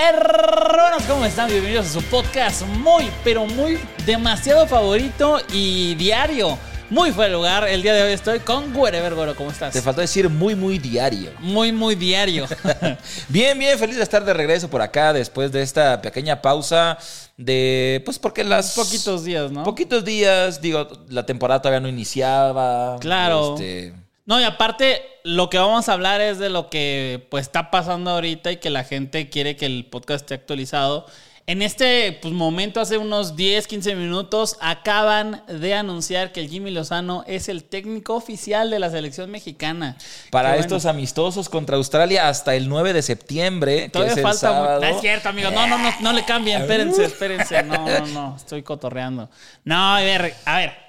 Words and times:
Hermanos, 0.00 1.02
¿cómo 1.08 1.24
están? 1.24 1.48
Bienvenidos 1.48 1.86
a 1.86 2.00
su 2.00 2.02
podcast 2.02 2.62
muy, 2.62 3.10
pero 3.24 3.46
muy 3.46 3.80
demasiado 4.06 4.64
favorito 4.68 5.40
y 5.52 5.96
diario. 5.96 6.56
Muy 6.88 7.10
fuera 7.10 7.30
de 7.30 7.34
lugar. 7.34 7.68
El 7.68 7.82
día 7.82 7.94
de 7.94 8.02
hoy 8.02 8.12
estoy 8.12 8.38
con 8.38 8.74
Wherever 8.76 9.16
Goro. 9.16 9.34
¿Cómo 9.34 9.50
estás? 9.50 9.72
Te 9.72 9.82
faltó 9.82 10.00
decir 10.00 10.28
muy, 10.28 10.54
muy 10.54 10.78
diario. 10.78 11.32
Muy, 11.40 11.72
muy 11.72 11.96
diario. 11.96 12.46
bien, 13.28 13.58
bien, 13.58 13.76
feliz 13.76 13.96
de 13.96 14.04
estar 14.04 14.24
de 14.24 14.32
regreso 14.32 14.70
por 14.70 14.82
acá 14.82 15.12
después 15.12 15.50
de 15.50 15.62
esta 15.62 16.00
pequeña 16.00 16.40
pausa 16.40 16.96
de. 17.36 18.00
Pues 18.04 18.20
porque 18.20 18.44
las. 18.44 18.76
Poquitos 18.76 19.24
días, 19.24 19.50
¿no? 19.50 19.64
Poquitos 19.64 20.04
días, 20.04 20.60
digo, 20.60 20.86
la 21.08 21.26
temporada 21.26 21.60
todavía 21.60 21.80
no 21.80 21.88
iniciaba. 21.88 22.98
Claro. 23.00 23.54
Este, 23.54 23.94
No, 24.28 24.38
y 24.38 24.44
aparte, 24.44 25.00
lo 25.24 25.48
que 25.48 25.56
vamos 25.56 25.88
a 25.88 25.94
hablar 25.94 26.20
es 26.20 26.38
de 26.38 26.50
lo 26.50 26.68
que 26.68 27.26
pues 27.30 27.46
está 27.46 27.70
pasando 27.70 28.10
ahorita 28.10 28.52
y 28.52 28.58
que 28.58 28.68
la 28.68 28.84
gente 28.84 29.30
quiere 29.30 29.56
que 29.56 29.64
el 29.64 29.86
podcast 29.86 30.24
esté 30.24 30.34
actualizado. 30.34 31.06
En 31.46 31.62
este 31.62 32.12
pues, 32.20 32.34
momento, 32.34 32.78
hace 32.78 32.98
unos 32.98 33.36
10, 33.36 33.66
15 33.66 33.94
minutos, 33.94 34.58
acaban 34.60 35.42
de 35.48 35.72
anunciar 35.72 36.30
que 36.30 36.40
el 36.40 36.50
Jimmy 36.50 36.70
Lozano 36.70 37.24
es 37.26 37.48
el 37.48 37.64
técnico 37.64 38.16
oficial 38.16 38.68
de 38.68 38.78
la 38.78 38.90
selección 38.90 39.30
mexicana. 39.30 39.96
para 40.30 40.50
Qué 40.50 40.56
bueno. 40.56 40.60
estos 40.60 40.84
amistosos 40.84 41.48
contra 41.48 41.76
Australia 41.76 42.28
hasta 42.28 42.54
el 42.54 42.68
9 42.68 42.92
de 42.92 43.00
septiembre, 43.00 43.84
que 43.84 43.88
Todavía 43.88 44.12
es 44.12 44.18
el 44.18 44.24
falta 44.24 44.52
mucho. 44.52 44.80
No 44.80 44.86
es 44.88 45.00
cierto, 45.00 45.30
amigo. 45.30 45.50
No, 45.52 45.66
no, 45.66 45.78
no, 45.78 45.90
no 46.02 46.12
le 46.12 46.26
cambien. 46.26 46.60
Espérense, 46.60 47.06
espérense. 47.06 47.62
No, 47.62 47.88
no, 47.88 48.06
no. 48.08 48.36
Estoy 48.36 48.62
cotorreando. 48.62 49.30
No, 49.64 49.96
a 49.96 50.02
ver, 50.02 50.34
a 50.44 50.56
ver. 50.58 50.87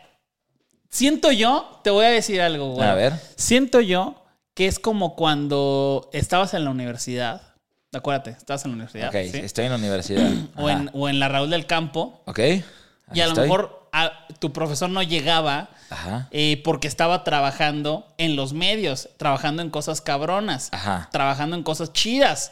Siento 0.89 1.31
yo, 1.31 1.79
te 1.83 1.89
voy 1.91 2.05
a 2.05 2.09
decir 2.09 2.41
algo, 2.41 2.73
güey. 2.73 2.87
A 2.87 2.93
ver. 2.95 3.13
Siento 3.35 3.79
yo 3.81 4.23
que 4.55 4.67
es 4.67 4.79
como 4.79 5.15
cuando 5.15 6.09
estabas 6.13 6.53
en 6.53 6.65
la 6.65 6.71
universidad. 6.71 7.41
Acuérdate, 7.93 8.31
estabas 8.31 8.65
en 8.65 8.71
la 8.71 8.75
universidad. 8.75 9.09
Ok, 9.09 9.15
¿sí? 9.31 9.37
estoy 9.37 9.65
en 9.65 9.71
la 9.71 9.77
universidad. 9.77 10.29
o, 10.57 10.69
en, 10.69 10.89
o 10.93 11.07
en 11.09 11.19
la 11.19 11.27
Raúl 11.27 11.49
del 11.49 11.65
Campo. 11.65 12.21
Ok. 12.25 12.39
Y 13.13 13.21
a 13.21 13.27
lo 13.27 13.35
mejor 13.35 13.87
a- 13.91 14.27
tu 14.39 14.51
profesor 14.53 14.89
no 14.89 15.01
llegaba 15.01 15.69
Ajá. 15.89 16.27
eh, 16.31 16.61
porque 16.64 16.87
estaba 16.87 17.23
trabajando 17.23 18.08
en 18.17 18.35
los 18.35 18.53
medios, 18.53 19.09
trabajando 19.17 19.61
en 19.64 19.69
cosas 19.71 20.02
cabronas, 20.02 20.69
Ajá. 20.71 21.09
trabajando 21.11 21.55
en 21.55 21.64
cosas 21.64 21.93
chidas. 21.93 22.52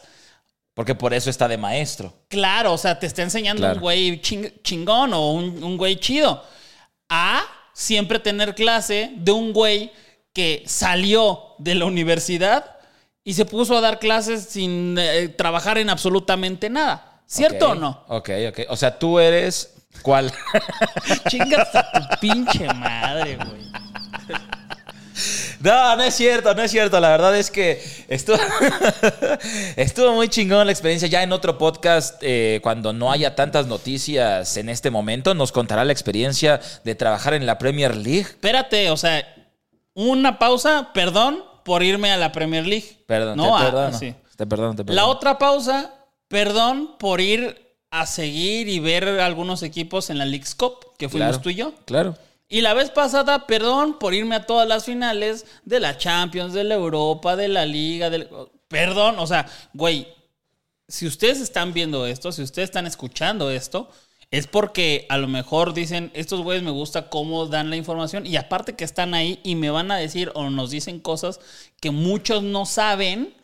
Porque 0.74 0.94
por 0.94 1.12
eso 1.12 1.28
está 1.30 1.48
de 1.48 1.56
maestro. 1.58 2.14
Claro, 2.28 2.72
o 2.72 2.78
sea, 2.78 2.98
te 3.00 3.06
está 3.06 3.22
enseñando 3.22 3.62
Claro. 3.62 3.74
un 3.76 3.80
güey 3.80 4.20
ching- 4.22 4.52
chingón 4.62 5.12
o 5.12 5.32
un, 5.32 5.62
un 5.62 5.76
güey 5.76 5.96
chido. 5.96 6.44
A 7.08 7.42
siempre 7.78 8.18
tener 8.18 8.56
clase 8.56 9.12
de 9.14 9.30
un 9.30 9.52
güey 9.52 9.92
que 10.32 10.64
salió 10.66 11.54
de 11.58 11.76
la 11.76 11.84
universidad 11.84 12.76
y 13.22 13.34
se 13.34 13.44
puso 13.44 13.76
a 13.76 13.80
dar 13.80 14.00
clases 14.00 14.46
sin 14.46 14.96
eh, 14.98 15.28
trabajar 15.28 15.78
en 15.78 15.88
absolutamente 15.88 16.70
nada. 16.70 17.22
¿Cierto 17.24 17.70
o 17.70 17.74
no? 17.76 18.04
Ok, 18.08 18.30
ok. 18.48 18.60
O 18.70 18.76
sea, 18.76 18.98
tú 18.98 19.20
eres. 19.20 19.74
¿Cuál? 20.02 20.32
Chingas 21.28 21.72
a 21.72 21.92
tu 21.92 22.00
pinche 22.20 22.66
madre, 22.66 23.36
güey. 23.36 23.68
No, 25.60 25.96
no 25.96 26.02
es 26.02 26.14
cierto, 26.14 26.54
no 26.54 26.62
es 26.62 26.70
cierto. 26.70 27.00
La 27.00 27.08
verdad 27.08 27.36
es 27.36 27.50
que 27.50 27.82
estuvo, 28.08 28.36
estuvo 29.76 30.12
muy 30.12 30.28
chingón 30.28 30.66
la 30.66 30.72
experiencia. 30.72 31.08
Ya 31.08 31.22
en 31.22 31.32
otro 31.32 31.58
podcast, 31.58 32.16
eh, 32.22 32.60
cuando 32.62 32.92
no 32.92 33.10
haya 33.10 33.34
tantas 33.34 33.66
noticias 33.66 34.56
en 34.56 34.68
este 34.68 34.90
momento, 34.90 35.34
nos 35.34 35.52
contará 35.52 35.84
la 35.84 35.92
experiencia 35.92 36.60
de 36.84 36.94
trabajar 36.94 37.34
en 37.34 37.46
la 37.46 37.58
Premier 37.58 37.96
League. 37.96 38.20
Espérate, 38.20 38.90
o 38.90 38.96
sea, 38.96 39.24
una 39.94 40.38
pausa, 40.38 40.90
perdón 40.94 41.42
por 41.64 41.82
irme 41.82 42.12
a 42.12 42.16
la 42.16 42.32
Premier 42.32 42.66
League. 42.66 43.02
Perdón, 43.06 43.36
No, 43.36 43.90
te 43.90 43.96
sí. 43.98 44.14
Te 44.36 44.46
perdono, 44.46 44.70
te 44.76 44.84
perdono. 44.84 44.94
La 44.94 45.06
otra 45.06 45.38
pausa, 45.38 45.92
perdón 46.28 46.96
por 46.98 47.20
ir 47.20 47.68
a 47.90 48.06
seguir 48.06 48.68
y 48.68 48.78
ver 48.78 49.08
algunos 49.20 49.62
equipos 49.62 50.10
en 50.10 50.18
la 50.18 50.24
League's 50.24 50.54
Cup, 50.54 50.94
que 50.96 51.08
fuimos 51.08 51.28
Claro, 51.30 51.42
tú 51.42 51.50
y 51.50 51.54
yo. 51.56 51.72
Claro. 51.84 52.16
Y 52.48 52.62
la 52.62 52.72
vez 52.72 52.90
pasada, 52.90 53.46
perdón 53.46 53.98
por 53.98 54.14
irme 54.14 54.36
a 54.36 54.46
todas 54.46 54.66
las 54.66 54.86
finales 54.86 55.44
de 55.64 55.80
la 55.80 55.98
Champions, 55.98 56.54
de 56.54 56.64
la 56.64 56.74
Europa, 56.74 57.36
de 57.36 57.48
la 57.48 57.66
Liga, 57.66 58.08
del... 58.08 58.28
Perdón, 58.68 59.18
o 59.18 59.26
sea, 59.26 59.46
güey, 59.74 60.08
si 60.88 61.06
ustedes 61.06 61.40
están 61.40 61.74
viendo 61.74 62.06
esto, 62.06 62.32
si 62.32 62.42
ustedes 62.42 62.70
están 62.70 62.86
escuchando 62.86 63.50
esto, 63.50 63.90
es 64.30 64.46
porque 64.46 65.06
a 65.08 65.18
lo 65.18 65.28
mejor 65.28 65.74
dicen, 65.74 66.10
estos 66.14 66.40
güeyes 66.42 66.62
me 66.62 66.70
gusta 66.70 67.08
cómo 67.08 67.46
dan 67.46 67.70
la 67.70 67.76
información 67.76 68.26
y 68.26 68.36
aparte 68.36 68.74
que 68.76 68.84
están 68.84 69.14
ahí 69.14 69.40
y 69.42 69.54
me 69.54 69.70
van 69.70 69.90
a 69.90 69.96
decir 69.96 70.30
o 70.34 70.48
nos 70.50 70.70
dicen 70.70 71.00
cosas 71.00 71.40
que 71.80 71.90
muchos 71.90 72.42
no 72.42 72.66
saben, 72.66 73.34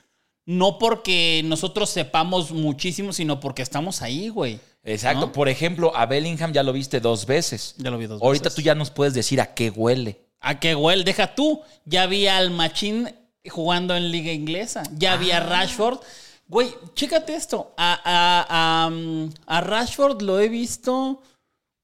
no 0.46 0.78
porque 0.78 1.42
nosotros 1.44 1.88
sepamos 1.90 2.52
muchísimo, 2.52 3.12
sino 3.12 3.40
porque 3.40 3.62
estamos 3.62 4.02
ahí, 4.02 4.28
güey. 4.28 4.60
Exacto. 4.84 5.26
¿No? 5.26 5.32
Por 5.32 5.48
ejemplo, 5.48 5.96
a 5.96 6.06
Bellingham 6.06 6.52
ya 6.52 6.62
lo 6.62 6.72
viste 6.72 7.00
dos 7.00 7.24
veces. 7.26 7.74
Ya 7.78 7.90
lo 7.90 7.98
vi 7.98 8.06
dos 8.06 8.20
Ahorita 8.22 8.44
veces. 8.44 8.56
tú 8.56 8.62
ya 8.62 8.74
nos 8.74 8.90
puedes 8.90 9.14
decir 9.14 9.40
a 9.40 9.54
qué 9.54 9.70
huele. 9.70 10.20
¿A 10.40 10.60
qué 10.60 10.74
güey? 10.74 11.02
Deja 11.04 11.34
tú. 11.34 11.62
Ya 11.86 12.06
vi 12.06 12.26
al 12.26 12.50
Machín 12.50 13.10
jugando 13.50 13.96
en 13.96 14.10
Liga 14.10 14.30
Inglesa. 14.32 14.82
Ya 14.96 15.16
vi 15.16 15.30
a 15.30 15.38
Ah. 15.38 15.40
Rashford. 15.40 16.00
Güey, 16.48 16.74
chécate 16.94 17.34
esto. 17.34 17.72
A, 17.78 17.98
a- 18.04 18.84
a, 18.84 18.88
um, 18.88 19.30
a 19.46 19.60
Rashford 19.62 20.20
lo 20.20 20.38
he 20.38 20.50
visto 20.50 21.22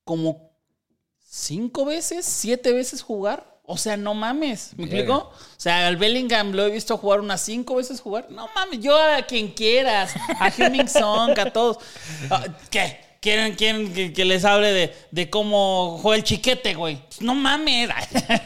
como 0.04 0.50
cinco 1.26 1.86
veces, 1.86 2.26
siete 2.26 2.72
veces 2.72 3.00
jugar. 3.02 3.49
O 3.70 3.76
sea, 3.76 3.96
no 3.96 4.14
mames. 4.14 4.72
¿Me 4.76 4.84
explico? 4.84 5.14
O 5.14 5.32
sea, 5.56 5.86
al 5.86 5.96
Bellingham 5.96 6.50
lo 6.50 6.66
he 6.66 6.70
visto 6.70 6.96
jugar 6.96 7.20
unas 7.20 7.40
cinco 7.40 7.76
veces 7.76 8.00
jugar. 8.00 8.26
No 8.28 8.48
mames, 8.52 8.80
yo 8.80 9.00
a 9.00 9.22
quien 9.22 9.52
quieras. 9.52 10.12
A 10.40 10.50
Heung-Min 10.50 10.88
Son, 10.88 11.38
a 11.38 11.52
todos. 11.52 11.78
Ah, 12.28 12.46
¿Qué? 12.68 12.98
¿Quieren, 13.20 13.54
quieren 13.54 13.92
que, 13.92 14.12
que 14.12 14.24
les 14.24 14.44
hable 14.44 14.72
de, 14.72 14.94
de 15.12 15.30
cómo 15.30 15.98
juega 16.02 16.16
el 16.16 16.24
chiquete, 16.24 16.74
güey? 16.74 16.96
Pues 17.06 17.22
no 17.22 17.36
mames. 17.36 17.90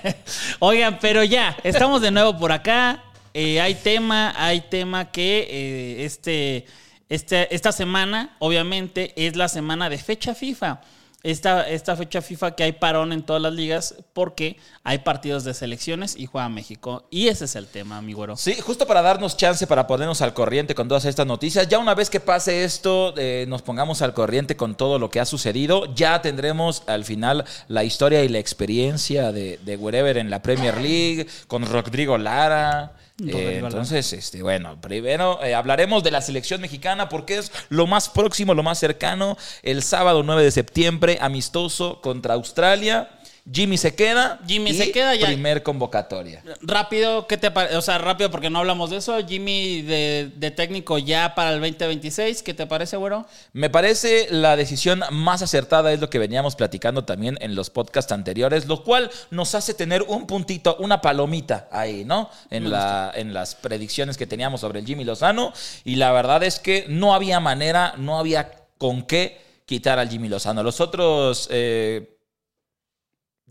Oigan, 0.59 0.99
pero 1.01 1.25
ya, 1.25 1.57
estamos 1.65 2.03
de 2.03 2.11
nuevo 2.11 2.37
por 2.37 2.53
acá. 2.53 3.03
Eh, 3.33 3.63
hay 3.63 3.77
tema, 3.77 4.35
hay 4.37 4.61
tema 4.61 5.11
que 5.11 5.47
eh, 5.49 6.05
este, 6.05 6.67
este, 7.09 7.55
esta 7.55 7.73
semana, 7.73 8.37
obviamente, 8.41 9.15
es 9.17 9.37
la 9.37 9.49
semana 9.49 9.89
de 9.89 9.97
fecha 9.97 10.35
FIFA. 10.35 10.83
Esta, 11.25 11.67
esta 11.67 11.97
fecha 11.97 12.21
FIFA 12.21 12.55
que 12.55 12.65
hay 12.65 12.73
parón 12.73 13.11
en 13.11 13.23
todas 13.23 13.41
las 13.41 13.55
ligas 13.55 13.95
porque 14.13 14.59
hay 14.83 14.99
partidos 14.99 15.43
de 15.45 15.55
selecciones 15.55 16.17
y 16.17 16.27
juega 16.27 16.51
México. 16.51 17.09
Y 17.11 17.29
ese 17.29 17.47
es 17.47 17.57
el 17.57 17.67
tema, 17.67 18.03
mi 18.03 18.13
güero. 18.13 18.37
Sí, 18.37 18.55
justo 18.61 18.87
para 18.87 19.01
darnos 19.01 19.35
chance 19.37 19.67
para 19.67 19.87
ponernos 19.87 20.21
al 20.21 20.35
corriente 20.35 20.75
con 20.75 20.87
todas 20.87 21.07
estas 21.07 21.27
noticias. 21.27 21.67
Ya 21.67 21.79
una 21.79 21.95
vez 21.95 22.11
que 22.11 22.21
pase 22.21 22.65
esto, 22.65 23.15
eh, 23.17 23.47
nos 23.49 23.63
pongamos 23.63 24.03
al 24.03 24.13
corriente 24.13 24.55
con 24.55 24.77
todo 24.77 24.99
lo 24.99 25.09
que 25.09 25.19
ha 25.19 25.25
sucedido. 25.25 25.95
Ya 25.95 26.21
tendremos 26.21 26.83
al 26.87 27.07
final 27.07 27.47
la 27.69 27.85
historia 27.85 28.23
y 28.23 28.29
la 28.29 28.39
experiencia 28.39 29.33
de, 29.33 29.59
de 29.65 29.77
Wherever 29.79 30.19
en 30.19 30.29
la 30.29 30.43
Premier 30.43 30.77
League, 30.79 31.27
con 31.49 31.65
Rodrigo 31.65 32.19
Lara. 32.19 32.93
Eh, 33.23 33.61
entonces, 33.63 34.13
este, 34.13 34.43
bueno, 34.43 34.81
primero 34.81 35.41
eh, 35.45 35.55
hablaremos 35.55 36.03
de 36.03 36.11
la 36.11 36.21
selección 36.21 36.61
mexicana 36.61 37.09
porque 37.09 37.39
es 37.39 37.53
lo 37.69 37.87
más 37.87 38.09
próximo, 38.09 38.55
lo 38.55 38.65
más 38.65 38.81
cercano. 38.81 39.37
El 39.63 39.85
sábado 39.85 40.25
9 40.25 40.43
de 40.43 40.51
septiembre, 40.51 41.19
amistoso 41.21 42.01
contra 42.01 42.35
Australia. 42.35 43.11
Jimmy 43.53 43.77
se 43.77 43.95
queda. 43.95 44.41
Jimmy 44.47 44.71
y 44.71 44.75
se 44.75 44.91
queda 44.91 45.15
ya. 45.15 45.27
Primer 45.27 45.63
convocatoria. 45.63 46.43
Rápido, 46.63 47.27
¿qué 47.27 47.37
te 47.37 47.51
parece? 47.51 47.77
O 47.77 47.83
sea, 47.83 47.99
rápido 47.99 48.31
porque 48.31 48.49
no 48.49 48.61
hablamos 48.61 48.89
de 48.89 48.97
eso. 48.97 49.19
Jimmy 49.27 49.83
de, 49.83 50.31
de 50.35 50.51
técnico 50.51 50.97
ya 50.97 51.35
para 51.35 51.53
el 51.53 51.61
2026, 51.61 52.43
¿qué 52.43 52.55
te 52.55 52.67
parece, 52.67 52.97
güero? 52.97 53.27
Me 53.53 53.69
parece 53.69 54.29
la 54.31 54.57
decisión 54.57 55.03
más 55.11 55.43
acertada, 55.43 55.93
es 55.93 56.01
lo 56.01 56.09
que 56.09 56.19
veníamos 56.19 56.57
platicando 56.57 57.05
también 57.05 57.37
en 57.43 57.55
los 57.55 57.69
podcasts 57.69 58.13
anteriores, 58.13 58.65
lo 58.67 58.83
cual 58.83 59.11
nos 59.31 59.55
hace 59.55 59.75
tener 59.75 60.03
un 60.03 60.27
puntito, 60.27 60.77
una 60.81 61.03
palomita 61.03 61.69
ahí, 61.71 62.05
¿no? 62.07 62.31
En, 62.49 62.71
la, 62.71 63.13
en 63.15 63.35
las 63.35 63.55
predicciones 63.57 64.17
que 64.17 64.27
teníamos 64.27 64.63
sobre 64.63 64.81
el 64.81 64.87
Jimmy 64.87 65.05
Lozano. 65.05 65.53
Y 65.85 65.97
la 65.97 66.13
verdad 66.13 66.43
es 66.45 66.59
que 66.59 66.87
no 66.89 67.15
había 67.15 67.41
manera, 67.41 67.93
no 67.99 68.19
había 68.19 68.51
con 68.79 69.03
qué 69.03 69.45
quitar 69.67 69.99
al 69.99 70.09
Jimmy 70.09 70.29
Lozano. 70.29 70.63
Los 70.63 70.81
otros, 70.81 71.49
eh, 71.51 72.14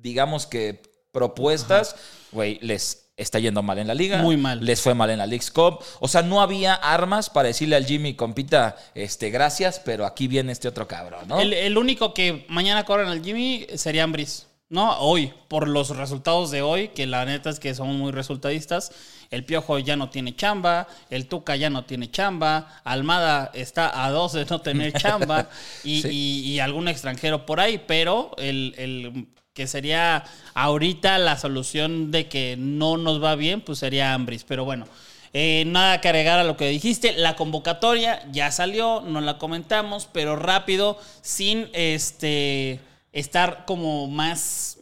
digamos 0.03 0.45
que 0.45 0.81
propuestas, 1.11 1.95
güey, 2.31 2.59
les 2.61 3.11
está 3.15 3.39
yendo 3.39 3.61
mal 3.61 3.77
en 3.77 3.87
la 3.87 3.93
liga. 3.93 4.17
Muy 4.21 4.37
mal. 4.37 4.63
Les 4.65 4.81
fue 4.81 4.93
mal 4.95 5.09
en 5.09 5.19
la 5.19 5.27
League's 5.27 5.51
Cup. 5.51 5.79
O 5.99 6.07
sea, 6.07 6.21
no 6.23 6.41
había 6.41 6.73
armas 6.73 7.29
para 7.29 7.47
decirle 7.47 7.75
al 7.75 7.85
Jimmy, 7.85 8.15
compita, 8.15 8.75
este, 8.95 9.29
gracias, 9.29 9.79
pero 9.79 10.05
aquí 10.05 10.27
viene 10.27 10.51
este 10.51 10.67
otro 10.67 10.87
cabrón, 10.87 11.27
¿no? 11.27 11.39
El, 11.39 11.53
el 11.53 11.77
único 11.77 12.13
que 12.13 12.45
mañana 12.49 12.83
corren 12.85 13.07
al 13.07 13.23
Jimmy 13.23 13.67
sería 13.75 14.03
Ambris. 14.03 14.47
No, 14.69 14.97
hoy, 14.97 15.31
por 15.49 15.67
los 15.67 15.95
resultados 15.95 16.49
de 16.49 16.63
hoy, 16.63 16.87
que 16.87 17.05
la 17.05 17.23
neta 17.25 17.51
es 17.51 17.59
que 17.59 17.75
son 17.75 17.95
muy 17.95 18.11
resultadistas. 18.11 18.91
El 19.29 19.45
Piojo 19.45 19.77
ya 19.77 19.95
no 19.95 20.09
tiene 20.09 20.35
chamba, 20.35 20.87
el 21.11 21.27
Tuca 21.27 21.55
ya 21.55 21.69
no 21.69 21.85
tiene 21.85 22.09
chamba, 22.09 22.81
Almada 22.83 23.51
está 23.53 24.03
a 24.03 24.09
dos 24.09 24.33
de 24.33 24.45
no 24.45 24.61
tener 24.61 24.91
chamba 24.93 25.47
y, 25.83 26.01
Sí. 26.01 26.07
y- 26.11 26.51
y 26.53 26.59
algún 26.59 26.87
extranjero 26.87 27.45
por 27.45 27.59
ahí, 27.59 27.83
pero 27.85 28.31
el, 28.39 28.73
el 28.79 29.27
que 29.53 29.67
sería 29.67 30.23
ahorita 30.55 31.17
la 31.19 31.37
solución 31.37 32.11
de 32.11 32.27
que 32.27 32.55
no 32.57 32.97
nos 32.97 33.23
va 33.23 33.35
bien, 33.35 33.61
pues 33.61 33.79
sería 33.79 34.13
Ambris. 34.13 34.43
Pero 34.45 34.65
bueno, 34.65 34.87
eh, 35.31 35.63
nada 35.67 36.01
que 36.01 36.07
agregar 36.09 36.39
a 36.39 36.43
lo 36.43 36.57
que 36.57 36.69
dijiste. 36.69 37.13
La 37.13 37.35
convocatoria 37.35 38.25
ya 38.31 38.51
salió, 38.51 39.01
no 39.01 39.21
la 39.21 39.37
comentamos, 39.37 40.09
pero 40.11 40.35
rápido, 40.35 40.97
sin 41.21 41.69
este 41.73 42.79
estar 43.13 43.65
como 43.65 44.07
más. 44.07 44.77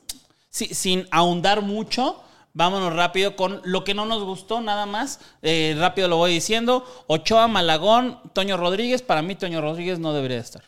si- 0.50 0.74
sin 0.74 1.07
ahondar 1.12 1.62
mucho. 1.62 2.21
Vámonos 2.53 2.94
rápido 2.94 3.38
con 3.38 3.62
lo 3.63 3.85
que 3.85 3.94
no 3.94 4.06
nos 4.06 4.24
gustó, 4.24 4.59
nada 4.59 4.85
más. 4.85 5.21
Eh, 5.41 5.75
rápido 5.79 6.09
lo 6.09 6.17
voy 6.17 6.33
diciendo. 6.33 6.85
Ochoa, 7.07 7.47
Malagón, 7.47 8.19
Toño 8.33 8.57
Rodríguez. 8.57 9.01
Para 9.01 9.21
mí, 9.21 9.35
Toño 9.35 9.62
Rodríguez 9.62 10.00
no 10.00 10.12
debería 10.12 10.39
estar. 10.39 10.63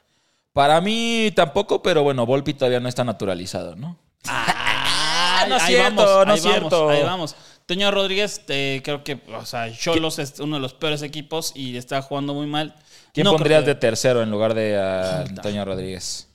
Para 0.53 0.79
mí 0.81 1.31
tampoco, 1.35 1.81
pero 1.81 2.03
bueno, 2.03 2.25
Volpi 2.25 2.53
todavía 2.53 2.79
no 2.79 2.87
está 2.87 3.03
naturalizado, 3.03 3.75
¿no? 3.75 3.97
Ah, 4.27 5.45
no 5.49 5.55
es 5.57 5.63
ahí 5.63 5.73
cierto, 5.75 5.95
vamos, 5.95 6.27
no 6.27 6.33
es 6.35 6.43
vamos, 6.43 6.59
cierto. 6.59 6.89
Ahí 6.89 7.03
vamos. 7.03 7.35
Toño 7.65 7.89
Rodríguez, 7.91 8.41
eh, 8.49 8.81
creo 8.83 9.03
que, 9.03 9.19
o 9.35 9.45
sea, 9.45 9.71
Cholos 9.75 10.19
es 10.19 10.39
uno 10.39 10.57
de 10.57 10.61
los 10.61 10.73
peores 10.73 11.01
equipos 11.01 11.53
y 11.55 11.75
está 11.77 12.01
jugando 12.01 12.33
muy 12.33 12.45
mal. 12.45 12.75
¿Quién 13.13 13.25
No 13.25 13.31
pondrías 13.33 13.61
que- 13.63 13.67
de 13.69 13.75
tercero 13.75 14.21
en 14.21 14.29
lugar 14.29 14.53
de 14.53 14.77
ah, 14.77 15.21
Antonio 15.27 15.63
Rodríguez? 15.65 16.27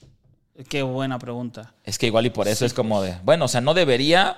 Qué 0.67 0.81
buena 0.81 1.17
pregunta. 1.19 1.73
Es 1.85 1.97
que 1.97 2.07
igual 2.07 2.25
y 2.25 2.29
por 2.31 2.47
eso 2.47 2.65
es 2.65 2.73
como 2.73 3.01
de, 3.01 3.15
bueno, 3.23 3.45
o 3.45 3.47
sea, 3.47 3.61
no 3.61 3.73
debería, 3.73 4.37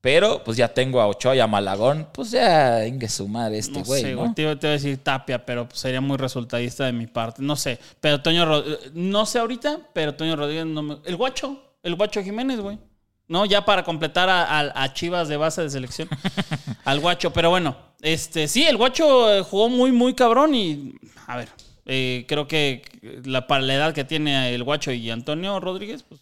pero 0.00 0.42
pues 0.44 0.56
ya 0.56 0.68
tengo 0.68 1.00
a 1.00 1.06
Ochoa 1.08 1.34
y 1.36 1.40
a 1.40 1.46
Malagón, 1.46 2.08
pues 2.12 2.30
ya 2.30 2.86
ingue 2.86 3.08
su 3.08 3.26
madre 3.28 3.58
este 3.58 3.78
No 3.80 3.84
güey, 3.84 4.02
sé, 4.02 4.12
¿no? 4.12 4.18
güey. 4.20 4.34
Te, 4.34 4.42
iba- 4.42 4.56
te 4.56 4.66
iba 4.66 4.70
a 4.70 4.76
decir 4.76 4.98
Tapia, 4.98 5.44
pero 5.44 5.68
pues, 5.68 5.80
sería 5.80 6.00
muy 6.00 6.16
resultadista 6.16 6.84
de 6.86 6.92
mi 6.92 7.06
parte. 7.06 7.42
No 7.42 7.56
sé. 7.56 7.78
Pero 8.00 8.22
Toño 8.22 8.44
Rodríguez, 8.46 8.92
no 8.94 9.26
sé 9.26 9.38
ahorita, 9.40 9.80
pero 9.92 10.14
Toño 10.14 10.36
Rodríguez 10.36 10.66
no 10.66 10.82
me. 10.82 10.98
El 11.04 11.16
guacho, 11.16 11.74
el 11.82 11.94
guacho 11.96 12.22
Jiménez, 12.22 12.60
güey. 12.60 12.78
No, 13.26 13.44
ya 13.44 13.64
para 13.64 13.82
completar 13.84 14.28
a, 14.30 14.44
a- 14.44 14.82
a 14.84 14.92
Chivas 14.94 15.28
de 15.28 15.36
base 15.36 15.62
de 15.62 15.70
selección. 15.70 16.08
al 16.84 17.00
guacho. 17.00 17.32
Pero 17.32 17.50
bueno, 17.50 17.76
este, 18.00 18.48
sí, 18.48 18.64
el 18.64 18.76
guacho 18.76 19.34
eh, 19.34 19.42
jugó 19.42 19.68
muy, 19.68 19.92
muy 19.92 20.14
cabrón 20.14 20.54
y. 20.54 20.94
A 21.26 21.36
ver. 21.36 21.48
eh, 21.84 22.24
creo 22.28 22.46
que 22.48 22.82
la, 23.24 23.46
para 23.46 23.62
la 23.62 23.74
edad 23.74 23.92
que 23.94 24.04
tiene 24.04 24.54
el 24.54 24.62
guacho 24.64 24.92
y 24.92 25.10
Antonio 25.10 25.58
Rodríguez, 25.60 26.02
pues. 26.04 26.20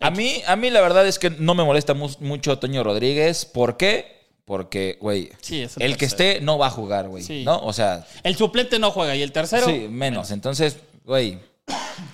A 0.00 0.10
mí, 0.10 0.42
a 0.46 0.56
mí 0.56 0.70
la 0.70 0.80
verdad 0.80 1.06
es 1.06 1.18
que 1.18 1.30
no 1.30 1.54
me 1.54 1.64
molesta 1.64 1.94
mu- 1.94 2.10
mucho 2.20 2.58
Toño 2.58 2.82
Rodríguez. 2.84 3.44
¿Por 3.46 3.76
qué? 3.76 4.14
Porque, 4.44 4.98
güey, 5.00 5.30
Sí, 5.40 5.62
es 5.62 5.76
el 5.78 5.82
el 5.84 5.92
que 5.96 6.06
tercero. 6.06 6.30
esté 6.32 6.40
no 6.44 6.58
va 6.58 6.66
a 6.66 6.70
jugar, 6.70 7.08
güey, 7.08 7.22
Sí. 7.22 7.44
¿no? 7.44 7.58
O 7.60 7.72
sea, 7.72 8.06
El 8.22 8.36
suplente 8.36 8.78
no 8.78 8.90
juega 8.90 9.16
y 9.16 9.22
el 9.22 9.32
tercero. 9.32 9.66
sí, 9.66 9.86
menos. 9.88 10.30
Entonces, 10.30 10.76
güey, 11.04 11.38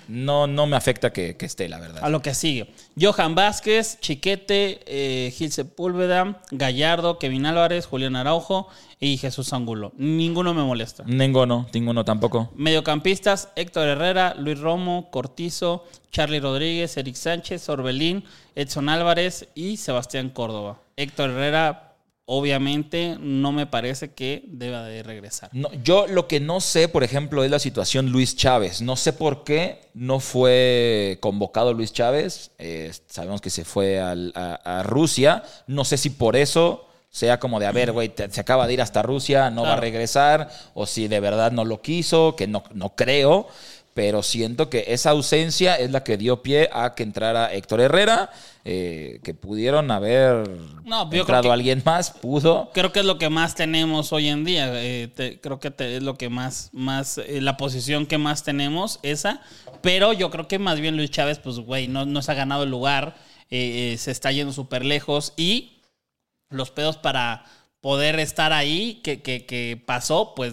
no, 0.08 0.47
no 0.47 0.67
me 0.67 0.76
afecta 0.76 1.12
que, 1.12 1.37
que 1.37 1.47
esté, 1.47 1.69
la 1.69 1.79
verdad. 1.79 2.02
A 2.02 2.08
lo 2.08 2.20
que 2.20 2.35
sigue. 2.35 2.73
Johan 3.00 3.35
Vázquez, 3.35 3.99
Chiquete, 4.00 4.81
eh, 4.87 5.31
Gil 5.31 5.52
Sepúlveda, 5.52 6.43
Gallardo, 6.50 7.19
Kevin 7.19 7.47
Álvarez, 7.47 7.87
Julián 7.87 8.17
Araujo 8.17 8.69
y 8.99 9.17
Jesús 9.19 9.52
Angulo. 9.52 9.93
Ninguno 9.97 10.52
me 10.52 10.62
molesta. 10.62 11.05
Ninguno, 11.06 11.69
ninguno 11.73 12.05
tampoco. 12.05 12.50
Mediocampistas, 12.56 13.49
Héctor 13.56 13.88
Herrera, 13.88 14.35
Luis 14.37 14.58
Romo, 14.58 15.11
Cortizo, 15.11 15.87
Charlie 16.11 16.41
Rodríguez, 16.41 16.96
Eric 16.96 17.14
Sánchez, 17.14 17.69
Orbelín, 17.69 18.25
Edson 18.55 18.88
Álvarez 18.88 19.49
y 19.55 19.76
Sebastián 19.76 20.31
Córdoba. 20.31 20.81
Héctor 20.96 21.31
Herrera, 21.31 21.89
obviamente, 22.32 23.17
no 23.19 23.50
me 23.50 23.67
parece 23.67 24.12
que 24.12 24.44
deba 24.47 24.85
de 24.85 25.03
regresar. 25.03 25.50
No, 25.53 25.69
yo 25.82 26.06
lo 26.06 26.29
que 26.29 26.38
no 26.38 26.61
sé, 26.61 26.87
por 26.87 27.03
ejemplo, 27.03 27.43
es 27.43 27.50
la 27.50 27.59
situación 27.59 28.11
Luis 28.12 28.37
Chávez. 28.37 28.81
No 28.82 28.94
sé 28.94 29.12
por 29.12 29.43
qué 29.43 29.81
no 29.94 30.21
fue 30.21 31.19
convocado 31.21 31.75
Luis 31.75 31.93
Chávez. 31.93 32.53
Eh, 32.59 32.93
sabemos 33.09 33.41
que 33.41 33.50
se 33.50 33.65
fue 33.65 33.99
al- 34.00 34.32
a, 34.37 34.79
a 34.79 34.82
Rusia. 34.85 35.43
No 35.67 35.85
sé 35.85 35.97
si 35.97 36.11
por 36.11 36.37
eso 36.37 36.87
sea 37.11 37.41
como 37.41 37.59
de, 37.59 37.67
a 37.67 37.73
ver, 37.73 37.91
güey, 37.91 38.12
se 38.31 38.41
acaba 38.41 38.69
de 38.69 38.75
ir 38.75 38.81
hasta 38.82 39.03
Rusia, 39.03 39.50
no 39.50 39.62
va 39.62 39.73
a 39.73 39.77
regresar, 39.81 40.49
o 40.75 40.87
si 40.87 41.09
de 41.09 41.19
verdad 41.19 41.50
no 41.50 41.65
lo 41.65 41.82
quiso, 41.82 42.37
que 42.37 42.47
no, 42.47 42.62
no 42.73 42.91
creo. 42.91 43.49
Pero 43.93 44.23
siento 44.23 44.71
que 44.71 44.85
esa 44.87 45.11
ausencia 45.11 45.75
es 45.75 45.91
la 45.91 46.05
que 46.05 46.17
dio 46.17 46.43
pie 46.43 46.71
a 46.73 46.94
que 46.94 47.03
entrara 47.03 47.53
Héctor 47.53 47.81
Herrera, 47.81 48.31
eh, 48.64 49.20
que 49.24 49.32
pudieron 49.34 49.90
haber 49.90 50.48
No, 50.84 51.10
yo 51.10 51.20
entrado 51.20 51.44
que- 51.44 51.50
alguien 51.50 51.82
más, 51.84 52.10
pudo. 52.10 52.70
Creo 52.74 52.92
que 52.92 53.00
es 53.00 53.06
lo 53.06 53.16
que 53.18 53.30
más 53.30 53.54
tenemos 53.54 54.12
hoy 54.12 54.28
en 54.28 54.44
día. 54.44 54.70
eh, 54.82 55.08
te- 55.08 55.40
creo 55.40 55.58
que 55.60 55.70
te- 55.70 55.96
es 55.96 56.02
lo 56.02 56.16
que 56.16 56.28
más, 56.28 56.68
más 56.72 57.18
eh, 57.18 57.40
la 57.40 57.56
posición 57.56 58.06
que 58.06 58.18
más 58.18 58.42
tenemos, 58.44 59.00
esa. 59.02 59.40
Pero 59.80 60.12
yo 60.12 60.30
creo 60.30 60.46
que 60.48 60.58
más 60.58 60.78
bien 60.80 60.96
Luis 60.96 61.10
Chávez, 61.10 61.38
pues, 61.38 61.58
güey, 61.58 61.88
no, 61.88 62.04
no 62.04 62.20
se 62.22 62.32
ha 62.32 62.34
ganado 62.34 62.64
el 62.64 62.70
lugar, 62.70 63.16
se 63.48 63.94
está 64.10 64.30
yendo 64.30 64.52
súper 64.52 64.84
lejos 64.84 65.32
y 65.36 65.80
los 66.50 66.70
pedos 66.70 66.96
para 66.98 67.44
poder 67.80 68.20
estar 68.20 68.52
ahí 68.52 69.00
que, 69.02 69.22
que- 69.22 69.46
que 69.46 69.82
pasó, 69.86 70.34
pues, 70.36 70.52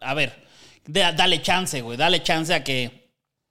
a 0.00 0.14
ver, 0.14 0.44
da- 0.86 1.12
dale 1.12 1.40
chance, 1.42 1.80
güey, 1.80 1.96
dale 1.96 2.22
chance 2.22 2.52
a 2.54 2.62
que 2.62 3.07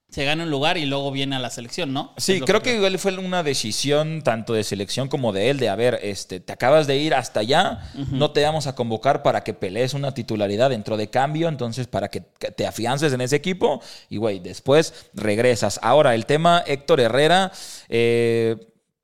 se 0.10 0.24
gane 0.24 0.44
un 0.44 0.50
lugar 0.50 0.78
y 0.78 0.86
luego 0.86 1.12
viene 1.12 1.36
a 1.36 1.40
la 1.40 1.50
selección, 1.50 1.92
¿no? 1.92 2.14
Sí, 2.16 2.40
creo 2.40 2.62
que 2.62 2.76
igual 2.76 2.98
fue 2.98 3.18
una 3.18 3.44
decisión 3.44 4.22
tanto 4.22 4.54
de 4.54 4.64
selección 4.64 5.10
como 5.10 5.34
de 5.34 5.50
él, 5.50 5.60
de 5.60 5.68
a 5.68 5.76
ver, 5.76 6.00
este, 6.02 6.40
te 6.40 6.54
acabas 6.54 6.88
de 6.88 6.98
ir 6.98 7.14
hasta 7.14 7.42
allá, 7.42 7.82
no 8.12 8.32
te 8.32 8.42
vamos 8.44 8.68
a 8.68 8.76
convocar 8.76 9.22
para 9.22 9.44
que 9.44 9.54
pelees 9.54 9.94
una 9.94 10.14
titularidad 10.14 10.70
dentro 10.70 10.96
de 10.96 11.10
cambio, 11.10 11.50
entonces 11.50 11.88
para 11.88 12.08
que 12.08 12.22
te 12.22 12.66
afiances 12.66 13.12
en 13.12 13.20
ese 13.20 13.36
equipo 13.36 13.82
y, 14.10 14.16
güey, 14.18 14.40
después 14.40 15.10
regresas. 15.14 15.78
Ahora, 15.84 16.16
el 16.16 16.26
tema 16.26 16.64
Héctor 16.66 17.02
Herrera, 17.02 17.52
eh, 17.90 18.56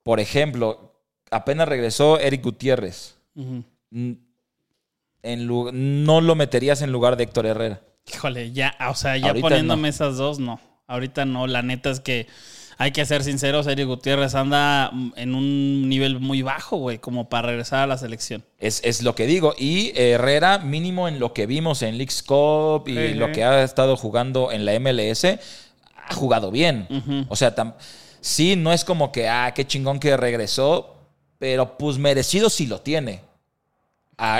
por 0.02 0.20
ejemplo, 0.20 1.00
apenas 1.30 1.68
regresó 1.68 2.18
Eric 2.18 2.42
Gutiérrez. 2.42 3.16
Mm, 3.34 4.12
En 5.22 5.46
no 6.04 6.20
lo 6.22 6.34
meterías 6.34 6.80
en 6.80 6.92
lugar 6.92 7.16
de 7.16 7.24
Héctor 7.24 7.44
Herrera. 7.46 7.82
Híjole, 8.12 8.52
ya, 8.52 8.74
o 8.90 8.94
sea, 8.94 9.16
ya 9.16 9.28
Ahorita 9.28 9.48
poniéndome 9.48 9.82
no. 9.82 9.88
esas 9.88 10.16
dos, 10.16 10.38
no. 10.38 10.60
Ahorita 10.86 11.24
no, 11.24 11.46
la 11.46 11.62
neta 11.62 11.90
es 11.90 12.00
que 12.00 12.26
hay 12.76 12.90
que 12.90 13.04
ser 13.06 13.22
sinceros, 13.22 13.66
Eric 13.66 13.86
Gutiérrez 13.86 14.34
anda 14.34 14.90
en 15.16 15.34
un 15.34 15.88
nivel 15.88 16.18
muy 16.20 16.42
bajo, 16.42 16.76
güey, 16.76 16.98
como 16.98 17.28
para 17.28 17.48
regresar 17.48 17.80
a 17.80 17.86
la 17.86 17.98
selección. 17.98 18.44
Es, 18.58 18.80
es 18.84 19.02
lo 19.02 19.14
que 19.14 19.26
digo. 19.26 19.54
Y 19.56 19.92
Herrera, 19.94 20.58
mínimo 20.58 21.06
en 21.08 21.20
lo 21.20 21.32
que 21.32 21.46
vimos 21.46 21.82
en 21.82 21.96
Leagues 21.96 22.22
Cup 22.22 22.88
y 22.88 23.14
lo 23.14 23.30
que 23.32 23.44
ha 23.44 23.62
estado 23.62 23.96
jugando 23.96 24.50
en 24.50 24.64
la 24.64 24.78
MLS, 24.80 25.24
ha 25.24 26.14
jugado 26.14 26.50
bien. 26.50 26.86
O 27.28 27.36
sea, 27.36 27.54
sí, 28.20 28.56
no 28.56 28.72
es 28.72 28.84
como 28.84 29.12
que, 29.12 29.28
ah, 29.28 29.52
qué 29.54 29.66
chingón 29.66 30.00
que 30.00 30.16
regresó, 30.16 30.96
pero 31.38 31.78
pues 31.78 31.98
merecido 31.98 32.50
sí 32.50 32.66
lo 32.66 32.80
tiene. 32.80 33.20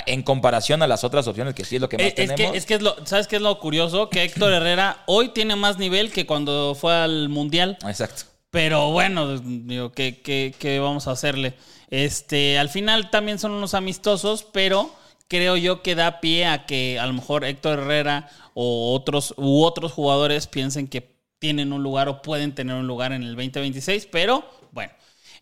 En 0.06 0.22
comparación 0.22 0.82
a 0.82 0.86
las 0.86 1.04
otras 1.04 1.26
opciones 1.26 1.54
que 1.54 1.64
sí 1.64 1.76
es 1.76 1.80
lo 1.80 1.88
que 1.88 1.96
más 1.98 2.06
Eh, 2.06 2.08
Es, 2.08 2.14
tenemos. 2.14 2.52
que, 2.52 2.58
es 2.58 2.66
que 2.66 2.74
es 2.74 2.82
lo, 2.82 2.96
¿sabes 3.06 3.26
qué 3.26 3.36
es 3.36 3.42
lo 3.42 3.58
curioso? 3.58 4.08
Que 4.08 4.22
Héctor 4.22 4.52
Herrera 4.54 5.02
hoy 5.06 5.30
tiene 5.30 5.56
más 5.56 5.78
nivel 5.78 6.12
que 6.12 6.26
cuando 6.26 6.76
fue 6.78 6.94
al 6.94 7.28
Mundial. 7.28 7.76
Exacto. 7.86 8.24
Pero 8.50 8.92
bueno, 8.92 9.38
digo, 9.38 9.90
¿qué, 9.92 10.22
qué, 10.22 10.54
qué 10.58 10.78
vamos 10.78 11.08
a 11.08 11.12
hacerle? 11.12 11.54
Este, 11.90 12.58
al 12.58 12.68
final 12.68 13.10
también 13.10 13.38
son 13.40 13.50
unos 13.52 13.74
amistosos, 13.74 14.44
pero 14.52 14.94
creo 15.26 15.56
yo 15.56 15.82
que 15.82 15.94
da 15.96 16.20
pie 16.20 16.46
a 16.46 16.64
que 16.66 16.98
a 17.00 17.06
lo 17.06 17.12
mejor 17.14 17.44
Héctor 17.44 17.80
Herrera 17.80 18.28
o 18.54 18.94
otros 18.94 19.34
u 19.36 19.64
otros 19.64 19.92
jugadores 19.92 20.46
piensen 20.46 20.86
que 20.86 21.14
tienen 21.40 21.72
un 21.72 21.82
lugar 21.82 22.08
o 22.08 22.22
pueden 22.22 22.54
tener 22.54 22.76
un 22.76 22.86
lugar 22.86 23.12
en 23.12 23.22
el 23.24 23.34
2026, 23.34 24.06
pero. 24.10 24.44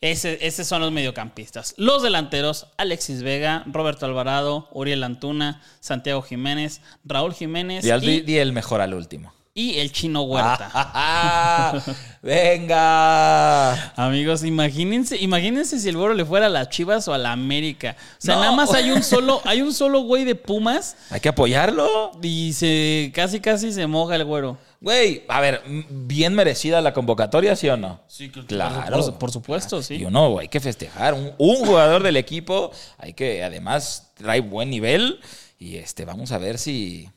Ese, 0.03 0.39
esos 0.47 0.67
son 0.67 0.83
los 0.83 0.93
mediocampistas. 0.93 1.75
Los 1.79 2.03
delanteros, 2.03 2.67
Alexis 2.77 3.23
Vega, 3.23 3.63
Roberto 3.67 4.05
Alvarado, 4.05 4.69
Uriel 4.73 5.05
Antuna, 5.05 5.63
Santiago 5.81 6.21
Jiménez, 6.23 6.81
Raúl 7.05 7.33
Jiménez 7.33 7.85
Y, 7.85 7.91
al, 7.91 8.03
y, 8.03 8.21
di 8.21 8.37
el 8.39 8.53
mejor 8.53 8.81
al 8.81 8.95
último. 8.95 9.33
y 9.55 9.79
el 9.79 9.93
chino 9.93 10.23
Huerta. 10.23 10.71
Ah, 10.75 11.81
¡Venga! 12.23 13.93
Amigos, 13.97 14.45
imagínense, 14.45 15.17
imagínense 15.19 15.79
si 15.79 15.89
el 15.89 15.97
güero 15.97 16.15
le 16.15 16.25
fuera 16.25 16.47
a 16.47 16.49
las 16.49 16.69
Chivas 16.71 17.07
o 17.09 17.15
a 17.15 17.19
la 17.19 17.33
América. 17.33 17.97
O 17.99 18.15
sea, 18.19 18.35
No. 18.37 18.41
nada 18.43 18.53
más 18.57 18.73
hay 18.75 18.91
un 18.91 19.03
solo, 19.03 19.41
hay 19.45 19.63
un 19.63 19.73
solo 19.73 20.01
güey 20.01 20.25
de 20.25 20.35
Pumas 20.35 20.97
Hay 21.11 21.21
que 21.21 21.29
apoyarlo. 21.29 22.13
y 22.23 22.53
se 22.55 23.13
casi 23.15 23.41
casi 23.41 23.73
se 23.73 23.87
moja 23.87 24.17
el 24.17 24.25
güero. 24.25 24.59
Güey, 24.83 25.23
a 25.29 25.41
ver, 25.41 25.63
bien 25.89 26.35
merecida 26.35 26.81
la 26.81 26.93
convocatoria, 26.93 27.55
¿sí 27.55 27.69
o 27.69 27.77
no? 27.77 28.01
Sí, 28.09 28.31
claro. 28.31 28.99
Por, 28.99 29.19
por 29.19 29.31
supuesto, 29.31 29.81
sí. 29.81 29.95
Y 29.95 30.05
uno, 30.05 30.41
hay 30.41 30.49
que 30.49 30.59
festejar. 30.59 31.15
Un, 31.15 31.33
un 31.39 31.65
jugador 31.65 32.03
del 32.03 32.17
equipo, 32.17 32.73
hay 32.99 33.13
que, 33.13 33.45
además, 33.45 34.11
trae 34.15 34.41
buen 34.41 34.71
nivel. 34.71 35.21
Y 35.57 35.77
este, 35.77 36.05
vamos 36.05 36.33
a 36.33 36.39
ver 36.39 36.59
si. 36.59 37.09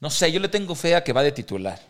No 0.00 0.10
sé, 0.10 0.30
yo 0.30 0.38
le 0.38 0.48
tengo 0.48 0.74
fe 0.74 0.94
a 0.94 1.02
que 1.02 1.14
va 1.14 1.22
de 1.22 1.32
titular. 1.32 1.80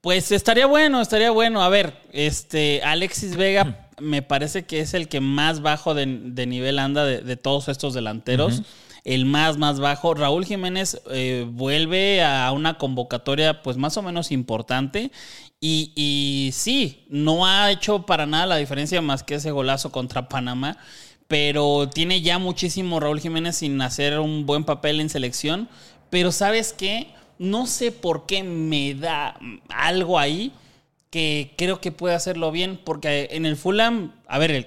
Pues 0.00 0.30
estaría 0.30 0.66
bueno, 0.66 1.00
estaría 1.00 1.32
bueno. 1.32 1.62
A 1.62 1.68
ver, 1.68 1.94
este 2.12 2.82
Alexis 2.84 3.36
Vega 3.36 3.88
me 4.00 4.22
parece 4.22 4.64
que 4.64 4.78
es 4.78 4.94
el 4.94 5.08
que 5.08 5.20
más 5.20 5.60
bajo 5.60 5.94
de, 5.94 6.06
de 6.06 6.46
nivel 6.46 6.78
anda 6.78 7.04
de, 7.04 7.20
de 7.20 7.36
todos 7.36 7.68
estos 7.68 7.94
delanteros. 7.94 8.62
El 9.04 9.24
más, 9.24 9.58
más 9.58 9.80
bajo. 9.80 10.14
Raúl 10.14 10.44
Jiménez 10.44 11.00
eh, 11.10 11.44
vuelve 11.50 12.22
a 12.22 12.52
una 12.52 12.78
convocatoria 12.78 13.62
pues 13.62 13.76
más 13.76 13.96
o 13.96 14.02
menos 14.02 14.30
importante. 14.30 15.10
Y, 15.60 15.92
y 15.96 16.50
sí, 16.52 17.04
no 17.08 17.46
ha 17.46 17.70
hecho 17.70 18.04
para 18.06 18.26
nada 18.26 18.46
la 18.46 18.56
diferencia 18.56 19.00
más 19.02 19.22
que 19.22 19.36
ese 19.36 19.50
golazo 19.50 19.90
contra 19.90 20.28
Panamá. 20.28 20.76
Pero 21.28 21.88
tiene 21.88 22.20
ya 22.20 22.38
muchísimo 22.38 23.00
Raúl 23.00 23.20
Jiménez 23.20 23.56
sin 23.56 23.80
hacer 23.80 24.18
un 24.20 24.44
buen 24.46 24.64
papel 24.64 25.00
en 25.00 25.08
selección. 25.08 25.68
Pero 26.10 26.30
¿sabes 26.30 26.72
qué? 26.72 27.08
No 27.38 27.66
sé 27.66 27.90
por 27.90 28.26
qué 28.26 28.42
me 28.44 28.94
da 28.94 29.38
algo 29.70 30.18
ahí 30.18 30.52
que 31.10 31.54
creo 31.58 31.80
que 31.80 31.90
puede 31.90 32.14
hacerlo 32.14 32.52
bien. 32.52 32.78
Porque 32.84 33.28
en 33.32 33.46
el 33.46 33.56
Fulham, 33.56 34.12
a 34.28 34.38
ver, 34.38 34.50
el- 34.52 34.66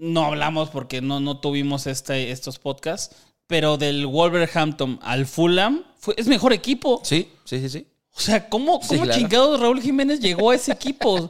no 0.00 0.24
hablamos 0.24 0.70
porque 0.70 1.00
no, 1.02 1.20
no 1.20 1.38
tuvimos 1.38 1.86
este, 1.86 2.30
estos 2.30 2.58
podcasts. 2.58 3.14
Pero 3.46 3.76
del 3.76 4.06
Wolverhampton 4.06 4.98
al 5.02 5.26
Fulham 5.26 5.84
fue, 5.98 6.14
es 6.16 6.26
mejor 6.26 6.52
equipo. 6.52 7.00
Sí, 7.04 7.30
sí, 7.44 7.60
sí, 7.60 7.68
sí. 7.68 7.86
O 8.14 8.20
sea, 8.20 8.48
¿cómo, 8.48 8.80
Sí, 8.82 8.88
cómo 8.90 9.02
claro. 9.04 9.18
chingados 9.20 9.60
Raúl 9.60 9.80
Jiménez 9.82 10.20
llegó 10.20 10.50
a 10.50 10.54
ese 10.54 10.72
equipo? 10.72 11.28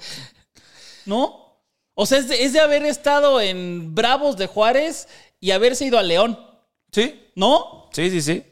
¿No? 1.06 1.56
O 1.94 2.06
sea, 2.06 2.18
es 2.18 2.28
de, 2.28 2.44
es 2.44 2.52
de 2.52 2.60
haber 2.60 2.84
estado 2.84 3.40
en 3.40 3.94
Bravos 3.94 4.36
de 4.36 4.46
Juárez 4.46 5.08
y 5.40 5.50
haberse 5.50 5.86
ido 5.86 5.98
a 5.98 6.02
León. 6.02 6.38
Sí, 6.92 7.20
¿No? 7.34 7.88
Sí, 7.92 8.10
sí, 8.10 8.20
sí. 8.20 8.44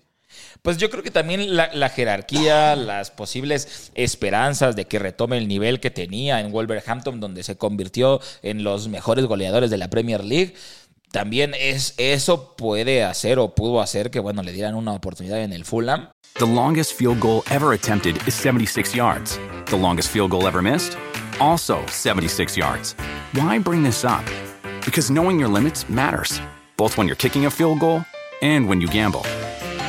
Pues 0.62 0.76
yo 0.76 0.90
creo 0.90 1.02
que 1.02 1.10
también 1.10 1.56
la, 1.56 1.70
la 1.72 1.88
jerarquía, 1.88 2.76
las 2.76 3.10
posibles 3.10 3.90
esperanzas 3.94 4.76
de 4.76 4.86
que 4.86 4.98
retome 4.98 5.38
el 5.38 5.48
nivel 5.48 5.80
que 5.80 5.90
tenía 5.90 6.40
en 6.40 6.52
Wolverhampton, 6.52 7.20
donde 7.20 7.42
se 7.42 7.56
convirtió 7.56 8.20
en 8.42 8.64
los 8.64 8.88
mejores 8.88 9.26
goleadores 9.26 9.70
de 9.70 9.78
la 9.78 9.88
Premier 9.88 10.24
League, 10.24 10.54
también 11.10 11.54
es 11.58 11.94
eso 11.96 12.54
puede 12.56 13.02
hacer 13.02 13.38
o 13.38 13.54
pudo 13.54 13.80
hacer 13.80 14.10
que 14.10 14.20
bueno 14.20 14.42
le 14.42 14.52
dieran 14.52 14.74
una 14.74 14.92
oportunidad 14.92 15.40
en 15.42 15.52
el 15.52 15.64
Fulham. 15.64 16.10
The 16.34 16.46
longest 16.46 16.92
field 16.92 17.18
goal 17.20 17.42
ever 17.50 17.72
attempted 17.72 18.16
is 18.26 18.34
76 18.34 18.94
yards. 18.94 19.40
The 19.66 19.76
longest 19.76 20.10
field 20.10 20.30
goal 20.30 20.46
ever 20.46 20.62
missed? 20.62 20.96
Also 21.40 21.78
76 21.86 22.56
yards. 22.56 22.94
Why 23.32 23.58
bring 23.58 23.82
this 23.82 24.04
up? 24.04 24.24
Because 24.84 25.10
knowing 25.10 25.38
your 25.40 25.48
limits 25.48 25.88
matters, 25.88 26.40
both 26.76 26.96
when 26.96 27.06
you're 27.06 27.16
kicking 27.16 27.46
a 27.46 27.50
field 27.50 27.80
goal 27.80 28.04
and 28.42 28.68
when 28.68 28.80
you 28.80 28.88
gamble. 28.88 29.22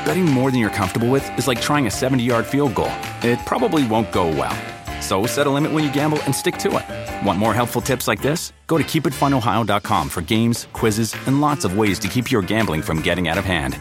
Betting 0.09 0.25
more 0.25 0.49
than 0.49 0.59
you're 0.59 0.71
comfortable 0.71 1.07
with 1.07 1.23
is 1.37 1.47
like 1.47 1.61
trying 1.61 1.85
a 1.85 1.91
70 1.91 2.23
yard 2.23 2.43
field 2.43 2.73
goal. 2.73 2.91
It 3.21 3.37
probably 3.45 3.85
won't 3.85 4.11
go 4.11 4.25
well. 4.25 4.55
So 5.01 5.27
set 5.27 5.45
a 5.45 5.51
limit 5.51 5.71
when 5.71 5.83
you 5.83 5.93
gamble 5.93 6.17
and 6.23 6.33
stick 6.33 6.57
to 6.63 6.79
it. 6.79 6.85
Want 7.23 7.37
more 7.37 7.53
helpful 7.53 7.79
tips 7.79 8.07
like 8.07 8.19
this? 8.19 8.51
Go 8.65 8.79
to 8.79 8.83
keepitfunohio.com 8.83 10.09
for 10.09 10.21
games, 10.21 10.67
quizzes, 10.73 11.15
and 11.27 11.41
lots 11.41 11.63
of 11.63 11.77
ways 11.77 11.99
to 11.99 12.07
keep 12.07 12.31
your 12.31 12.41
gambling 12.41 12.81
from 12.81 13.03
getting 13.03 13.27
out 13.27 13.37
of 13.37 13.45
hand. 13.45 13.77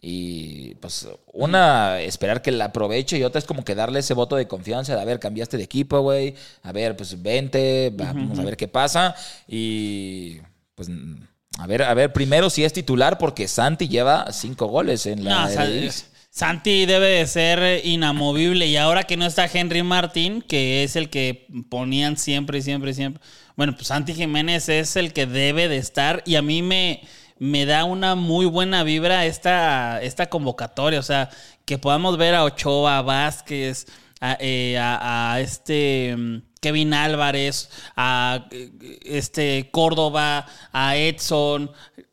Y 0.00 0.76
pues 0.80 1.06
una, 1.34 2.00
esperar 2.00 2.40
que 2.40 2.52
la 2.52 2.66
aproveche 2.66 3.18
y 3.18 3.22
otra 3.22 3.38
es 3.38 3.44
como 3.44 3.64
que 3.64 3.74
darle 3.74 3.98
ese 3.98 4.14
voto 4.14 4.36
de 4.36 4.48
confianza 4.48 4.96
de, 4.96 5.02
a 5.02 5.04
ver, 5.04 5.20
cambiaste 5.20 5.58
de 5.58 5.64
equipo, 5.64 6.00
güey. 6.00 6.34
A 6.62 6.72
ver, 6.72 6.96
pues 6.96 7.20
vente, 7.22 7.92
vamos 7.92 8.38
a 8.38 8.44
ver 8.44 8.56
qué 8.56 8.66
pasa. 8.66 9.14
Y 9.46 10.40
pues 10.74 10.88
a 11.58 11.66
ver, 11.66 11.82
a 11.82 11.94
ver, 11.94 12.12
primero 12.12 12.50
si 12.50 12.64
es 12.64 12.72
titular 12.72 13.18
porque 13.18 13.48
Santi 13.48 13.88
lleva 13.88 14.32
cinco 14.32 14.66
goles 14.66 15.06
en 15.06 15.24
la 15.24 15.48
No. 15.48 15.90
Santi 16.34 16.84
debe 16.84 17.10
de 17.10 17.26
ser 17.28 17.86
inamovible. 17.86 18.66
Y 18.66 18.76
ahora 18.76 19.04
que 19.04 19.16
no 19.16 19.24
está 19.24 19.46
Henry 19.46 19.84
Martín, 19.84 20.42
que 20.42 20.82
es 20.82 20.96
el 20.96 21.08
que 21.08 21.46
ponían 21.70 22.16
siempre, 22.16 22.60
siempre, 22.60 22.92
siempre. 22.92 23.22
Bueno, 23.54 23.76
pues 23.76 23.86
Santi 23.86 24.14
Jiménez 24.14 24.68
es 24.68 24.96
el 24.96 25.12
que 25.12 25.26
debe 25.26 25.68
de 25.68 25.76
estar. 25.76 26.24
Y 26.26 26.34
a 26.34 26.42
mí 26.42 26.60
me, 26.60 27.02
me 27.38 27.66
da 27.66 27.84
una 27.84 28.16
muy 28.16 28.46
buena 28.46 28.82
vibra 28.82 29.26
esta, 29.26 30.02
esta 30.02 30.26
convocatoria. 30.26 30.98
O 30.98 31.04
sea, 31.04 31.30
que 31.64 31.78
podamos 31.78 32.18
ver 32.18 32.34
a 32.34 32.42
Ochoa, 32.42 32.98
a 32.98 33.02
Vázquez, 33.02 33.86
a, 34.32 34.36
eh, 34.40 34.78
a- 34.78 35.32
a 35.34 35.40
este 35.40 36.14
mm, 36.16 36.42
Kevin 36.60 36.94
Álvarez, 36.94 37.68
a 37.96 38.46
eh, 38.50 38.70
este 39.04 39.68
Córdoba, 39.70 40.46
a 40.72 40.96
Edson, 40.96 41.70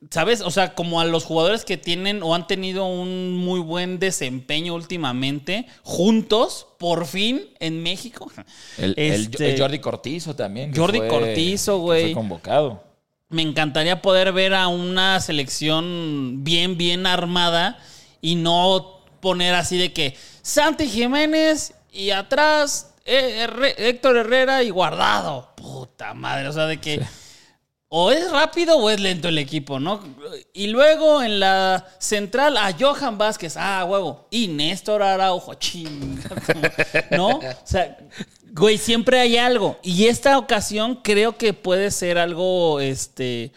¿sabes? 0.10 0.42
O 0.42 0.52
sea, 0.52 0.74
como 0.76 1.00
a 1.00 1.06
los 1.06 1.24
jugadores 1.24 1.64
que 1.64 1.78
tienen 1.78 2.22
o 2.22 2.36
han 2.36 2.48
tenido 2.48 2.86
un 2.86 3.38
muy 3.38 3.62
buen 3.62 3.98
desempeño 4.00 4.74
últimamente, 4.76 5.68
juntos, 5.84 6.68
por 6.80 7.06
fin, 7.06 7.44
en 7.60 7.82
México. 7.82 8.30
El, 8.78 8.94
Este, 8.98 9.54
el 9.54 9.60
Jordi 9.60 9.80
Cortizo 9.80 10.36
también. 10.36 10.76
Jordi 10.76 10.98
fue- 11.00 11.08
Cortizo, 11.08 11.78
güey. 11.80 12.04
Fue 12.08 12.14
convocado. 12.14 12.84
Me 13.30 13.44
encantaría 13.44 14.02
poder 14.02 14.34
ver 14.34 14.54
a 14.54 14.68
una 14.68 15.22
selección 15.22 16.44
bien, 16.44 16.78
bien 16.78 17.06
armada 17.06 17.80
y 18.20 18.36
no 18.36 19.00
poner 19.22 19.54
así 19.56 19.78
de 19.78 19.94
que 19.94 20.18
Santi 20.42 20.88
Jiménez 20.90 21.74
y 21.92 22.12
atrás 22.12 22.94
eh, 23.06 23.76
Héctor 23.78 24.18
Herrera 24.18 24.64
y 24.64 24.70
guardado. 24.70 25.54
Puta 25.56 26.14
madre, 26.14 26.48
o 26.48 26.54
sea, 26.54 26.66
de 26.66 26.80
que 26.80 27.02
o 27.94 28.10
es 28.10 28.32
rápido 28.32 28.78
o 28.78 28.90
es 28.90 29.02
lento 29.02 29.28
el 29.28 29.38
equipo, 29.38 29.78
¿no? 29.78 30.02
Y 30.54 30.68
luego 30.68 31.22
en 31.22 31.42
la 31.42 31.86
central 32.00 32.56
a 32.56 32.74
Johan 32.80 33.18
Vázquez, 33.18 33.58
ah, 33.58 33.84
huevo, 33.84 34.28
y 34.32 34.48
Néstor 34.48 35.04
Araujo, 35.04 35.56
chinga, 35.56 36.30
¿no? 37.12 37.40
O 37.40 37.42
sea, 37.66 37.98
güey, 38.54 38.78
siempre 38.78 39.20
hay 39.20 39.36
algo. 39.36 39.78
Y 39.84 40.06
esta 40.06 40.38
ocasión 40.38 41.02
creo 41.04 41.38
que 41.38 41.54
puede 41.54 41.92
ser 41.92 42.18
algo, 42.18 42.80
este, 42.80 43.52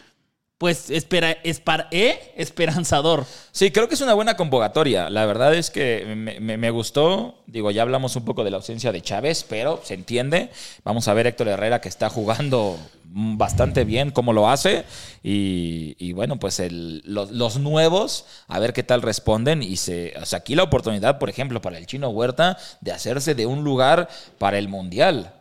pues, 0.65 0.89
espera, 0.89 1.43
espar- 1.43 1.85
¿eh? 1.91 2.33
esperanzador. 2.37 3.23
Sí, 3.51 3.69
creo 3.69 3.87
que 3.87 3.93
es 3.93 4.01
una 4.01 4.15
buena 4.15 4.35
convocatoria. 4.35 5.11
La 5.11 5.27
verdad 5.27 5.53
es 5.53 5.69
que 5.69 6.03
me, 6.15 6.69
gustó. 6.71 7.35
Digo, 7.45 7.69
ya 7.69 7.83
hablamos 7.83 8.15
un 8.15 8.25
poco 8.25 8.43
de 8.43 8.49
la 8.49 8.57
ausencia 8.57 8.91
de 8.91 8.99
Chávez, 8.99 9.45
pero 9.47 9.79
se 9.83 9.93
entiende. 9.93 10.49
Vamos 10.83 11.07
a 11.07 11.13
ver 11.13 11.27
Héctor 11.27 11.49
Herrera 11.49 11.81
que 11.81 11.87
está 11.87 12.09
jugando 12.09 12.79
bastante 13.03 13.83
bien 13.83 14.09
cómo 14.09 14.33
lo 14.33 14.49
hace. 14.49 14.85
Y, 15.21 16.13
bueno, 16.13 16.39
pues 16.39 16.59
los, 16.71 17.59
nuevos, 17.59 18.25
a 18.47 18.57
ver 18.57 18.73
qué 18.73 18.81
tal 18.81 19.03
responden. 19.03 19.61
Y 19.61 19.75
se, 19.75 20.15
aquí 20.35 20.55
la 20.55 20.63
oportunidad, 20.63 21.19
por 21.19 21.29
ejemplo, 21.29 21.61
para 21.61 21.77
el 21.77 21.85
chino 21.85 22.09
Huerta 22.09 22.57
de 22.81 22.91
hacerse 22.91 23.35
de 23.35 23.45
un 23.45 23.63
lugar 23.63 24.09
para 24.39 24.57
el 24.57 24.67
Mundial. 24.67 25.34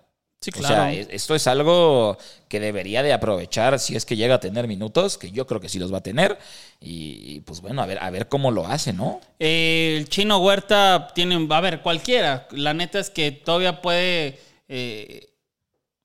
Sí, 0.44 0.60
O 0.60 0.62
sea, 0.66 0.92
es- 0.92 1.08
esto 1.10 1.34
es 1.34 1.46
algo 1.46 2.18
que 2.48 2.60
debería 2.60 3.02
de 3.02 3.12
aprovechar 3.12 3.78
si 3.78 3.96
es 3.96 4.04
que 4.04 4.16
llega 4.16 4.34
a 4.36 4.40
tener 4.40 4.66
minutos, 4.68 5.16
que 5.18 5.30
yo 5.30 5.46
creo 5.46 5.60
que 5.60 5.68
sí 5.68 5.78
los 5.78 5.92
va 5.92 5.98
a 5.98 6.02
tener. 6.02 6.38
Y, 6.80 7.34
y, 7.36 7.40
pues 7.40 7.60
bueno, 7.60 7.80
a 7.82 7.86
ver, 7.86 7.98
a 8.02 8.10
ver 8.10 8.28
cómo 8.28 8.50
lo 8.50 8.66
hace, 8.66 8.92
¿no? 8.92 9.20
Eh, 9.38 9.94
el 9.98 10.08
chino 10.08 10.38
Huerta 10.38 11.08
tiene, 11.14 11.46
a 11.50 11.60
ver, 11.60 11.80
cualquiera. 11.82 12.46
La 12.50 12.74
neta 12.74 12.98
es 12.98 13.10
que 13.10 13.32
todavía 13.32 13.80
puede 13.80 14.38
eh, 14.68 15.28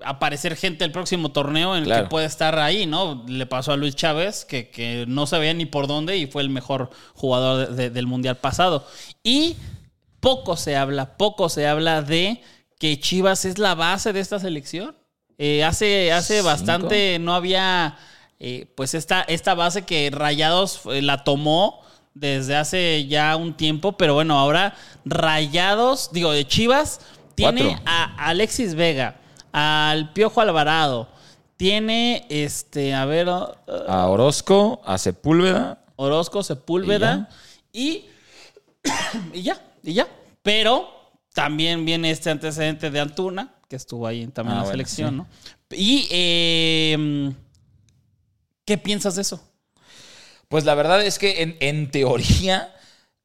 aparecer 0.02 0.56
gente 0.56 0.86
el 0.86 0.92
próximo 0.94 1.32
torneo 1.32 1.74
en 1.76 1.80
el 1.82 1.86
Claro. 1.86 2.04
que 2.06 2.10
puede 2.10 2.26
estar 2.26 2.58
ahí, 2.60 2.86
¿no? 2.86 3.26
Le 3.28 3.46
pasó 3.46 3.74
a 3.74 3.78
Luis 3.78 3.96
Chávez, 3.96 4.46
que, 4.46 4.70
que 4.70 5.04
no 5.08 5.28
sabía 5.28 5.54
ni 5.54 5.66
por 5.66 5.88
dónde 5.88 6.16
y 6.18 6.26
fue 6.28 6.42
el 6.42 6.50
mejor 6.50 6.90
jugador 7.16 7.68
de- 7.68 7.76
de- 7.76 7.90
del 7.90 8.08
Mundial 8.08 8.38
pasado. 8.38 8.88
Y 9.24 9.58
poco 10.22 10.56
se 10.56 10.78
habla, 10.78 11.18
poco 11.18 11.50
se 11.50 11.68
habla 11.68 12.02
de 12.02 12.42
que 12.80 13.00
Chivas 13.00 13.46
es 13.46 13.60
la 13.60 13.76
base 13.76 14.14
de 14.14 14.22
esta 14.22 14.40
selección. 14.40 14.96
Eh, 15.38 15.64
hace 15.64 16.12
hace 16.12 16.38
Cinco. 16.38 16.48
bastante 16.48 17.20
no 17.20 17.34
había 17.34 17.98
eh, 18.40 18.72
pues 18.76 18.94
esta, 18.94 19.22
esta 19.22 19.54
base 19.54 19.84
que 19.84 20.10
Rayados 20.12 20.82
eh, 20.86 21.02
la 21.02 21.24
tomó 21.24 21.82
desde 22.14 22.56
hace 22.56 23.06
ya 23.08 23.36
un 23.36 23.54
tiempo, 23.54 23.94
pero 23.94 24.14
bueno, 24.14 24.40
ahora 24.40 24.76
Rayados, 25.06 26.12
digo, 26.12 26.32
de 26.32 26.48
Chivas, 26.48 27.02
tiene 27.36 27.64
Cuatro. 27.64 27.84
a 27.86 28.28
Alexis 28.28 28.76
Vega, 28.76 29.18
al 29.52 30.12
Piojo 30.14 30.42
Alvarado. 30.42 31.10
Tiene, 31.58 32.26
este, 32.30 32.94
a 32.94 33.04
ver, 33.04 33.28
uh, 33.28 33.54
A 33.88 34.08
Orozco, 34.08 34.82
a 34.86 34.98
Sepúlveda. 34.98 35.84
Orozco, 35.98 36.42
Sepúlveda 36.42 37.30
y, 37.74 38.06
y 39.34 39.42
ya, 39.42 39.62
y 39.84 39.94
ya. 39.94 40.08
Pero 40.42 40.99
también 41.40 41.86
viene 41.86 42.12
este 42.12 42.30
antecedente 42.30 42.92
de 42.92 43.00
Antuna, 43.00 43.56
que 43.70 43.78
estuvo 43.78 44.06
ahí 44.06 44.28
también 44.28 44.58
Ah, 44.58 44.58
en 44.58 44.58
la 44.58 44.64
bueno, 44.64 44.72
selección, 44.74 45.10
sí. 45.10 45.16
¿no? 45.16 45.78
Y, 45.78 46.08
eh, 46.12 47.32
¿qué 48.66 48.78
piensas 48.78 49.16
de 49.16 49.22
eso? 49.22 49.42
Pues 50.50 50.66
la 50.66 50.76
verdad 50.76 51.02
es 51.02 51.18
que 51.18 51.42
en, 51.42 51.56
en 51.62 51.92
teoría, 51.92 52.76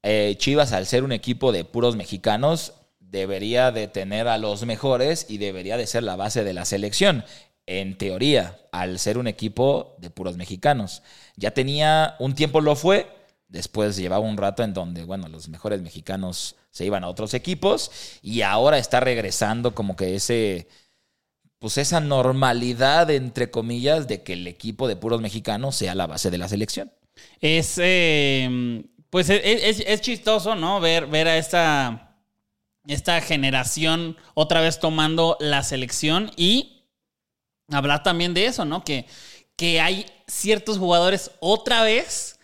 eh, 0.01 0.35
Chivas, 0.37 0.71
al 0.71 0.85
ser 0.85 1.03
un 1.03 1.11
equipo 1.11 1.51
de 1.51 1.65
puros 1.65 1.97
mexicanos, 1.97 2.71
debería 3.01 3.71
de 3.71 3.89
tener 3.89 4.29
a 4.29 4.37
los 4.37 4.65
mejores 4.65 5.25
y 5.27 5.37
debería 5.37 5.75
de 5.75 5.85
ser 5.85 6.03
la 6.03 6.15
base 6.15 6.45
de 6.45 6.53
la 6.53 6.63
selección. 6.63 7.25
En 7.65 7.97
teoría, 7.97 8.57
al 8.71 8.97
ser 8.97 9.17
un 9.17 9.27
equipo 9.27 9.97
de 9.97 10.09
puros 10.09 10.37
mexicanos. 10.37 11.01
Ya 11.35 11.51
tenía, 11.51 12.15
un 12.19 12.33
tiempo 12.33 12.61
lo 12.61 12.77
fue, 12.77 13.09
después 13.47 13.95
llevaba 13.97 14.25
un 14.25 14.37
rato 14.37 14.63
en 14.63 14.73
donde, 14.73 15.03
bueno, 15.05 15.27
los 15.27 15.47
mejores 15.49 15.81
mexicanos 15.81 16.55
se 16.71 16.85
iban 16.85 17.03
a 17.03 17.09
otros 17.09 17.33
equipos 17.33 17.91
y 18.21 18.41
ahora 18.41 18.77
está 18.77 18.99
regresando 18.99 19.75
como 19.75 19.95
que 19.95 20.15
ese, 20.15 20.67
pues 21.59 21.77
esa 21.77 21.99
normalidad, 21.99 23.09
entre 23.11 23.49
comillas, 23.51 24.07
de 24.07 24.23
que 24.23 24.33
el 24.33 24.47
equipo 24.47 24.87
de 24.87 24.95
puros 24.95 25.21
mexicanos 25.21 25.75
sea 25.75 25.95
la 25.95 26.07
base 26.07 26.29
de 26.31 26.37
la 26.37 26.47
selección. 26.49 26.91
Es, 27.41 27.75
eh, 27.81 28.83
pues 29.09 29.29
es, 29.29 29.41
es- 29.43 29.83
es 29.87 30.01
chistoso, 30.01 30.55
¿no? 30.55 30.79
Ver, 30.79 31.07
ver 31.07 31.27
a 31.27 31.37
esta, 31.37 32.17
esta 32.87 33.21
generación 33.21 34.17
otra 34.33 34.61
vez 34.61 34.79
tomando 34.79 35.37
la 35.39 35.63
selección 35.63 36.31
y 36.37 36.83
hablar 37.71 38.03
también 38.03 38.33
de 38.33 38.45
eso, 38.47 38.65
¿no? 38.65 38.83
Que, 38.83 39.05
que 39.55 39.79
hay 39.81 40.05
ciertos 40.27 40.77
jugadores 40.77 41.31
otra 41.39 41.83
vez 41.83 42.34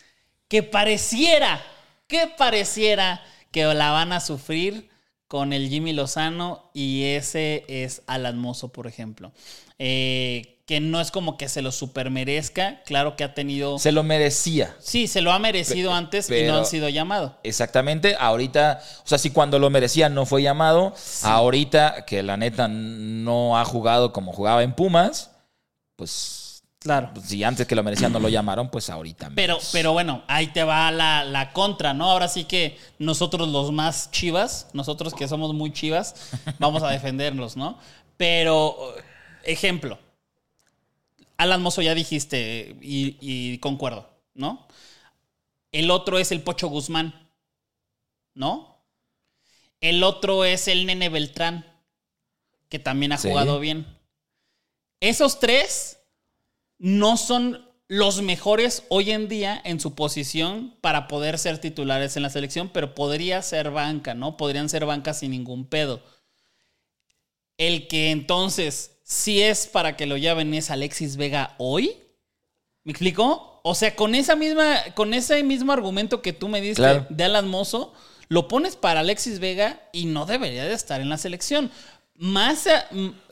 que 0.51 0.63
pareciera, 0.63 1.63
que 2.08 2.27
pareciera 2.27 3.24
que 3.51 3.63
la 3.74 3.91
van 3.91 4.12
a 4.12 4.20
sufrir 4.20 4.89
con 5.29 5.53
el 5.53 5.70
Jimmy 5.70 5.93
Lozano 5.93 6.70
y 6.74 7.03
ese 7.05 7.63
es 7.70 8.01
Alan 8.05 8.38
Mozo, 8.38 8.67
por 8.74 8.86
ejemplo. 8.86 9.31
Eh, 9.79 10.58
que 10.65 10.81
no 10.81 11.00
es 11.00 11.10
como 11.10 11.38
que 11.38 11.48
se 11.48 11.62
lo 11.62 11.72
supermerezca, 11.72 12.81
claro 12.84 13.15
que 13.15 13.24
ha 13.24 13.34
tenido... 13.34 13.79
Se 13.79 13.93
lo 13.93 14.03
merecía. 14.03 14.75
Sí, 14.81 15.08
se 15.08 15.22
lo 15.22 15.31
ha 15.31 15.39
merecido 15.39 15.91
Pe- 15.91 15.96
antes 15.96 16.29
y 16.29 16.43
no 16.43 16.58
han 16.58 16.65
sido 16.65 16.89
llamado. 16.89 17.39
Exactamente, 17.43 18.17
ahorita, 18.20 18.81
o 19.05 19.08
sea, 19.08 19.20
si 19.20 19.29
cuando 19.29 19.58
lo 19.58 19.70
merecía 19.70 20.10
no 20.10 20.25
fue 20.25 20.41
llamado, 20.41 20.93
ahorita 21.24 22.05
que 22.05 22.24
la 22.24 22.36
neta 22.36 22.67
no 22.67 23.58
ha 23.58 23.63
jugado 23.63 24.12
como 24.12 24.34
jugaba 24.34 24.63
en 24.63 24.74
Pumas, 24.74 25.31
pues 25.96 26.40
Claro. 26.81 27.11
si 27.23 27.43
antes 27.43 27.67
que 27.67 27.75
lo 27.75 27.83
merecía 27.83 28.09
no 28.09 28.19
lo 28.19 28.27
llamaron, 28.27 28.69
pues 28.71 28.89
ahorita. 28.89 29.31
Pero, 29.35 29.55
menos. 29.57 29.69
pero 29.71 29.93
bueno, 29.93 30.23
ahí 30.27 30.47
te 30.47 30.63
va 30.63 30.89
la, 30.91 31.23
la 31.23 31.53
contra, 31.53 31.93
¿no? 31.93 32.09
Ahora 32.09 32.27
sí 32.27 32.45
que 32.45 32.75
nosotros 32.97 33.47
los 33.50 33.71
más 33.71 34.09
chivas, 34.09 34.67
nosotros 34.73 35.13
que 35.13 35.27
somos 35.27 35.53
muy 35.53 35.71
chivas, 35.71 36.15
vamos 36.59 36.81
a 36.81 36.89
defendernos, 36.89 37.55
¿no? 37.55 37.77
Pero, 38.17 38.95
ejemplo, 39.43 40.00
Alan 41.38 41.61
Mozo 41.61 41.83
ya 41.83 41.93
dijiste 41.93 42.75
y, 42.81 43.15
y 43.21 43.59
concuerdo, 43.59 44.09
¿no? 44.33 44.65
El 45.71 45.91
otro 45.91 46.17
es 46.17 46.31
el 46.31 46.41
Pocho 46.41 46.67
Guzmán, 46.67 47.29
¿no? 48.33 48.75
El 49.81 50.03
otro 50.03 50.45
es 50.45 50.67
el 50.67 50.88
Nene 50.88 51.09
Beltrán, 51.09 51.63
que 52.69 52.79
también 52.79 53.11
ha 53.11 53.17
Sí. 53.19 53.29
jugado 53.29 53.59
bien. 53.59 53.85
Esos 55.00 55.39
tres 55.39 56.00
no 56.81 57.15
son 57.15 57.63
los 57.88 58.23
mejores 58.23 58.83
hoy 58.89 59.11
en 59.11 59.27
día 59.27 59.61
en 59.63 59.79
su 59.79 59.93
posición 59.93 60.75
para 60.81 61.07
poder 61.07 61.38
ser 61.38 61.59
titulares 61.59 62.17
en 62.17 62.23
la 62.23 62.31
selección, 62.31 62.69
pero 62.69 62.95
podría 62.95 63.39
ser 63.43 63.69
banca, 63.69 64.15
¿no? 64.15 64.35
Podrían 64.35 64.67
ser 64.67 64.85
banca 64.85 65.13
sin 65.13 65.29
ningún 65.29 65.65
pedo. 65.65 66.01
El 67.57 67.87
que 67.87 68.09
entonces 68.09 68.98
sí 69.03 69.44
es 69.44 69.67
para 69.67 69.96
que 69.96 70.07
lo 70.07 70.17
llamen 70.17 70.55
es 70.55 70.72
Alexis 70.72 71.17
Vega 71.17 71.53
hoy. 71.59 71.98
¿Me 72.83 72.94
explico? 72.94 73.59
O 73.63 73.75
sea, 73.75 73.96
con 73.96 74.15
esa 74.15 74.35
misma, 74.35 74.79
con 74.96 75.13
ese 75.13 75.44
mismo 75.44 75.72
argumento 75.72 76.24
que 76.24 76.33
tú 76.33 76.48
me 76.48 76.61
diste 76.61 76.81
Claro. 76.81 77.05
de 77.11 77.24
Alan 77.24 77.48
Mozo, 77.48 77.94
lo 78.27 78.48
pones 78.48 78.75
para 78.75 79.01
Alexis 79.01 79.37
Vega 79.39 79.87
y 79.94 80.05
no 80.05 80.25
debería 80.25 80.63
de 80.63 80.74
estar 80.74 81.00
en 81.00 81.09
la 81.09 81.20
selección. 81.20 81.70
Más, 82.24 82.68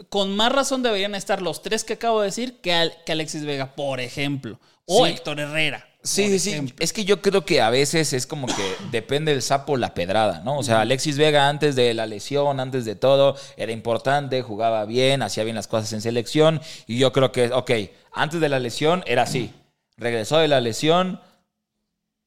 con 0.10 0.36
más 0.36 0.52
razón 0.52 0.82
deberían 0.82 1.13
estar 1.13 1.43
los 1.43 1.62
tres 1.62 1.84
que 1.84 1.93
acabo 1.93 2.21
de 2.21 2.25
decir 2.28 2.60
que, 2.60 2.73
al- 2.73 2.93
que 3.06 3.12
Alexis 3.12 3.45
Vega, 3.45 3.75
por 3.75 3.99
ejemplo. 3.99 4.60
O 4.86 5.06
Sí. 5.06 5.12
Héctor 5.12 5.39
Herrera. 5.39 5.86
Sí, 6.02 6.39
sí. 6.39 6.49
ejemplo. 6.52 6.75
Es 6.80 6.91
que 6.91 7.06
yo 7.06 7.21
creo 7.21 7.45
que 7.45 7.62
a 7.62 7.69
veces 7.69 8.13
es 8.13 8.25
como 8.25 8.47
que 8.47 8.75
depende 8.89 9.32
del 9.32 9.43
sapo 9.43 9.78
la 9.78 9.93
pedrada, 9.93 10.41
¿no? 10.43 10.58
O 10.58 10.63
sea, 10.63 10.82
Alexis 10.82 11.17
Vega 11.19 11.49
antes 11.49 11.75
de 11.75 11.93
la 11.93 12.08
lesión, 12.08 12.60
antes 12.60 12.84
de 12.86 12.95
todo, 12.95 13.36
era 13.58 13.71
importante, 13.71 14.41
jugaba 14.41 14.86
bien, 14.86 15.21
hacía 15.21 15.43
bien 15.43 15.56
las 15.58 15.67
cosas 15.67 15.93
en 15.93 16.02
selección. 16.02 16.60
Y 16.88 16.97
yo 16.97 17.12
creo 17.13 17.32
que, 17.32 17.52
ok, 17.52 17.71
antes 18.12 18.39
de 18.41 18.49
la 18.49 18.60
lesión 18.60 19.04
era 19.06 19.21
así. 19.23 19.52
Regresó 19.97 20.38
de 20.39 20.47
la 20.47 20.62
lesión, 20.62 21.19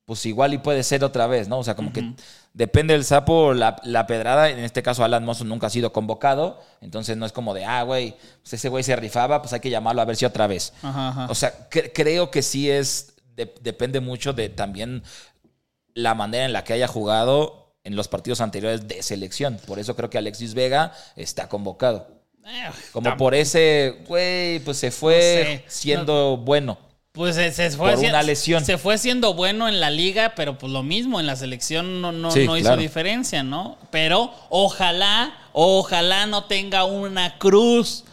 pues 0.05 0.27
igual 0.27 0.55
y 0.55 0.59
puede 0.59 0.85
ser 0.85 1.03
otra 1.03 1.27
vez, 1.27 1.48
¿no? 1.48 1.59
O 1.59 1.64
sea, 1.64 1.75
como 1.75 1.92
que 1.92 2.12
depende 2.54 2.94
del 2.94 3.04
sapo 3.04 3.54
la, 3.54 3.76
la 3.84 4.06
pedrada. 4.06 4.50
En 4.50 4.58
este 4.60 4.82
caso, 4.82 5.04
Alan 5.04 5.24
Mozo 5.24 5.44
nunca 5.44 5.66
ha 5.68 5.70
sido 5.70 5.92
convocado. 5.92 6.60
Entonces 6.80 7.16
no 7.16 7.26
es 7.26 7.32
como 7.32 7.54
de, 7.54 7.64
ah, 7.64 7.82
güey, 7.82 8.16
pues 8.42 8.52
ese 8.54 8.68
güey 8.68 8.84
se 8.84 8.94
rifaba, 8.96 9.40
pues 9.42 9.52
hay 9.52 9.60
que 9.60 9.70
llamarlo 9.70 10.02
a 10.02 10.04
ver 10.04 10.16
si 10.16 10.24
otra 10.24 10.46
vez. 10.46 10.72
Ajá, 10.82 11.08
ajá. 11.08 11.26
O 11.30 11.34
sea, 11.34 11.68
cre- 11.70 11.90
creo 11.94 12.30
que 12.30 12.42
sí 12.42 12.70
es, 12.70 13.14
de- 13.36 13.54
depende 13.62 14.00
mucho 14.00 14.32
de 14.32 14.48
también 14.48 15.02
la 15.94 16.14
manera 16.14 16.44
en 16.44 16.52
la 16.52 16.64
que 16.64 16.72
haya 16.72 16.88
jugado 16.88 17.74
en 17.84 17.96
los 17.96 18.08
partidos 18.08 18.40
anteriores 18.40 18.86
de 18.88 19.02
selección. 19.02 19.58
Por 19.66 19.78
eso 19.78 19.96
creo 19.96 20.08
que 20.10 20.18
Alexis 20.18 20.54
Vega 20.54 20.92
está 21.16 21.48
convocado. 21.48 22.08
Eh, 22.44 22.70
Como 22.92 23.16
por 23.16 23.34
ese, 23.34 24.02
güey, 24.08 24.58
pues 24.60 24.76
se 24.76 24.90
fue 24.90 25.42
No 25.44 25.50
sé. 25.50 25.64
siendo 25.68 26.36
bueno. 26.36 26.78
Pues 27.12 27.37
se, 27.37 27.53
se 27.53 27.70
fue 27.70 27.94
por 27.94 28.05
una 28.05 28.22
lesión. 28.22 28.64
Se 28.64 28.79
fue 28.79 28.96
siendo 28.96 29.35
bueno 29.35 29.68
en 29.68 29.81
la 29.81 29.90
liga, 29.90 30.33
pero 30.35 30.57
pues 30.57 30.72
lo 30.72 30.83
mismo, 30.83 31.20
en 31.20 31.27
la 31.27 31.37
selección 31.37 32.01
no, 32.01 32.11
no, 32.11 32.31
Sí, 32.31 32.46
no 32.46 32.57
hizo 32.57 32.68
claro. 32.68 32.81
diferencia, 32.81 33.42
¿no? 33.42 33.77
Pero 33.90 34.33
ojalá, 34.48 35.37
ojalá 35.53 36.27
no 36.27 36.44
tenga 36.44 36.85
una 36.85 37.37
cruz 37.38 38.05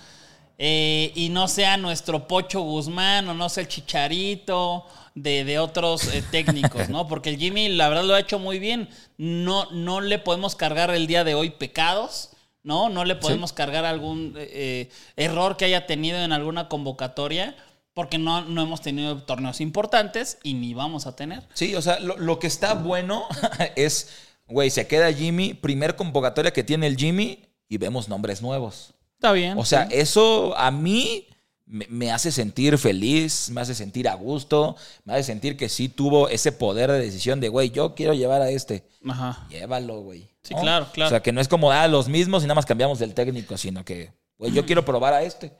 eh, 0.58 1.14
y 1.16 1.30
no 1.30 1.48
sea 1.48 1.78
nuestro 1.78 2.28
Pocho 2.28 2.60
Guzmán 2.60 3.30
o 3.30 3.34
no 3.34 3.48
sea 3.48 3.62
el 3.62 3.70
Chicharito 3.70 4.86
de, 5.16 5.46
de 5.46 5.60
otros 5.60 6.14
eh, 6.14 6.22
técnicos, 6.30 6.90
¿no? 6.90 7.08
Porque 7.08 7.30
el 7.30 7.38
Jimmy, 7.38 7.70
la 7.70 7.88
verdad, 7.88 8.04
lo 8.04 8.16
ha 8.16 8.20
hecho 8.20 8.38
muy 8.38 8.60
bien. 8.60 8.90
No, 9.18 9.72
no 9.72 10.02
le 10.02 10.20
podemos 10.20 10.58
cargar 10.58 10.92
el 10.92 11.08
día 11.08 11.24
de 11.24 11.36
hoy 11.36 11.52
pecados. 11.52 12.32
¿No? 12.62 12.90
No 12.90 13.06
le 13.06 13.16
podemos 13.16 13.54
cargar 13.54 13.86
algún 13.86 14.34
eh, 14.36 14.90
error 15.16 15.56
que 15.56 15.64
haya 15.64 15.88
tenido 15.88 16.20
en 16.20 16.34
alguna 16.34 16.68
convocatoria, 16.68 17.56
porque 18.00 18.18
no, 18.18 18.46
no 18.46 18.62
hemos 18.62 18.80
tenido 18.80 19.24
torneos 19.24 19.60
importantes 19.60 20.38
y 20.42 20.54
ni 20.54 20.74
vamos 20.74 21.06
a 21.06 21.18
tener. 21.18 21.44
Sí, 21.54 21.76
o 21.76 21.82
sea, 21.82 22.00
lo, 22.00 22.16
lo 22.16 22.40
que 22.40 22.48
está 22.48 22.74
bueno 22.74 23.26
es, 23.76 24.08
güey, 24.48 24.70
se 24.70 24.88
queda 24.88 25.12
Jimmy, 25.12 25.54
primer 25.54 25.98
convocatoria 25.98 26.54
que 26.54 26.64
tiene 26.64 26.88
el 26.88 26.96
Jimmy 26.96 27.44
y 27.68 27.78
vemos 27.78 28.08
nombres 28.08 28.42
nuevos. 28.42 28.94
Está 29.16 29.34
bien. 29.34 29.58
O 29.58 29.66
sea, 29.66 29.90
sí. 29.90 29.98
eso 29.98 30.58
a 30.58 30.72
mí 30.72 31.28
me, 31.66 31.88
me 31.90 32.10
hace 32.10 32.32
sentir 32.32 32.78
feliz, 32.78 33.50
me 33.50 33.60
hace 33.60 33.76
sentir 33.76 34.08
a 34.08 34.14
gusto, 34.14 34.78
me 35.04 35.16
hace 35.16 35.24
sentir 35.24 35.58
que 35.58 35.68
sí 35.68 35.90
tuvo 35.90 36.30
ese 36.30 36.54
poder 36.54 36.90
de 36.90 37.00
decisión 37.00 37.42
de, 37.42 37.50
güey, 37.50 37.70
yo 37.70 37.96
quiero 37.96 38.14
llevar 38.14 38.42
a 38.42 38.50
este. 38.50 38.86
Ajá. 39.10 39.46
Llévalo, 39.50 40.00
güey. 40.04 40.30
Sí, 40.42 40.56
claro, 40.56 40.88
claro. 40.94 41.08
O 41.08 41.10
sea, 41.10 41.22
que 41.22 41.34
no 41.34 41.42
es 41.42 41.50
como, 41.50 41.70
ah, 41.74 41.90
los 41.90 42.08
mismos 42.08 42.44
y 42.44 42.46
nada 42.46 42.56
más 42.56 42.66
cambiamos 42.66 42.98
del 42.98 43.14
técnico, 43.14 43.58
sino 43.58 43.84
que, 43.84 44.14
güey, 44.38 44.54
yo 44.54 44.66
quiero 44.66 44.86
probar 44.86 45.14
a 45.14 45.22
este. 45.22 45.52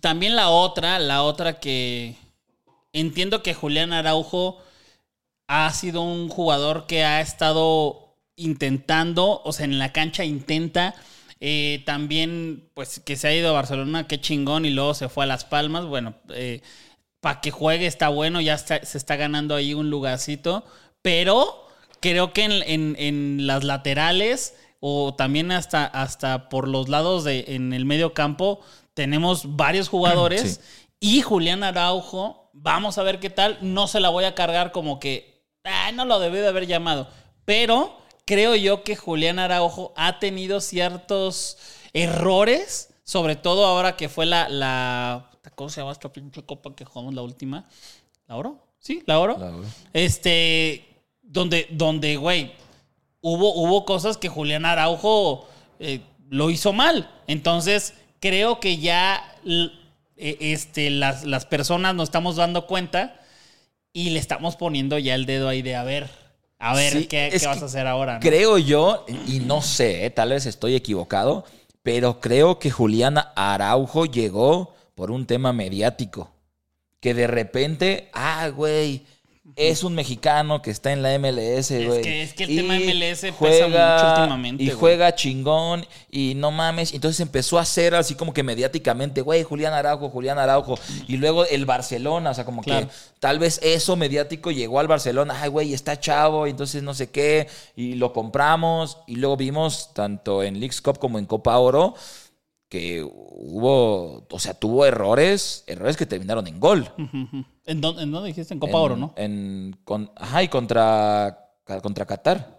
También 0.00 0.36
la 0.36 0.48
otra, 0.50 0.98
la 0.98 1.22
otra 1.22 1.60
que 1.60 2.16
entiendo 2.92 3.42
que 3.42 3.54
Julián 3.54 3.92
Araujo 3.92 4.58
ha 5.48 5.72
sido 5.72 6.02
un 6.02 6.28
jugador 6.28 6.86
que 6.86 7.04
ha 7.04 7.20
estado 7.20 8.14
intentando, 8.36 9.42
o 9.44 9.52
sea, 9.52 9.64
en 9.64 9.78
la 9.78 9.92
cancha 9.92 10.24
intenta. 10.24 10.94
eh, 11.40 11.82
también, 11.86 12.70
pues, 12.74 13.00
que 13.00 13.16
se 13.16 13.28
ha 13.28 13.34
ido 13.34 13.50
a 13.50 13.52
Barcelona, 13.52 14.08
qué 14.08 14.20
chingón, 14.20 14.64
y 14.64 14.70
luego 14.70 14.94
se 14.94 15.08
fue 15.10 15.24
a 15.24 15.26
Las 15.26 15.44
Palmas. 15.44 15.84
Bueno, 15.84 16.14
para 17.20 17.40
que 17.40 17.50
juegue 17.50 17.86
está 17.86 18.08
bueno, 18.08 18.40
ya 18.40 18.56
se 18.58 18.80
está 18.98 19.16
ganando 19.16 19.54
ahí 19.54 19.74
un 19.74 19.90
lugarcito. 19.90 20.64
Pero 21.02 21.66
creo 22.00 22.32
que 22.32 22.44
en, 22.44 22.52
en- 22.62 22.96
en 22.98 23.46
las 23.46 23.64
laterales 23.64 24.54
o 24.80 25.14
también 25.14 25.52
hasta, 25.52 25.84
hasta 25.86 26.48
por 26.48 26.68
los 26.68 26.88
lados 26.88 27.24
de 27.24 27.44
en 27.48 27.72
el 27.72 27.84
medio 27.84 28.14
campo 28.14 28.60
tenemos 28.96 29.56
varios 29.56 29.90
jugadores 29.90 30.58
Sí. 30.98 31.18
y 31.18 31.20
Julián 31.20 31.62
Araujo, 31.62 32.48
vamos 32.54 32.96
a 32.96 33.02
ver 33.02 33.20
qué 33.20 33.28
tal, 33.28 33.58
no 33.60 33.86
se 33.88 34.00
la 34.00 34.08
voy 34.08 34.24
a 34.24 34.34
cargar 34.34 34.72
como 34.72 34.98
que 34.98 35.44
"Ah, 35.64 35.92
no 35.92 36.06
lo 36.06 36.18
debí 36.18 36.38
de 36.38 36.48
haber 36.48 36.66
llamado, 36.66 37.06
pero 37.44 37.98
creo 38.24 38.56
yo 38.56 38.82
que 38.84 38.96
Julián 38.96 39.38
Araujo 39.38 39.92
ha 39.96 40.18
tenido 40.18 40.60
ciertos 40.60 41.58
errores 41.92 42.88
Sobre 43.04 43.36
todo 43.36 43.64
ahora 43.66 43.96
que 43.96 44.08
fue 44.08 44.26
la, 44.26 44.48
la 44.48 45.30
¿cómo 45.54 45.68
se 45.70 45.80
llama 45.80 45.92
esta 45.92 46.12
pinche 46.12 46.42
copa 46.42 46.74
que 46.74 46.84
jugamos 46.84 47.14
la 47.14 47.22
última? 47.22 47.68
¿La 48.26 48.34
oro? 48.34 48.58
Sí, 48.80 49.02
la 49.06 49.20
oro. 49.20 49.36
La 49.38 49.46
oro. 49.54 49.64
Este, 49.92 50.84
donde, 51.22 51.68
donde, 51.70 52.16
güey, 52.16 52.52
hubo, 53.20 53.54
hubo 53.54 53.84
cosas 53.84 54.16
que 54.16 54.28
Julián 54.28 54.64
Araujo 54.64 55.46
eh, 55.78 56.00
lo 56.28 56.50
hizo 56.50 56.72
mal. 56.72 57.08
Entonces, 57.28 57.94
creo 58.28 58.60
que 58.60 58.78
ya 58.78 59.22
eh, 59.44 59.70
este, 60.16 60.90
las, 60.90 61.24
las 61.24 61.46
personas 61.46 61.94
nos 61.94 62.08
estamos 62.08 62.36
dando 62.36 62.66
cuenta 62.66 63.20
y 63.92 64.10
le 64.10 64.18
estamos 64.18 64.56
poniendo 64.56 64.98
ya 64.98 65.14
el 65.14 65.26
dedo 65.26 65.48
ahí 65.48 65.62
de 65.62 65.76
a 65.76 65.84
ver, 65.84 66.10
a 66.58 66.74
ver 66.74 66.92
Sí, 66.92 67.06
qué, 67.06 67.34
qué 67.38 67.46
vas 67.46 67.62
a 67.62 67.66
hacer 67.66 67.86
ahora. 67.86 68.14
¿no? 68.14 68.20
Creo 68.20 68.58
yo, 68.58 69.04
y 69.26 69.40
no 69.40 69.62
sé, 69.62 70.04
eh, 70.06 70.10
tal 70.10 70.30
vez 70.30 70.46
estoy 70.46 70.74
equivocado, 70.74 71.44
pero 71.82 72.20
creo 72.20 72.58
que 72.58 72.70
Julián 72.70 73.16
Araujo 73.36 74.06
llegó 74.06 74.74
por 74.94 75.10
un 75.10 75.26
tema 75.26 75.52
mediático. 75.52 76.32
Que 77.00 77.14
de 77.14 77.26
repente, 77.26 78.10
ah, 78.12 78.48
güey, 78.48 79.06
es 79.54 79.84
un 79.84 79.94
mexicano 79.94 80.60
que 80.60 80.70
está 80.70 80.92
en 80.92 81.02
la 81.02 81.14
MLS, 81.18 81.70
güey. 81.86 82.02
que- 82.02 82.22
es 82.22 82.34
que 82.34 82.44
el 82.44 82.50
y 82.50 82.56
tema 82.56 82.74
MLS 82.76 83.32
pesa 83.32 83.68
mucho 83.68 84.20
últimamente, 84.20 84.64
Y 84.64 84.70
juega 84.70 85.14
chingón, 85.14 85.86
y 86.10 86.34
no 86.36 86.50
mames. 86.50 86.92
Entonces 86.92 87.20
empezó 87.20 87.58
a 87.58 87.62
hacer 87.62 87.94
así 87.94 88.14
como 88.16 88.32
que 88.34 88.42
mediáticamente, 88.42 89.20
güey, 89.20 89.44
Julián 89.44 89.72
Araujo, 89.72 90.08
Julián 90.10 90.38
Araujo. 90.38 90.78
Y 91.06 91.16
luego 91.16 91.44
el 91.46 91.64
Barcelona, 91.64 92.30
o 92.30 92.34
sea, 92.34 92.44
como 92.44 92.62
Claro. 92.62 92.88
que 92.88 92.92
tal 93.20 93.38
vez 93.38 93.60
eso 93.62 93.94
mediático 93.96 94.50
llegó 94.50 94.80
al 94.80 94.88
Barcelona. 94.88 95.38
Ay, 95.40 95.48
güey, 95.48 95.72
está 95.74 95.98
chavo, 96.00 96.46
y 96.46 96.50
entonces 96.50 96.82
no 96.82 96.92
sé 96.94 97.10
qué. 97.10 97.46
Y 97.76 97.94
lo 97.94 98.12
compramos. 98.12 98.98
Y 99.06 99.16
luego 99.16 99.36
vimos, 99.36 99.94
tanto 99.94 100.42
en 100.42 100.58
Leagues 100.60 100.80
Cup 100.80 100.98
como 100.98 101.18
en 101.18 101.26
Copa 101.26 101.56
Oro, 101.58 101.94
que 102.68 103.02
hubo, 103.04 104.26
o 104.28 104.38
sea, 104.40 104.54
tuvo 104.54 104.84
errores, 104.84 105.62
errores 105.68 105.96
que 105.96 106.04
terminaron 106.04 106.46
en 106.48 106.58
gol. 106.58 106.90
¿En 107.66 107.80
dónde, 107.80 108.02
en 108.02 108.12
dónde 108.12 108.28
dijiste? 108.28 108.54
En 108.54 108.60
Copa 108.60 108.78
En- 108.78 108.84
Oro, 108.84 108.96
¿no? 108.96 109.12
En, 109.16 109.76
con, 109.84 110.10
ajá, 110.16 110.42
y 110.42 110.48
contra, 110.48 111.50
contra 111.82 112.06
Qatar. 112.06 112.56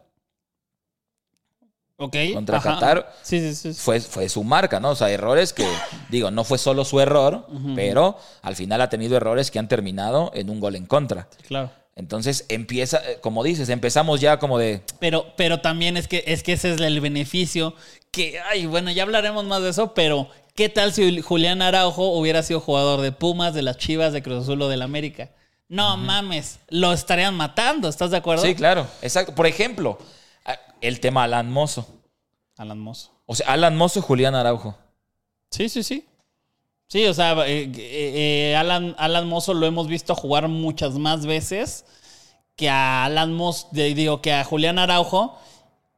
Ok. 1.99 2.15
Contra 2.33 2.57
ajá. 2.57 2.73
Qatar. 2.75 3.13
Sí, 3.23 3.39
sí, 3.39 3.55
sí. 3.55 3.73
sí. 3.73 3.79
Fue, 3.81 3.99
fue 3.99 4.29
su 4.29 4.43
marca, 4.43 4.79
¿no? 4.79 4.91
O 4.91 4.95
sea, 4.95 5.09
errores 5.09 5.51
que, 5.53 5.65
digo, 6.09 6.29
no 6.29 6.43
fue 6.43 6.57
solo 6.59 6.85
su 6.85 6.99
error, 6.99 7.47
pero 7.75 8.17
al 8.43 8.55
final 8.55 8.81
ha 8.81 8.89
tenido 8.89 9.17
errores 9.17 9.49
que 9.49 9.59
han 9.59 9.67
terminado 9.67 10.31
en 10.35 10.49
un 10.49 10.59
gol 10.59 10.75
en 10.75 10.85
contra. 10.85 11.27
Claro. 11.47 11.71
Entonces 11.95 12.45
empieza, 12.49 12.97
eh, 13.09 13.17
como 13.21 13.43
dices, 13.43 13.69
empezamos 13.69 14.21
ya 14.21 14.37
como 14.37 14.59
de, 14.59 14.83
Pero, 14.99 15.25
pero 15.35 15.61
también 15.61 15.97
es 15.97 16.07
que, 16.07 16.23
es 16.27 16.43
que 16.43 16.53
ese 16.53 16.73
es 16.73 16.79
el 16.79 17.01
beneficio 17.01 17.73
que, 18.11 18.39
ay, 18.39 18.67
bueno, 18.67 18.91
ya 18.91 19.01
hablaremos 19.01 19.45
más 19.45 19.63
de 19.63 19.69
eso, 19.69 19.95
pero 19.95 20.29
¿qué 20.57 20.69
tal 20.69 20.91
si 20.91 21.21
Julián 21.21 21.61
Araujo 21.61 22.09
hubiera 22.17 22.41
sido 22.43 22.59
jugador 22.59 22.99
de 23.01 23.13
Pumas, 23.13 23.53
de 23.53 23.61
las 23.61 23.77
Chivas, 23.77 24.11
de 24.11 24.23
Cruz 24.23 24.43
Azul 24.43 24.61
o 24.63 24.67
del 24.67 24.81
América? 24.81 25.29
No 25.69 25.97
mames, 25.97 26.59
lo 26.69 26.91
estarían 26.91 27.35
matando, 27.35 27.87
¿estás 27.87 28.11
de 28.11 28.17
acuerdo? 28.17 28.43
Sí, 28.43 28.55
claro, 28.55 28.87
exacto. 29.01 29.35
Por 29.35 29.45
ejemplo, 29.45 29.99
el 30.81 30.99
tema 30.99 31.23
Alan 31.23 31.51
Mozo. 31.51 31.87
Alan 32.57 32.79
Mozo. 32.79 33.11
O 33.27 33.35
sea, 33.35 33.47
Alan 33.53 33.77
Mozo, 33.77 34.01
Julián 34.01 34.33
Araujo. 34.33 34.75
Sí, 35.51 35.69
sí, 35.69 35.83
sí. 35.83 36.05
Sí, 36.87 37.05
o 37.05 37.13
sea, 37.13 37.33
eh, 37.47 37.69
eh, 37.75 38.51
eh, 38.51 38.55
Alan, 38.55 38.95
Alan 38.97 39.27
Mozo 39.27 39.53
lo 39.53 39.67
hemos 39.67 39.87
visto 39.87 40.15
jugar 40.15 40.47
muchas 40.47 40.97
más 40.97 41.25
veces 41.25 41.85
que 42.55 42.69
a 42.69 43.05
Alan 43.05 43.33
Mozo, 43.33 43.67
digo, 43.71 44.21
que 44.21 44.33
a 44.33 44.43
Julián 44.43 44.79
Araujo, 44.79 45.37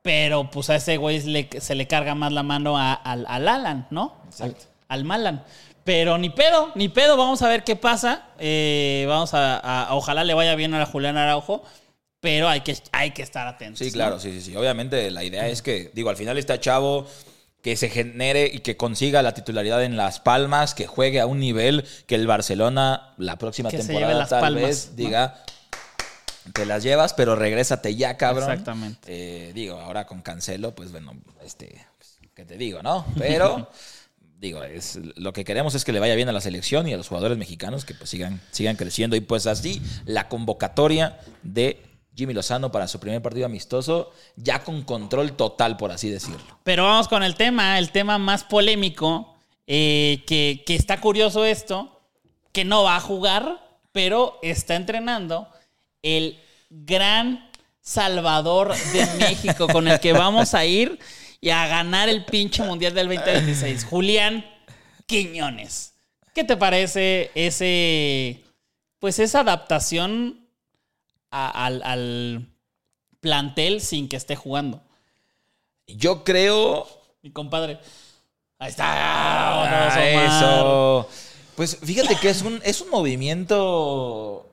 pero 0.02 0.50
pues 0.50 0.70
a 0.70 0.76
ese 0.76 0.98
güey 0.98 1.20
se 1.60 1.76
le 1.76 1.88
carga 1.88 2.16
más 2.16 2.32
la 2.32 2.44
mano 2.44 2.78
a- 2.78 2.94
al, 2.94 3.26
al 3.28 3.48
Alan, 3.48 3.88
¿no? 3.92 4.16
Exacto. 4.26 4.66
Al 4.88 5.04
Malan. 5.04 5.44
Pero 5.84 6.18
ni 6.18 6.30
pedo, 6.30 6.72
ni 6.76 6.90
pedo, 6.90 7.18
vamos 7.18 7.42
a 7.42 7.48
ver 7.48 7.64
qué 7.64 7.76
pasa. 7.76 8.28
Eh, 8.40 9.06
vamos 9.08 9.34
a, 9.34 9.58
a- 9.58 9.96
ojalá 9.96 10.24
le 10.24 10.34
vaya 10.34 10.56
bien 10.56 10.74
a 10.74 10.80
la 10.80 10.86
Julián 10.86 11.18
Araujo, 11.18 11.64
pero 12.20 12.48
hay 12.50 12.62
que, 12.62 12.78
hay 12.92 13.12
que 13.12 13.22
estar 13.24 13.48
atentos. 13.48 13.80
Sí, 13.80 13.92
claro, 13.92 14.20
sí, 14.20 14.32
sí, 14.34 14.42
sí. 14.42 14.56
Obviamente 14.56 15.10
la 15.12 15.24
idea 15.24 15.48
es 15.48 15.62
que, 15.62 15.92
digo, 15.94 16.10
al 16.10 16.18
final 16.18 16.38
está 16.38 16.60
chavo, 16.60 17.08
que 17.62 17.76
se 17.76 17.90
genere 17.90 18.50
y 18.52 18.60
que 18.60 18.78
consiga 18.78 19.22
la 19.22 19.34
titularidad 19.34 19.84
en 19.84 19.98
Las 19.98 20.20
Palmas, 20.20 20.74
que 20.74 20.88
juegue 20.88 21.20
a 21.20 21.26
un 21.26 21.40
nivel 21.40 21.86
que 22.08 22.16
el 22.16 22.26
Barcelona 22.28 23.14
la 23.18 23.38
próxima 23.38 23.70
Que 23.70 23.78
temporada 23.78 24.14
Las 24.14 24.30
tal 24.30 24.42
Palmas, 24.42 24.62
vez 24.64 24.92
¿no? 24.92 24.96
Te 26.54 26.66
las 26.66 26.84
llevas, 26.84 27.14
pero 27.14 27.36
regrésate 27.36 27.96
ya, 27.96 28.18
cabrón. 28.18 28.50
Exactamente. 28.50 29.00
Eh, 29.08 29.54
digo, 29.54 29.80
ahora 29.80 30.06
con 30.06 30.22
Cancelo, 30.22 30.76
pues 30.76 30.92
bueno, 30.92 31.14
este, 31.44 31.86
pues, 31.98 32.20
¿qué 32.34 32.46
te 32.46 32.58
digo, 32.58 32.82
no? 32.82 33.06
Pero... 33.18 33.70
Digo, 34.40 34.64
es, 34.64 34.98
lo 35.18 35.34
que 35.34 35.44
queremos 35.44 35.76
es 35.76 35.84
que 35.84 35.92
le 35.92 36.00
vaya 36.00 36.16
bien 36.16 36.30
a 36.30 36.32
la 36.32 36.40
selección 36.40 36.88
y 36.88 36.94
a 36.94 36.98
los 36.98 37.10
jugadores 37.10 37.38
mexicanos 37.38 37.84
que 37.84 37.94
pues 37.94 38.10
sigan, 38.10 38.40
sigan 38.52 38.78
creciendo. 38.78 39.18
Y 39.18 39.20
pues 39.20 39.48
así, 39.48 39.82
la 40.06 40.30
convocatoria 40.30 41.20
de 41.44 41.84
Jimmy 42.16 42.34
Lozano 42.34 42.72
para 42.72 42.88
su 42.88 43.02
primer 43.02 43.22
partido 43.22 43.46
amistoso, 43.46 44.12
ya 44.38 44.64
con 44.64 44.84
control 44.84 45.34
total, 45.34 45.76
por 45.76 45.92
así 45.92 46.10
decirlo. 46.10 46.60
Pero 46.64 46.86
vamos 46.86 47.10
con 47.10 47.24
el 47.24 47.36
tema, 47.36 47.80
el 47.80 47.92
tema 47.92 48.18
más 48.18 48.46
polémico, 48.46 49.36
eh, 49.68 50.24
que, 50.26 50.64
que 50.66 50.76
está 50.76 51.02
curioso 51.02 51.44
esto, 51.44 52.02
que 52.54 52.64
no 52.64 52.84
va 52.84 52.96
a 52.96 53.02
jugar, 53.02 53.62
pero 53.92 54.40
está 54.42 54.76
entrenando 54.76 55.50
el 56.02 56.40
gran 56.70 57.50
Salvador 57.82 58.76
de 58.94 59.06
México, 59.20 59.68
con 59.68 59.88
el 59.88 60.00
que 60.00 60.14
vamos 60.14 60.54
a 60.54 60.66
ir 60.66 61.00
y 61.42 61.50
a 61.50 61.68
ganar 61.68 62.10
el 62.10 62.26
pinche 62.26 62.64
Mundial 62.64 62.94
del 62.94 63.08
2026. 63.08 63.86
Julián 63.86 64.46
Quiñones. 65.06 65.94
¿Qué 66.36 66.44
te 66.44 66.56
parece 66.58 67.32
ese, 67.34 68.44
pues 69.00 69.18
esa 69.20 69.40
adaptación 69.42 70.46
a- 71.32 71.66
al, 71.66 71.82
al 71.84 72.46
plantel 73.20 73.82
sin 73.82 74.08
que 74.08 74.18
esté 74.18 74.36
jugando? 74.36 74.84
Yo 75.88 76.24
creo... 76.24 76.88
Mi 77.22 77.32
compadre. 77.32 77.80
Ahí 78.60 78.70
está. 78.70 78.86
Ah, 78.88 80.00
eso. 80.06 81.10
Pues 81.56 81.78
fíjate 81.84 82.16
que 82.18 82.30
es 82.30 82.42
un, 82.44 82.62
es 82.64 82.80
un 82.82 82.90
movimiento 82.90 84.49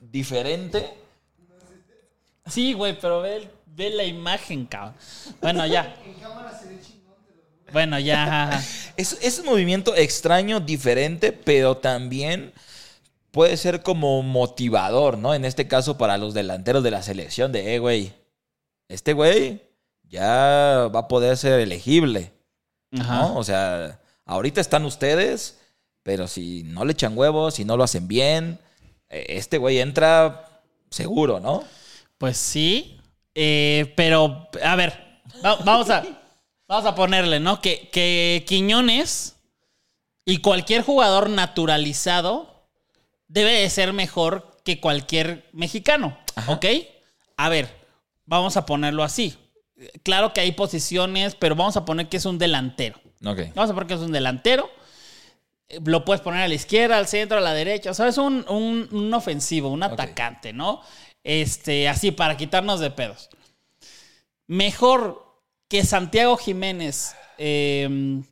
diferente. 0.00 0.94
Sí, 2.46 2.72
güey, 2.74 2.98
pero 3.00 3.20
ve, 3.20 3.48
ve 3.66 3.90
la 3.90 4.04
imagen, 4.04 4.66
cabrón. 4.66 4.94
Bueno, 5.40 5.66
ya. 5.66 5.96
Bueno, 7.72 7.98
ya. 7.98 8.62
Es, 8.96 9.18
es 9.20 9.38
un 9.40 9.46
movimiento 9.46 9.96
extraño, 9.96 10.60
diferente, 10.60 11.32
pero 11.32 11.76
también 11.76 12.52
puede 13.34 13.56
ser 13.56 13.82
como 13.82 14.22
motivador, 14.22 15.18
¿no? 15.18 15.34
En 15.34 15.44
este 15.44 15.66
caso 15.66 15.98
para 15.98 16.18
los 16.18 16.34
delanteros 16.34 16.84
de 16.84 16.92
la 16.92 17.02
selección 17.02 17.50
de, 17.50 17.74
eh, 17.74 17.78
güey, 17.80 18.12
este 18.88 19.12
güey 19.12 19.60
ya 20.04 20.88
va 20.94 21.00
a 21.00 21.08
poder 21.08 21.36
ser 21.36 21.58
elegible, 21.58 22.30
¿no? 22.92 23.02
Ajá. 23.02 23.32
O 23.32 23.42
sea, 23.42 23.98
ahorita 24.24 24.60
están 24.60 24.84
ustedes, 24.84 25.58
pero 26.04 26.28
si 26.28 26.62
no 26.62 26.84
le 26.84 26.92
echan 26.92 27.18
huevos, 27.18 27.54
si 27.54 27.64
no 27.64 27.76
lo 27.76 27.82
hacen 27.82 28.06
bien, 28.06 28.60
este 29.28 29.58
güey 29.58 29.78
entra 29.80 30.62
seguro, 30.90 31.40
¿no? 31.40 31.64
Pues 32.18 32.36
sí. 32.36 32.98
eh, 33.34 33.92
pero, 33.96 34.48
a 34.62 34.76
ver, 34.76 35.20
va- 35.44 35.56
vamos 35.56 35.90
a, 35.90 36.04
vamos 36.68 36.86
a 36.86 36.94
ponerle, 36.94 37.40
¿no? 37.40 37.60
Que, 37.60 37.88
que 37.90 38.44
Quiñones 38.46 39.36
y 40.24 40.38
cualquier 40.38 40.82
jugador 40.82 41.28
naturalizado 41.30 42.68
debe 43.28 43.52
de 43.52 43.70
ser 43.70 43.92
mejor 43.92 44.56
que 44.64 44.80
cualquier 44.80 45.48
mexicano, 45.52 46.16
¿ok? 46.46 46.64
A 47.36 47.48
ver, 47.48 47.68
vamos 48.24 48.56
a 48.56 48.64
ponerlo 48.64 49.02
así. 49.02 49.36
Claro 50.04 50.32
que 50.32 50.40
hay 50.40 50.52
posiciones, 50.52 51.34
pero 51.34 51.56
vamos 51.56 51.76
a 51.76 51.84
poner 51.84 52.08
que 52.08 52.16
es 52.18 52.24
un 52.24 52.38
delantero. 52.38 52.98
Ok. 53.26 53.40
Vamos 53.54 53.70
a 53.70 53.74
poner 53.74 53.86
que 53.88 53.94
es 53.94 54.00
un 54.00 54.12
delantero. 54.12 54.70
Eh, 55.68 55.80
Lo 55.84 56.04
puedes 56.04 56.20
poner 56.20 56.42
a 56.42 56.48
la 56.48 56.54
izquierda, 56.54 56.96
al 56.98 57.06
centro, 57.06 57.38
a 57.38 57.40
la 57.40 57.52
derecha. 57.54 57.90
O 57.90 57.94
sea, 57.94 58.08
es 58.08 58.18
un, 58.18 58.44
un- 58.48 58.88
un 58.92 59.14
ofensivo, 59.14 59.68
un 59.70 59.82
atacante, 59.82 60.52
¿no? 60.52 60.80
Este, 61.22 61.88
así, 61.88 62.10
para 62.10 62.36
quitarnos 62.36 62.80
de 62.80 62.90
pedos. 62.90 63.30
Mejor 64.46 65.24
que 65.68 65.84
Santiago 65.84 66.36
Jiménez 66.36 67.14
eh, 67.38 68.22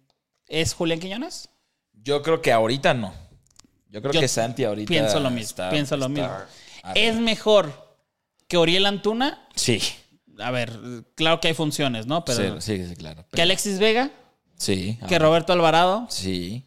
es 0.47 0.75
Julián 0.75 1.01
Quiñones. 1.01 1.49
Yo 1.92 2.23
creo 2.23 2.42
que 2.42 2.53
ahorita 2.53 2.95
no. 2.95 3.14
Yo 3.88 4.01
creo 4.03 4.12
Yo 4.12 4.21
que 4.21 4.29
Santi 4.29 4.64
ahorita. 4.64 4.88
Pienso 4.88 5.21
lo 5.21 5.31
mismo. 5.31 5.49
está- 5.49 5.71
pienso 5.71 5.97
lo 5.97 6.09
mismo. 6.09 6.31
Es 6.95 7.14
mejor 7.16 7.97
que 8.49 8.57
Oriel 8.57 8.87
Antuna. 8.87 9.47
Sí. 9.55 9.81
A 10.38 10.51
ver, 10.51 10.73
claro 11.14 11.40
que 11.40 11.49
hay 11.49 11.55
funciones, 11.55 12.07
¿no? 12.07 12.25
Pero 12.25 12.61
sí, 12.61 12.77
sí, 12.79 12.88
sí, 12.88 12.97
claro. 12.97 13.25
que 13.33 13.42
Alexis 13.42 13.79
Vega, 13.79 14.11
Sí. 14.57 14.99
que 15.09 15.16
ah, 15.16 15.18
Roberto 15.18 15.53
Alvarado, 15.53 16.07
Sí. 16.11 16.64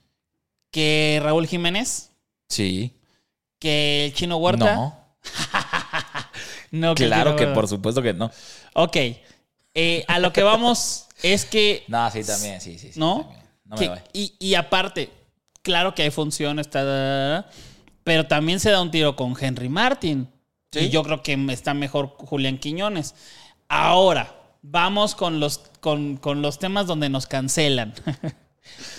Que 0.75 1.21
Raúl 1.23 1.47
Jiménez, 1.47 2.09
Sí. 2.49 2.91
que 3.59 4.07
el 4.07 4.13
Chino 4.13 4.35
Huerta. 4.35 4.75
No. 4.75 4.99
No, 6.71 6.93
que 6.93 7.05
Claro 7.05 7.37
que 7.37 7.47
por 7.47 7.69
supuesto 7.69 8.01
que 8.01 8.13
no. 8.13 8.29
Ok. 8.73 8.97
Eh, 9.73 10.03
a 10.09 10.19
lo 10.19 10.33
que 10.33 10.43
vamos 10.43 11.07
es 11.23 11.45
que. 11.45 11.85
No, 11.87 12.11
sí, 12.11 12.21
también, 12.25 12.59
sí, 12.59 12.77
sí. 12.77 12.91
sí, 12.91 12.99
¿No? 12.99 13.31
no 13.63 13.77
me 13.77 13.81
que- 13.81 13.87
voy. 13.89 13.99
y, 14.11 14.33
y 14.39 14.55
aparte, 14.55 15.09
claro 15.61 15.95
que 15.95 16.01
hay 16.03 16.11
funciones, 16.11 16.69
da, 16.69 17.49
pero 18.03 18.27
también 18.27 18.59
se 18.59 18.71
da 18.71 18.81
un 18.81 18.91
tiro 18.91 19.15
con 19.15 19.33
Henry 19.39 19.69
Martin. 19.69 20.27
Sí. 20.73 20.79
Y 20.81 20.89
yo 20.89 21.01
creo 21.03 21.23
que 21.23 21.33
está 21.51 21.73
mejor 21.73 22.09
Julián 22.17 22.57
Quiñones. 22.57 23.15
Ahora, 23.69 24.35
vamos 24.61 25.15
con 25.15 25.39
los, 25.39 25.59
con, 25.79 26.17
con 26.17 26.41
los 26.41 26.59
temas 26.59 26.87
donde 26.87 27.07
nos 27.07 27.25
cancelan. 27.27 27.93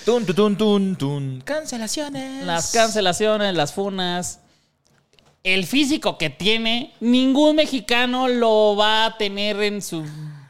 Tun, 0.04 0.24
tun, 0.24 0.34
tun, 0.36 0.56
tun, 0.56 0.96
tun. 0.96 1.42
Cancelaciones. 1.44 2.44
las 2.44 2.72
cancelaciones, 2.72 3.54
las 3.54 3.72
funas. 3.72 4.40
El 5.42 5.66
físico 5.66 6.18
que 6.18 6.30
tiene, 6.30 6.92
ningún 7.00 7.56
mexicano 7.56 8.26
lo 8.28 8.74
va 8.76 9.06
a 9.06 9.16
tener 9.18 9.62
en 9.62 9.80
su 9.82 10.04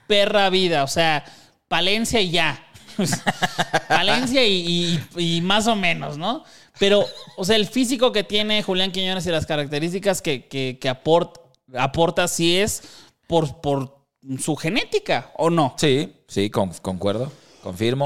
perra 0.06 0.48
vida. 0.50 0.84
O 0.84 0.88
sea, 0.88 1.24
Palencia 1.68 2.20
y 2.20 2.30
ya. 2.30 2.62
Palencia 3.88 4.44
y, 4.46 4.98
y- 5.16 5.36
y 5.36 5.40
más 5.42 5.66
o 5.66 5.76
menos, 5.76 6.16
¿no? 6.18 6.44
Pero, 6.78 7.04
o 7.36 7.44
sea, 7.44 7.56
el 7.56 7.66
físico 7.66 8.12
que 8.12 8.24
tiene 8.24 8.62
Julián 8.62 8.92
Quiñones 8.92 9.26
y 9.26 9.30
las 9.30 9.46
características 9.46 10.22
que, 10.22 10.46
que, 10.46 10.78
que 10.80 10.90
aport- 10.90 11.40
aporta, 11.76 12.28
sí 12.28 12.56
es 12.58 12.82
por, 13.26 13.60
por 13.60 13.98
su 14.38 14.56
genética, 14.56 15.30
¿o 15.36 15.50
no? 15.50 15.74
Sí, 15.78 16.12
sí, 16.28 16.48
con- 16.50 16.72
concuerdo. 16.82 17.32
Confirmo. 17.66 18.04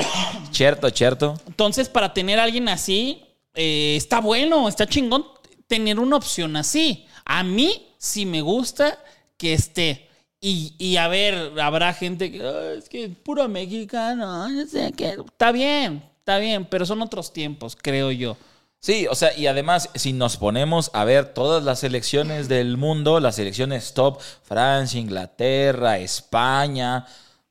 Cierto, 0.52 0.88
cierto. 0.88 1.34
Entonces, 1.46 1.90
para 1.90 2.14
tener 2.14 2.40
a 2.40 2.44
alguien 2.44 2.66
así, 2.70 3.22
eh, 3.52 3.94
está 3.94 4.18
bueno, 4.22 4.66
está 4.70 4.86
chingón 4.86 5.26
tener 5.66 6.00
una 6.00 6.16
opción 6.16 6.56
así. 6.56 7.04
A 7.26 7.42
mí 7.42 7.88
sí 7.98 8.24
me 8.24 8.40
gusta 8.40 8.98
que 9.36 9.52
esté. 9.52 10.08
Y, 10.40 10.74
y 10.78 10.96
a 10.96 11.08
ver, 11.08 11.60
habrá 11.60 11.92
gente 11.92 12.32
que 12.32 12.40
"Ah, 12.42 12.72
es 12.78 12.88
que 12.88 13.04
es 13.04 13.10
puro 13.22 13.46
mexicano, 13.48 14.48
no 14.48 14.66
sé 14.66 14.92
qué. 14.96 15.18
Está 15.26 15.52
bien, 15.52 16.02
está 16.20 16.38
bien, 16.38 16.64
pero 16.64 16.86
son 16.86 17.02
otros 17.02 17.30
tiempos, 17.30 17.76
creo 17.76 18.10
yo. 18.12 18.38
Sí, 18.78 19.06
o 19.10 19.14
sea, 19.14 19.36
y 19.36 19.46
además, 19.46 19.90
si 19.94 20.14
nos 20.14 20.38
ponemos 20.38 20.90
a 20.94 21.04
ver 21.04 21.34
todas 21.34 21.62
las 21.62 21.80
selecciones 21.80 22.48
del 22.48 22.78
mundo, 22.78 23.20
las 23.20 23.36
selecciones 23.36 23.92
top, 23.92 24.22
Francia, 24.42 24.98
Inglaterra, 24.98 25.98
España, 25.98 27.04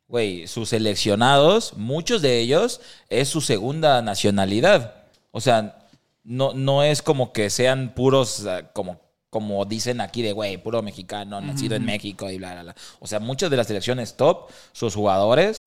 güey, 0.10 0.48
sus 0.48 0.69
seleccionados, 0.69 1.78
muchos 1.78 2.22
de 2.22 2.39
ellos 2.39 2.82
es 3.10 3.30
su 3.30 3.41
segunda 3.41 4.02
nacionalidad. 4.02 4.95
O 5.32 5.39
sea, 5.39 5.86
no, 6.24 6.54
no 6.54 6.84
es 6.84 7.02
como 7.04 7.32
que 7.32 7.52
sean 7.52 7.93
puros, 7.93 8.45
como, 8.74 9.00
como 9.30 9.63
dicen 9.65 10.02
aquí 10.02 10.24
de, 10.24 10.34
güey, 10.34 10.58
puro 10.58 10.82
mexicano, 10.82 11.39
nacido 11.39 11.76
en 11.76 11.86
México 11.86 12.30
y 12.30 12.39
bla, 12.39 12.54
bla, 12.54 12.63
bla. 12.63 12.76
O 13.00 13.06
sea, 13.06 13.19
muchas 13.19 13.52
de 13.52 13.58
las 13.58 13.67
selecciones 13.67 14.17
top, 14.17 14.50
sus 14.72 14.95
jugadores, 14.95 15.58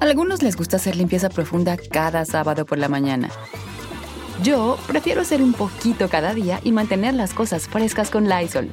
A 0.00 0.04
algunos 0.04 0.42
les 0.42 0.56
gusta 0.56 0.76
hacer 0.76 0.96
limpieza 0.96 1.30
profunda 1.30 1.76
cada 1.76 2.24
sábado 2.24 2.66
por 2.66 2.78
la 2.78 2.88
mañana. 2.88 3.30
Yo 4.42 4.76
prefiero 4.88 5.20
hacer 5.20 5.40
un 5.40 5.52
poquito 5.52 6.08
cada 6.08 6.34
día 6.34 6.60
y 6.64 6.72
mantener 6.72 7.14
las 7.14 7.32
cosas 7.32 7.68
frescas 7.68 8.10
con 8.10 8.28
Lysol. 8.28 8.72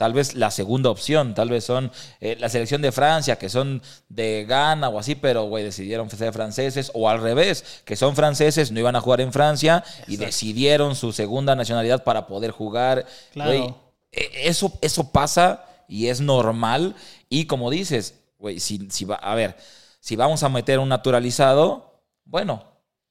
tal 0.00 0.14
vez 0.14 0.34
la 0.34 0.50
segunda 0.50 0.88
opción, 0.88 1.34
tal 1.34 1.50
vez 1.50 1.62
son 1.62 1.92
eh, 2.22 2.34
la 2.40 2.48
selección 2.48 2.80
de 2.80 2.90
Francia, 2.90 3.36
que 3.36 3.50
son 3.50 3.82
de 4.08 4.46
Ghana 4.48 4.88
o 4.88 4.98
así, 4.98 5.14
pero 5.14 5.44
güey, 5.44 5.62
decidieron 5.62 6.08
ser 6.08 6.32
franceses, 6.32 6.90
o 6.94 7.10
al 7.10 7.20
revés, 7.20 7.82
que 7.84 7.96
son 7.96 8.16
franceses, 8.16 8.72
no 8.72 8.80
iban 8.80 8.96
a 8.96 9.02
jugar 9.02 9.20
en 9.20 9.30
Francia 9.30 9.84
y 10.06 10.16
decidieron 10.16 10.96
su 10.96 11.12
segunda 11.12 11.54
nacionalidad 11.54 12.02
para 12.02 12.26
poder 12.26 12.50
jugar. 12.50 13.04
Claro. 13.34 13.78
E- 14.10 14.30
eso, 14.48 14.72
eso 14.80 15.12
pasa 15.12 15.66
y 15.86 16.06
es 16.06 16.22
normal. 16.22 16.96
Y 17.28 17.44
como 17.44 17.68
dices, 17.68 18.14
güey, 18.38 18.58
si, 18.58 18.88
si 18.90 19.04
va, 19.04 19.16
a 19.16 19.34
ver, 19.34 19.54
si 20.00 20.16
vamos 20.16 20.42
a 20.44 20.48
meter 20.48 20.78
un 20.78 20.88
naturalizado, 20.88 22.00
bueno, 22.24 22.64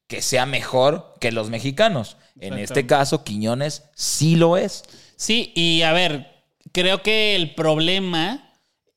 que 0.08 0.23
sea 0.23 0.47
mejor 0.47 1.13
que 1.19 1.32
los 1.32 1.52
mexicanos. 1.52 2.17
En 2.39 2.58
este 2.58 2.88
caso, 2.88 3.23
Quiñones 3.23 3.84
sí 3.93 4.36
lo 4.36 4.58
es. 4.58 4.86
Sí, 5.17 5.54
y 5.56 5.84
a 5.84 5.91
ver, 5.91 6.38
creo 6.71 7.01
que 7.03 7.35
el 7.35 7.55
problema 7.55 8.49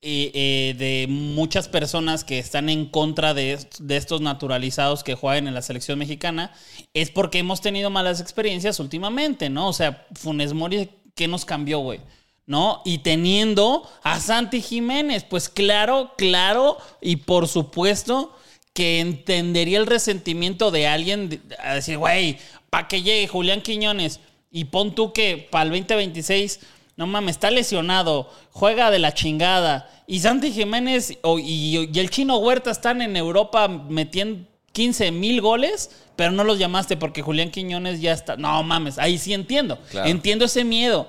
eh, 0.05 0.33
eh, 0.35 0.75
de 0.79 1.07
muchas 1.09 1.69
personas 1.69 2.25
que 2.25 2.41
están 2.41 2.69
en 2.69 2.87
contra 2.87 3.35
de, 3.35 3.57
de 3.79 3.97
estos 3.97 4.21
naturalizados 4.21 5.05
que 5.05 5.15
juegan 5.15 5.47
en 5.47 5.55
la 5.55 5.63
selección 5.63 5.97
mexicana 5.99 6.53
es 6.93 7.11
porque 7.11 7.39
hemos 7.39 7.61
tenido 7.61 7.89
malas 7.89 8.21
experiencias 8.21 8.81
últimamente, 8.81 9.49
¿no? 9.49 9.69
O 9.69 9.73
sea, 9.73 10.07
Funes 10.15 10.55
Mori, 10.55 10.91
¿qué 11.15 11.29
nos 11.29 11.45
cambió, 11.45 11.79
güey? 11.79 12.01
¿No? 12.47 12.83
Y 12.85 12.99
teniendo 12.99 13.89
a 14.03 14.19
Santi 14.19 14.61
Jiménez, 14.61 15.23
pues 15.23 15.49
claro, 15.49 16.15
claro, 16.19 16.79
y 17.01 17.17
por 17.17 17.47
supuesto 17.47 18.37
que 18.75 18.99
entendería 18.99 19.79
el 19.79 19.87
resentimiento 19.87 20.73
de 20.73 20.89
alguien 20.89 21.43
a 21.63 21.75
decir, 21.75 21.99
güey, 21.99 22.39
para 22.71 22.89
que 22.89 23.03
llegue 23.03 23.29
Julián 23.29 23.61
Quiñones 23.61 24.19
y 24.51 24.65
pon 24.65 24.97
tú 24.97 25.13
que 25.13 25.49
para 25.51 25.65
el 25.65 25.71
2026, 25.71 26.59
no 26.97 27.07
mames, 27.07 27.37
está 27.37 27.51
lesionado, 27.51 28.31
juega 28.51 28.91
de 28.91 28.99
la 28.99 29.15
chingada. 29.15 29.89
Y 30.07 30.21
Santi 30.21 30.53
Jiménez 30.53 31.19
o- 31.23 31.39
y, 31.39 31.89
y 31.93 31.99
el 31.99 32.11
chino 32.11 32.37
Huerta 32.39 32.71
están 32.71 33.01
en 33.03 33.17
Europa 33.17 33.67
metiendo 33.69 34.47
15 34.73 35.11
mil 35.13 35.41
goles, 35.41 35.91
pero 36.17 36.31
no 36.33 36.45
los 36.45 36.59
llamaste 36.59 36.97
porque 36.97 37.23
Julián 37.23 37.51
Quiñones 37.51 38.01
ya 38.01 38.13
está. 38.13 38.37
No 38.37 38.63
mames, 38.63 38.99
ahí 38.99 39.19
sí 39.19 39.33
entiendo. 39.35 39.79
Claro. 39.91 40.09
Entiendo 40.09 40.45
ese 40.47 40.65
miedo 40.65 41.09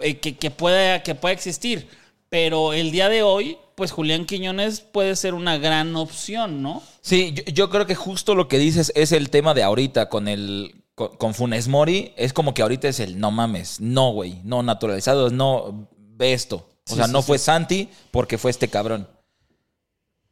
eh, 0.00 0.18
que, 0.18 0.36
que 0.36 0.50
pueda, 0.50 1.02
que 1.02 1.14
pueda 1.14 1.32
existir. 1.34 1.88
Pero 2.28 2.72
el 2.72 2.90
día 2.92 3.10
de 3.10 3.22
hoy, 3.22 3.58
pues 3.74 3.90
Julián 3.92 4.24
Quiñones 4.24 4.80
puede 4.80 5.16
ser 5.16 5.34
una 5.34 5.58
gran 5.58 5.94
opción, 5.96 6.62
¿no? 6.62 6.82
Sí, 7.02 7.34
yo, 7.34 7.42
yo 7.52 7.70
creo 7.70 7.84
que 7.86 7.94
justo 7.94 8.34
lo 8.34 8.48
que 8.48 8.58
dices 8.58 8.90
es 8.94 9.12
el 9.12 9.28
tema 9.28 9.52
de 9.52 9.62
ahorita 9.62 10.08
con 10.08 10.28
el 10.28 10.74
con, 11.08 11.16
con 11.16 11.34
Funes 11.34 11.68
Mori. 11.68 12.12
Es 12.16 12.32
como 12.32 12.54
que 12.54 12.62
ahorita 12.62 12.88
es 12.88 13.00
el 13.00 13.18
no 13.18 13.30
mames, 13.30 13.80
no, 13.80 14.12
güey, 14.12 14.40
no 14.44 14.62
naturalizados, 14.62 15.32
no 15.32 15.88
ve 15.96 16.32
esto. 16.32 16.56
O 16.56 16.90
Sí, 16.90 16.96
sea, 16.96 17.06
sí, 17.06 17.12
no 17.12 17.22
fue 17.22 17.38
Santi 17.38 17.88
porque 18.10 18.38
fue 18.38 18.50
este 18.50 18.68
cabrón. 18.68 19.08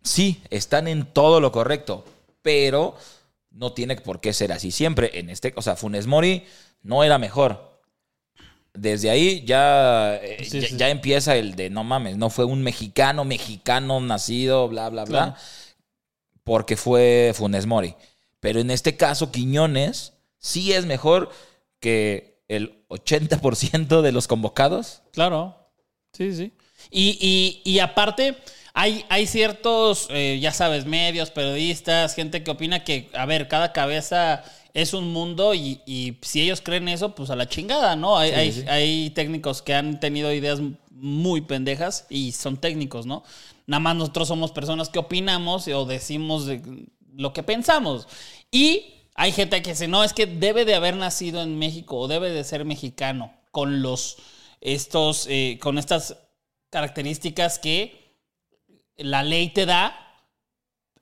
Sí, 0.02 0.42
están 0.50 0.88
en 0.88 1.06
todo 1.06 1.40
lo 1.40 1.52
correcto, 1.52 2.04
pero 2.42 2.96
no 3.50 3.72
tiene 3.72 3.96
por 3.96 4.20
qué 4.20 4.32
ser 4.32 4.52
así 4.52 4.70
siempre. 4.70 5.18
En 5.18 5.30
este, 5.30 5.52
o 5.56 5.62
sea, 5.62 5.76
Funes 5.76 6.06
Mori 6.06 6.44
no 6.82 7.04
era 7.04 7.18
mejor. 7.18 7.80
Desde 8.72 9.10
ahí 9.10 9.44
ya, 9.44 10.16
eh, 10.16 10.44
Sí, 10.44 10.60
ya, 10.60 10.68
sí. 10.68 10.76
ya 10.76 10.88
empieza 10.90 11.36
el 11.36 11.54
de 11.56 11.70
no 11.70 11.84
mames, 11.84 12.16
no 12.16 12.30
fue 12.30 12.44
un 12.44 12.62
mexicano, 12.62 13.24
mexicano 13.24 14.00
nacido, 14.00 14.68
bla, 14.68 14.88
bla, 14.88 15.04
bla 15.04 15.36
porque 16.44 16.76
fue 16.76 17.32
Funes 17.34 17.66
Mori. 17.66 17.94
Pero 18.40 18.60
en 18.60 18.70
este 18.70 18.96
caso, 18.96 19.30
Quiñones 19.30 20.14
sí 20.40 20.72
es 20.72 20.84
mejor 20.86 21.30
que 21.78 22.42
el 22.48 22.84
80% 22.88 24.02
de 24.02 24.10
los 24.12 24.26
convocados. 24.26 25.02
Claro. 25.12 25.56
Sí, 26.12 26.34
sí. 26.34 26.52
Y, 26.90 27.16
y- 27.64 27.70
y 27.70 27.78
aparte, 27.78 28.36
hay, 28.74 29.04
hay 29.08 29.26
ciertos, 29.28 30.08
eh, 30.10 30.38
ya 30.42 30.52
sabes, 30.52 30.84
medios, 30.86 31.30
periodistas, 31.30 32.14
gente 32.16 32.42
que 32.42 32.50
opina 32.50 32.82
que, 32.82 33.08
a 33.14 33.26
ver, 33.26 33.46
cada 33.46 33.72
cabeza 33.72 34.42
es 34.74 34.94
un 34.94 35.12
mundo 35.12 35.54
y, 35.54 35.80
y 35.86 36.16
si 36.22 36.40
ellos 36.42 36.60
creen 36.60 36.88
eso, 36.88 37.14
pues 37.14 37.30
a 37.30 37.36
la 37.36 37.48
chingada, 37.48 37.94
¿no? 37.96 38.16
Hay, 38.18 38.30
Sí, 38.30 38.36
hay, 38.36 38.52
sí. 38.52 38.64
hay 38.68 39.10
técnicos 39.10 39.62
que 39.62 39.74
han 39.74 40.00
tenido 40.00 40.32
ideas 40.32 40.60
muy 40.90 41.40
pendejas 41.42 42.06
y 42.10 42.32
son 42.32 42.56
técnicos, 42.56 43.06
¿no? 43.06 43.22
Nada 43.66 43.80
más 43.80 43.96
nosotros 43.96 44.28
somos 44.28 44.50
personas 44.52 44.88
que 44.88 44.98
opinamos 44.98 45.68
o 45.68 45.84
decimos 45.84 46.46
de- 46.46 46.86
lo 47.14 47.32
que 47.32 47.42
pensamos. 47.42 48.06
Y 48.50 48.94
hay 49.20 49.32
gente 49.32 49.60
que 49.60 49.72
dice, 49.72 49.86
no, 49.86 50.02
es 50.02 50.14
que 50.14 50.24
debe 50.24 50.64
de 50.64 50.74
haber 50.74 50.96
nacido 50.96 51.42
en 51.42 51.58
México 51.58 51.98
o 51.98 52.08
debe 52.08 52.30
de 52.30 52.42
ser 52.42 52.64
mexicano 52.64 53.34
con 53.50 53.82
los 53.82 54.16
estos, 54.62 55.26
eh, 55.28 55.58
con 55.60 55.76
estas 55.76 56.16
características 56.70 57.58
que 57.58 58.16
la 58.96 59.22
ley 59.22 59.50
te 59.50 59.66
da, 59.66 60.24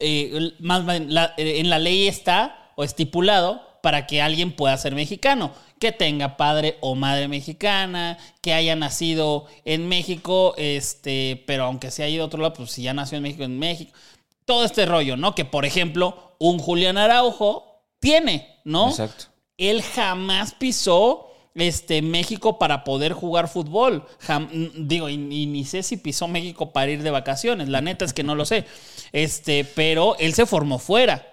eh, 0.00 0.52
más 0.58 0.82
eh, 0.88 1.60
en 1.60 1.70
la 1.70 1.78
ley 1.78 2.08
está 2.08 2.72
o 2.74 2.82
estipulado 2.82 3.62
para 3.84 4.08
que 4.08 4.20
alguien 4.20 4.50
pueda 4.50 4.76
ser 4.78 4.96
mexicano, 4.96 5.52
que 5.78 5.92
tenga 5.92 6.36
padre 6.36 6.76
o 6.80 6.96
madre 6.96 7.28
mexicana, 7.28 8.18
que 8.42 8.52
haya 8.52 8.74
nacido 8.74 9.46
en 9.64 9.86
México, 9.86 10.54
este, 10.56 11.44
pero 11.46 11.66
aunque 11.66 11.92
se 11.92 12.02
haya 12.02 12.16
ido 12.16 12.24
a 12.24 12.26
otro 12.26 12.42
lado, 12.42 12.54
pues 12.54 12.72
si 12.72 12.82
ya 12.82 12.94
nació 12.94 13.18
en 13.18 13.22
México, 13.22 13.44
en 13.44 13.60
México. 13.60 13.92
Todo 14.44 14.64
este 14.64 14.86
rollo, 14.86 15.16
¿no? 15.16 15.36
Que 15.36 15.44
por 15.44 15.64
ejemplo, 15.64 16.34
un 16.40 16.58
Julián 16.58 16.98
Araujo 16.98 17.68
tiene, 18.00 18.60
¿no? 18.64 18.88
Exacto. 18.90 19.26
Él 19.56 19.82
jamás 19.82 20.54
pisó 20.54 21.26
este, 21.54 22.02
México 22.02 22.58
para 22.58 22.84
poder 22.84 23.12
jugar 23.12 23.48
fútbol. 23.48 24.06
Jam- 24.26 24.48
digo, 24.74 25.08
y, 25.08 25.14
y 25.14 25.46
ni 25.46 25.64
sé 25.64 25.82
si 25.82 25.96
pisó 25.96 26.28
México 26.28 26.72
para 26.72 26.90
ir 26.90 27.02
de 27.02 27.10
vacaciones. 27.10 27.68
La 27.68 27.80
neta 27.80 28.04
es 28.04 28.12
que 28.12 28.22
no 28.22 28.34
lo 28.34 28.44
sé. 28.44 28.64
Este, 29.12 29.64
pero 29.64 30.16
él 30.18 30.34
se 30.34 30.46
formó 30.46 30.78
fuera. 30.78 31.26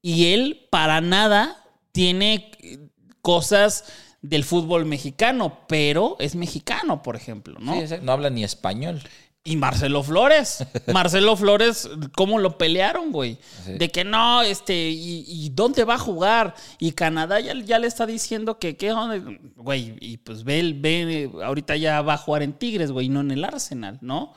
Y 0.00 0.32
él 0.32 0.66
para 0.70 1.00
nada 1.00 1.62
tiene 1.92 2.50
eh, 2.60 2.78
cosas 3.20 3.84
del 4.22 4.44
fútbol 4.44 4.86
mexicano, 4.86 5.58
pero 5.68 6.16
es 6.18 6.34
mexicano, 6.34 7.02
por 7.02 7.14
ejemplo, 7.14 7.58
¿no? 7.60 7.74
Sí, 7.74 7.94
no 8.00 8.12
habla 8.12 8.30
ni 8.30 8.42
español. 8.42 9.02
Y 9.46 9.56
Marcelo 9.56 10.02
Flores. 10.02 10.64
Marcelo 10.92 11.36
Flores, 11.36 11.86
¿cómo 12.16 12.38
lo 12.38 12.56
pelearon, 12.56 13.12
güey? 13.12 13.36
Sí. 13.66 13.72
De 13.74 13.90
que 13.90 14.02
no, 14.02 14.40
este, 14.40 14.74
y, 14.88 15.24
y 15.28 15.50
dónde 15.50 15.84
va 15.84 15.96
a 15.96 15.98
jugar? 15.98 16.54
Y 16.78 16.92
Canadá 16.92 17.40
ya, 17.40 17.52
ya 17.62 17.78
le 17.78 17.86
está 17.86 18.06
diciendo 18.06 18.58
que, 18.58 18.78
¿qué 18.78 18.92
onda? 18.92 19.22
Güey, 19.56 19.96
y 20.00 20.16
pues 20.16 20.44
ve, 20.44 20.72
ve, 20.74 21.30
ahorita 21.44 21.76
ya 21.76 22.00
va 22.00 22.14
a 22.14 22.18
jugar 22.18 22.42
en 22.42 22.54
Tigres, 22.54 22.90
güey, 22.90 23.10
no 23.10 23.20
en 23.20 23.32
el 23.32 23.44
Arsenal, 23.44 23.98
¿no? 24.00 24.32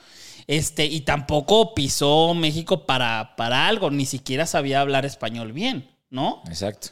Este, 0.45 0.85
y 0.85 1.01
tampoco 1.01 1.73
pisó 1.73 2.33
México 2.33 2.85
para, 2.85 3.33
para 3.37 3.65
algo, 3.69 3.89
ni 3.89 4.05
siquiera 4.05 4.45
sabía 4.45 4.81
hablar 4.81 5.05
español 5.05 5.53
bien, 5.53 5.89
¿no? 6.09 6.41
Exacto. 6.49 6.89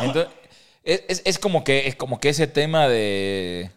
Entonces, 0.00 0.32
es, 0.84 1.02
es- 1.08 1.22
es 1.24 1.38
como 1.40 1.64
que 1.64 1.88
es 1.88 1.96
como 1.96 2.20
que 2.20 2.28
ese 2.28 2.46
tema 2.46 2.86
de. 2.88 3.70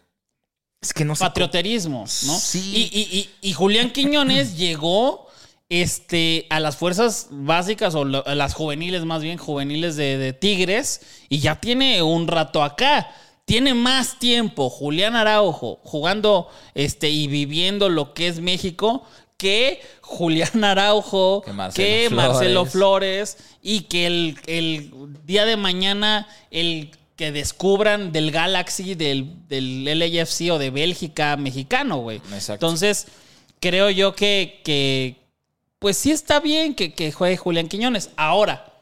Es 0.84 0.94
que 0.94 1.04
no 1.06 1.16
patrioterismo, 1.16 2.02
¿no? 2.02 2.38
Sí. 2.38 2.90
Y, 2.92 3.00
y- 3.00 3.18
y- 3.18 3.50
y 3.50 3.54
Julián 3.54 3.92
Quiñones 3.92 4.56
llegó 4.58 5.28
este, 5.70 6.46
a 6.52 6.60
las 6.60 6.78
fuerzas 6.78 7.28
básicas, 7.32 7.96
o 7.96 8.02
a 8.04 8.36
las 8.36 8.54
juveniles, 8.54 9.06
más 9.06 9.24
bien, 9.24 9.38
juveniles 9.40 9.96
de, 9.96 10.18
de 10.18 10.34
Tigres, 10.34 11.02
y 11.30 11.40
ya 11.40 11.56
tiene 11.60 12.04
un 12.04 12.28
rato 12.28 12.62
acá. 12.64 13.10
Tiene 13.46 13.74
más 13.74 14.20
tiempo 14.20 14.70
Julián 14.70 15.16
Araujo 15.16 15.80
jugando 15.84 16.48
este, 16.76 17.10
y 17.10 17.28
viviendo 17.28 17.90
lo 17.90 18.14
que 18.14 18.28
es 18.28 18.40
México 18.40 19.04
que 19.38 19.82
Julián 20.02 20.64
Araujo, 20.64 21.42
Que 21.42 21.52
Marcelo 21.54 21.86
que 21.88 22.06
Flores. 22.10 22.28
Marcelo 22.30 22.66
Flores, 22.66 23.38
y 23.62 23.82
que 23.82 24.06
el, 24.06 24.38
el 24.46 24.92
día 25.26 25.46
de 25.46 25.58
mañana 25.58 26.28
el 26.52 26.92
que 27.16 27.32
descubran 27.32 28.12
del 28.12 28.32
Galaxy, 28.32 28.96
del, 28.96 29.48
del 29.48 29.86
LAFC 29.86 30.52
o 30.52 30.58
de 30.58 30.72
Bélgica 30.72 31.38
mexicano, 31.38 31.98
güey. 31.98 32.18
Exacto. 32.18 32.66
Entonces, 32.66 33.08
creo 33.60 33.90
yo 33.90 34.16
que, 34.16 34.62
que, 34.64 35.18
pues 35.80 35.98
sí 35.98 36.12
está 36.12 36.40
bien 36.40 36.74
que, 36.74 36.94
que 36.94 37.12
juegue 37.12 37.38
Julián 37.38 37.68
Quiñones. 37.68 38.10
Ahora, 38.16 38.74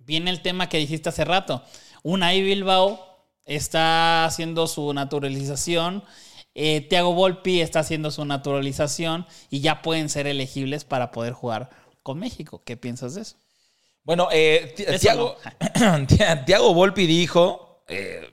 viene 0.00 0.30
el 0.30 0.42
tema 0.42 0.68
que 0.68 0.78
dijiste 0.78 1.08
hace 1.10 1.24
rato. 1.24 1.62
Unai 2.02 2.42
Bilbao 2.42 3.08
está 3.44 4.24
haciendo 4.24 4.66
su 4.66 4.92
naturalización. 4.92 6.02
Eh, 6.54 6.80
Thiago 6.80 7.14
Volpi 7.14 7.60
está 7.60 7.80
haciendo 7.80 8.10
su 8.10 8.24
naturalización 8.24 9.26
y 9.48 9.60
ya 9.60 9.80
pueden 9.82 10.08
ser 10.08 10.26
elegibles 10.26 10.84
para 10.84 11.12
poder 11.12 11.32
jugar 11.32 11.70
con 12.02 12.18
México. 12.18 12.62
¿Qué 12.64 12.76
piensas 12.76 13.14
de 13.14 13.22
eso? 13.22 13.36
Bueno, 14.08 14.28
eh, 14.32 14.74
Tiago, 14.98 15.36
Tia- 16.08 16.42
Tiago 16.46 16.72
Volpi 16.72 17.06
dijo, 17.06 17.82
eh, 17.88 18.32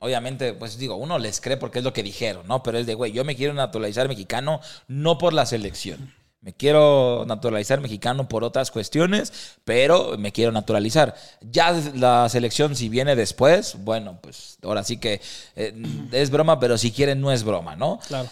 obviamente, 0.00 0.52
pues 0.52 0.76
digo, 0.78 0.96
uno 0.96 1.16
les 1.20 1.40
cree 1.40 1.56
porque 1.56 1.78
es 1.78 1.84
lo 1.84 1.92
que 1.92 2.02
dijeron, 2.02 2.44
¿no? 2.48 2.60
Pero 2.64 2.78
es 2.78 2.86
de, 2.86 2.94
güey, 2.94 3.12
yo 3.12 3.24
me 3.24 3.36
quiero 3.36 3.54
naturalizar 3.54 4.08
mexicano 4.08 4.60
no 4.88 5.18
por 5.18 5.32
la 5.32 5.46
selección. 5.46 6.12
Me 6.40 6.52
quiero 6.52 7.22
naturalizar 7.28 7.80
mexicano 7.80 8.28
por 8.28 8.42
otras 8.42 8.72
cuestiones, 8.72 9.32
pero 9.64 10.18
me 10.18 10.32
quiero 10.32 10.50
naturalizar. 10.50 11.14
Ya 11.40 11.70
la 11.94 12.28
selección, 12.28 12.74
si 12.74 12.88
viene 12.88 13.14
después, 13.14 13.76
bueno, 13.78 14.18
pues 14.20 14.58
ahora 14.64 14.82
sí 14.82 14.96
que 14.96 15.20
eh, 15.54 15.72
es 16.10 16.30
broma, 16.30 16.58
pero 16.58 16.76
si 16.78 16.90
quieren 16.90 17.20
no 17.20 17.30
es 17.30 17.44
broma, 17.44 17.76
¿no? 17.76 18.00
Claro. 18.08 18.28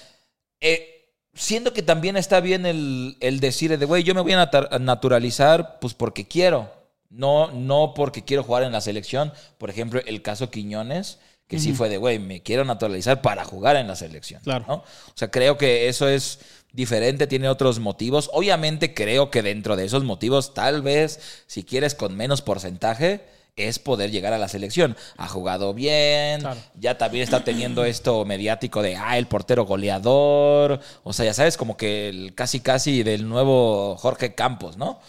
Eh, 0.60 1.12
siento 1.34 1.72
que 1.72 1.82
también 1.82 2.16
está 2.16 2.40
bien 2.40 2.66
el, 2.66 3.16
el 3.20 3.38
decir 3.38 3.78
de, 3.78 3.86
güey, 3.86 4.02
yo 4.02 4.12
me 4.12 4.22
voy 4.22 4.32
a 4.32 4.50
naturalizar 4.80 5.78
pues 5.78 5.94
porque 5.94 6.26
quiero, 6.26 6.79
no, 7.10 7.50
no 7.52 7.92
porque 7.94 8.24
quiero 8.24 8.42
jugar 8.42 8.62
en 8.62 8.72
la 8.72 8.80
selección. 8.80 9.32
Por 9.58 9.68
ejemplo, 9.70 10.00
el 10.06 10.22
caso 10.22 10.50
Quiñones, 10.50 11.18
que 11.46 11.58
sí 11.58 11.72
fue 11.72 11.88
de, 11.88 11.96
güey, 11.96 12.20
me 12.20 12.42
quiero 12.42 12.64
naturalizar 12.64 13.20
para 13.22 13.44
jugar 13.44 13.74
en 13.76 13.88
la 13.88 13.96
selección. 13.96 14.40
Claro. 14.42 14.64
¿no? 14.68 14.74
O 14.76 15.12
sea, 15.16 15.30
creo 15.30 15.58
que 15.58 15.88
eso 15.88 16.08
es 16.08 16.38
diferente, 16.72 17.26
tiene 17.26 17.48
otros 17.48 17.80
motivos. 17.80 18.30
Obviamente 18.32 18.94
creo 18.94 19.30
que 19.30 19.42
dentro 19.42 19.74
de 19.74 19.84
esos 19.84 20.04
motivos, 20.04 20.54
tal 20.54 20.82
vez, 20.82 21.42
si 21.48 21.64
quieres 21.64 21.96
con 21.96 22.16
menos 22.16 22.40
porcentaje, 22.42 23.24
es 23.56 23.80
poder 23.80 24.12
llegar 24.12 24.32
a 24.32 24.38
la 24.38 24.46
selección. 24.48 24.96
Ha 25.16 25.26
jugado 25.26 25.74
bien, 25.74 26.40
Claro. 26.40 26.60
ya 26.78 26.96
también 26.96 27.24
está 27.24 27.42
teniendo 27.42 27.84
esto 27.84 28.24
mediático 28.24 28.80
de, 28.80 28.94
ah, 28.94 29.18
el 29.18 29.26
portero 29.26 29.66
goleador. 29.66 30.78
O 31.02 31.12
sea, 31.12 31.24
ya 31.24 31.34
sabes, 31.34 31.56
como 31.56 31.76
que 31.76 32.08
el 32.08 32.34
casi 32.36 32.60
casi 32.60 33.02
del 33.02 33.28
nuevo 33.28 33.96
Jorge 33.96 34.36
Campos, 34.36 34.76
¿no? 34.76 35.00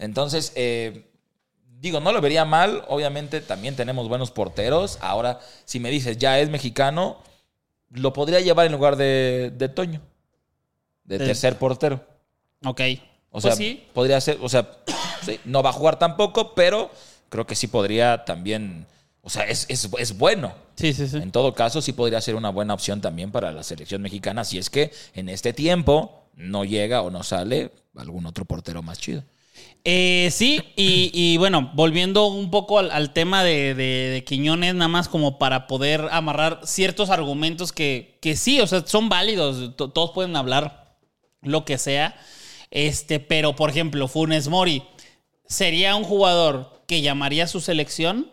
Entonces, 0.00 0.52
eh, 0.56 1.06
digo, 1.84 2.00
no 2.00 2.12
lo 2.12 2.20
vería 2.20 2.44
mal. 2.44 2.84
Obviamente 2.88 3.40
también 3.40 3.76
tenemos 3.76 4.08
buenos 4.08 4.30
porteros. 4.30 4.98
Ahora, 5.00 5.40
si 5.64 5.80
me 5.80 5.90
dices, 5.90 6.18
ya 6.18 6.38
es 6.40 6.48
mexicano, 6.50 7.18
lo 7.90 8.12
podría 8.12 8.40
llevar 8.40 8.66
en 8.66 8.72
lugar 8.72 8.96
de, 8.96 9.52
de 9.56 9.68
Toño, 9.68 10.00
de 11.04 11.18
tercer 11.18 11.58
portero. 11.58 12.04
Ok. 12.64 12.80
O 13.30 13.40
Pues 13.40 13.44
sea, 13.44 13.56
sí. 13.56 13.84
podría 13.92 14.20
ser, 14.20 14.38
o 14.40 14.48
sea, 14.48 14.68
sí, 15.24 15.40
no 15.44 15.62
va 15.62 15.70
a 15.70 15.72
jugar 15.72 15.98
tampoco, 15.98 16.54
pero 16.54 16.90
creo 17.28 17.46
que 17.46 17.54
sí 17.56 17.66
podría 17.66 18.24
también, 18.24 18.86
o 19.22 19.28
sea, 19.30 19.44
es, 19.44 19.66
es, 19.68 19.88
es 19.98 20.16
bueno. 20.16 20.54
Sí, 20.76 20.92
sí, 20.92 21.06
sí. 21.08 21.16
En 21.16 21.32
todo 21.32 21.52
caso, 21.54 21.82
sí 21.82 21.92
podría 21.92 22.20
ser 22.20 22.36
una 22.36 22.50
buena 22.50 22.74
opción 22.74 23.00
también 23.00 23.32
para 23.32 23.50
la 23.52 23.62
selección 23.62 24.02
mexicana, 24.02 24.44
si 24.44 24.58
es 24.58 24.70
que 24.70 24.92
en 25.14 25.28
este 25.28 25.52
tiempo 25.52 26.22
no 26.36 26.64
llega 26.64 27.02
o 27.02 27.10
no 27.10 27.22
sale 27.22 27.70
algún 27.96 28.26
otro 28.26 28.44
portero 28.44 28.82
más 28.82 28.98
chido. 28.98 29.22
Eh, 29.86 30.30
sí, 30.32 30.62
y, 30.76 31.10
y 31.12 31.36
bueno, 31.36 31.70
volviendo 31.74 32.26
un 32.26 32.50
poco 32.50 32.78
al, 32.78 32.90
al 32.90 33.12
tema 33.12 33.44
de, 33.44 33.74
de- 33.74 34.08
de 34.10 34.24
Quiñones, 34.24 34.74
nada 34.74 34.88
más 34.88 35.08
como 35.08 35.36
para 35.38 35.66
poder 35.66 36.08
amarrar 36.10 36.60
ciertos 36.64 37.10
argumentos 37.10 37.70
que, 37.72 38.18
que 38.22 38.34
sí, 38.34 38.60
o 38.62 38.66
sea, 38.66 38.86
son 38.86 39.10
válidos, 39.10 39.76
to- 39.76 39.90
todos 39.90 40.12
pueden 40.12 40.36
hablar 40.36 40.96
lo 41.42 41.66
que 41.66 41.76
sea, 41.76 42.16
este, 42.70 43.20
pero 43.20 43.54
por 43.56 43.68
ejemplo, 43.68 44.08
Funes 44.08 44.48
Mori, 44.48 44.82
¿sería 45.46 45.94
un 45.96 46.04
jugador 46.04 46.82
que 46.88 47.02
llamaría 47.02 47.44
a 47.44 47.48
su 47.48 47.60
selección? 47.60 48.30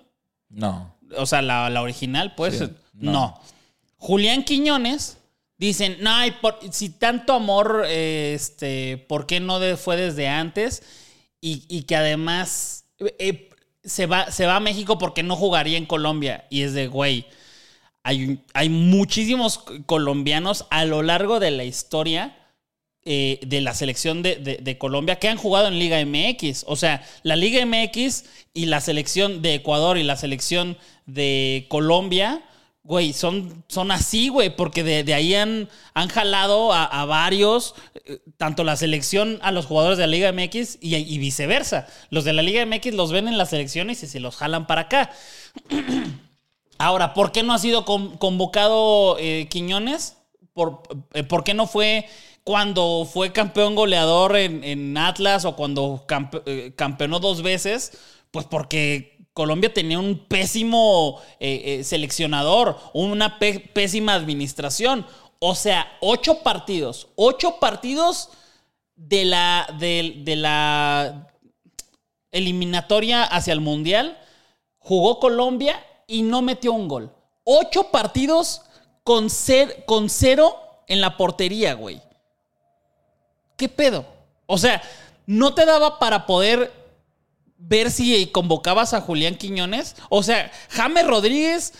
No. 0.47 0.95
O 1.17 1.25
sea, 1.25 1.41
la, 1.41 1.69
la 1.69 1.81
original, 1.81 2.33
pues 2.35 2.59
Sí, 2.59 2.69
no. 2.93 3.11
no. 3.11 3.41
Julián 3.97 4.45
Quiñones 4.45 5.17
dicen, 5.57 5.97
no, 5.99 6.11
por- 6.41 6.59
si 6.71 6.91
tanto 6.91 7.33
amor, 7.33 7.83
este, 7.89 8.97
¿por 9.09 9.27
qué 9.27 9.41
no 9.41 9.59
de- 9.59 9.75
fue 9.75 9.97
desde 9.97 10.29
antes? 10.29 10.81
Y, 11.41 11.63
y 11.67 11.83
que 11.83 11.95
además 11.95 12.85
eh, 13.19 13.49
se, 13.83 14.05
va, 14.05 14.31
se 14.31 14.45
va 14.45 14.57
a 14.57 14.59
México 14.59 14.97
porque 14.97 15.23
no 15.23 15.35
jugaría 15.35 15.77
en 15.77 15.85
Colombia. 15.87 16.45
Y 16.49 16.61
es 16.61 16.73
de, 16.73 16.87
güey, 16.87 17.25
hay, 18.03 18.39
hay 18.53 18.69
muchísimos 18.69 19.59
colombianos 19.85 20.65
a 20.69 20.85
lo 20.85 21.01
largo 21.03 21.39
de 21.39 21.51
la 21.51 21.63
historia 21.63 22.37
eh, 23.03 23.39
de 23.45 23.61
la 23.61 23.73
selección 23.73 24.21
de, 24.21 24.35
de- 24.35 24.57
de 24.57 24.77
Colombia 24.77 25.17
que 25.17 25.27
han 25.29 25.37
jugado 25.37 25.67
en 25.67 25.79
Liga 25.79 25.99
MX. 26.05 26.65
O 26.67 26.75
sea, 26.75 27.03
la 27.23 27.35
Liga 27.35 27.65
MX 27.65 28.25
y 28.53 28.65
la 28.67 28.79
selección 28.81 29.41
de 29.41 29.55
Ecuador 29.55 29.97
y 29.97 30.03
la 30.03 30.17
selección 30.17 30.77
de 31.07 31.65
Colombia, 31.69 32.43
güey, 32.83 33.13
son, 33.13 33.63
son 33.67 33.91
así, 33.91 34.29
güey, 34.29 34.55
porque 34.55 34.83
de, 34.83 35.03
de 35.03 35.13
ahí 35.15 35.33
han, 35.33 35.67
han 35.95 36.09
jalado 36.09 36.73
a, 36.73 36.83
a 36.85 37.05
varios, 37.05 37.73
tanto 38.37 38.63
la 38.63 38.75
selección 38.75 39.39
a 39.41 39.51
los 39.51 39.65
jugadores 39.65 39.97
de 39.97 40.07
la 40.07 40.11
Liga 40.11 40.31
MX 40.31 40.77
y, 40.81 41.17
viceversa. 41.17 41.87
Los 42.09 42.23
de 42.23 42.33
la 42.33 42.41
Liga 42.41 42.65
MX 42.65 42.93
los 42.93 43.11
ven 43.11 43.27
en 43.27 43.37
la 43.37 43.45
selección 43.45 43.89
y 43.89 43.95
se, 43.95 44.19
los 44.19 44.35
jalan 44.35 44.67
para 44.67 44.81
acá. 44.81 45.11
Ahora, 46.77 47.13
¿por 47.13 47.31
qué 47.31 47.43
no 47.43 47.53
ha 47.53 47.59
sido 47.59 47.85
con- 47.85 48.17
convocado 48.17 49.17
eh, 49.19 49.47
Quiñones? 49.49 50.17
¿Por, 50.53 50.81
eh, 51.13 51.23
por 51.23 51.43
qué 51.43 51.53
no 51.53 51.67
fue 51.67 52.05
cuando 52.43 53.07
fue 53.11 53.31
campeón 53.31 53.75
goleador 53.75 54.35
en, 54.35 54.63
en 54.63 54.97
Atlas 54.97 55.45
o 55.45 55.55
cuando 55.55 56.05
campe- 56.07 56.41
eh, 56.45 56.73
campeonó 56.75 57.19
dos 57.19 57.43
veces? 57.43 57.97
Pues 58.31 58.45
porque 58.47 59.27
Colombia 59.33 59.73
tenía 59.73 59.99
un 59.99 60.25
pésimo 60.27 61.21
eh, 61.39 61.81
seleccionador, 61.83 62.77
una 62.93 63.37
pésima 63.39 64.15
administración. 64.15 65.05
O 65.43 65.55
sea, 65.55 65.97
ocho 66.01 66.43
partidos, 66.43 67.07
ocho 67.15 67.59
partidos 67.59 68.29
de 68.95 69.25
la, 69.25 69.67
de, 69.79 70.35
la 70.35 71.27
eliminatoria 72.31 73.23
hacia 73.23 73.53
el 73.53 73.59
Mundial, 73.59 74.19
jugó 74.77 75.19
Colombia 75.19 75.83
y 76.05 76.21
no 76.21 76.43
metió 76.43 76.73
un 76.73 76.87
gol. 76.87 77.11
Ocho 77.43 77.85
partidos 77.85 78.61
con, 79.03 79.29
con 79.87 80.11
cero 80.11 80.55
en 80.85 81.01
la 81.01 81.17
portería, 81.17 81.73
güey. 81.73 81.99
¿Qué 83.57 83.67
pedo? 83.67 84.05
O 84.45 84.59
sea, 84.59 84.79
¿no 85.25 85.55
te 85.55 85.65
daba 85.65 85.97
para 85.97 86.27
poder 86.27 86.71
ver 87.57 87.89
si 87.89 88.27
convocabas 88.27 88.93
a 88.93 89.01
Julián 89.01 89.33
Quiñones? 89.33 89.95
O 90.09 90.21
sea, 90.21 90.51
James 90.69 91.07
Rodríguez 91.07 91.73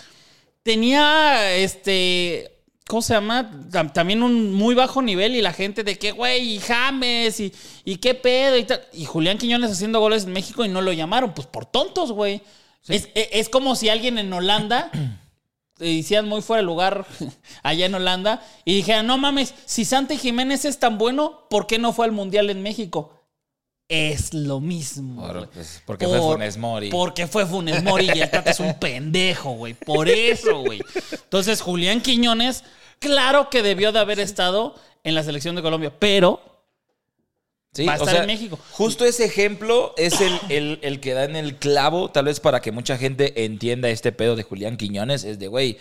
tenía 0.64 1.54
este. 1.54 2.51
¿Cómo 2.92 3.02
se 3.02 3.14
llama? 3.14 3.50
Tam- 3.72 3.94
También 3.94 4.22
un 4.22 4.52
muy 4.54 4.76
bajo 4.76 5.02
nivel 5.02 5.34
y 5.36 5.42
la 5.42 5.54
gente 5.54 5.86
de 5.86 5.98
que, 5.98 6.12
güey, 6.12 6.56
y 6.56 6.60
James 6.60 7.40
y, 7.40 7.54
y 7.86 7.96
qué 7.96 8.14
pedo 8.16 8.58
y 8.58 8.66
tal. 8.66 8.82
Y 8.92 9.06
Julián 9.06 9.38
Quiñones 9.38 9.72
haciendo 9.72 10.02
goles 10.02 10.26
en 10.26 10.34
México 10.34 10.66
y 10.66 10.68
no 10.70 10.82
lo 10.82 10.92
llamaron, 10.92 11.34
pues 11.34 11.48
por 11.48 11.66
tontos, 11.66 12.12
güey. 12.12 12.42
Es, 12.90 13.08
es- 13.16 13.30
es 13.32 13.48
como 13.50 13.78
si 13.78 13.88
alguien 13.88 14.18
en 14.18 14.34
Holanda 14.34 14.92
hicieran 15.80 16.28
muy 16.28 16.42
fuera 16.42 16.62
de 16.62 16.66
lugar 16.66 17.06
allá 17.64 17.86
en 17.86 17.96
Holanda 17.96 18.46
y 18.66 18.76
dijeran, 18.76 19.08
no 19.08 19.18
mames, 19.18 19.54
si 19.66 19.86
Santi 19.86 20.18
Jiménez 20.18 20.66
es 20.66 20.78
tan 20.78 20.98
bueno, 20.98 21.48
¿por 21.50 21.68
qué 21.68 21.80
no 21.80 21.94
fue 21.94 22.06
al 22.06 22.12
Mundial 22.12 22.50
en 22.50 22.62
México? 22.62 23.18
Es 23.88 24.34
lo 24.34 24.60
mismo. 24.62 25.26
Por- 25.28 25.50
pues, 25.50 25.82
porque 25.86 26.08
fue 26.08 26.20
Funes 26.20 26.58
Mori. 26.58 26.90
Porque 26.90 27.28
fue 27.28 27.46
Funes 27.46 27.84
Mori 27.84 28.10
y 28.14 28.20
el 28.22 28.30
Tata 28.30 28.52
es 28.52 28.60
un 28.60 28.74
pendejo, 28.80 29.52
güey. 29.52 29.74
Por 29.74 30.08
eso, 30.08 30.60
güey. 30.62 30.82
Entonces, 31.12 31.62
Julián 31.62 32.00
Quiñones, 32.00 32.64
claro 33.02 33.50
que 33.50 33.62
debió 33.62 33.92
de 33.92 34.00
haber 34.00 34.20
estado 34.22 34.76
en 35.04 35.16
la 35.16 35.24
selección 35.24 35.56
de 35.58 35.62
Colombia, 35.62 35.92
pero 36.00 36.40
Sí, 37.74 37.86
Va 37.86 37.94
a 37.94 37.96
o 37.96 38.00
estar 38.00 38.16
sea, 38.16 38.22
en 38.24 38.28
México. 38.28 38.60
Justo 38.72 39.06
ese 39.06 39.24
ejemplo 39.24 39.94
es 39.98 40.20
el, 40.20 40.38
el- 40.50 40.80
el 40.82 41.00
que 41.00 41.14
da 41.14 41.24
en 41.24 41.38
el 41.38 41.56
clavo, 41.56 42.12
tal 42.12 42.26
vez 42.26 42.42
para 42.42 42.60
que 42.60 42.74
mucha 42.74 42.98
gente 42.98 43.46
entienda 43.46 43.88
este 43.90 44.12
pedo 44.12 44.36
de 44.36 44.44
Julián 44.44 44.76
Quiñones. 44.76 45.24
Es 45.24 45.40
de, 45.40 45.48
güey, 45.48 45.78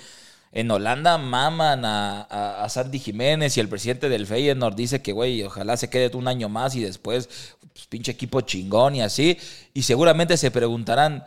en 0.53 0.71
Holanda 0.71 1.19
maman 1.19 1.85
a, 1.85 2.23
a, 2.31 2.63
a 2.63 2.69
Santi 2.69 3.01
Jiménez 3.01 3.57
y 3.57 3.61
el 3.61 3.69
presidente 3.69 4.09
del 4.09 4.29
Feyenoord 4.29 4.77
dice 4.77 5.03
que, 5.03 5.11
güey, 5.11 5.43
ojalá 5.43 5.77
se 5.77 5.91
quede 5.91 6.17
un 6.17 6.29
año 6.29 6.49
más 6.49 6.77
y 6.77 6.81
después, 6.81 7.29
pues, 7.73 7.87
pinche 7.89 8.13
equipo 8.13 8.41
chingón 8.43 8.95
y 8.95 9.03
así. 9.03 9.37
Y 9.75 9.83
seguramente 9.83 10.37
se 10.37 10.53
preguntarán, 10.53 11.25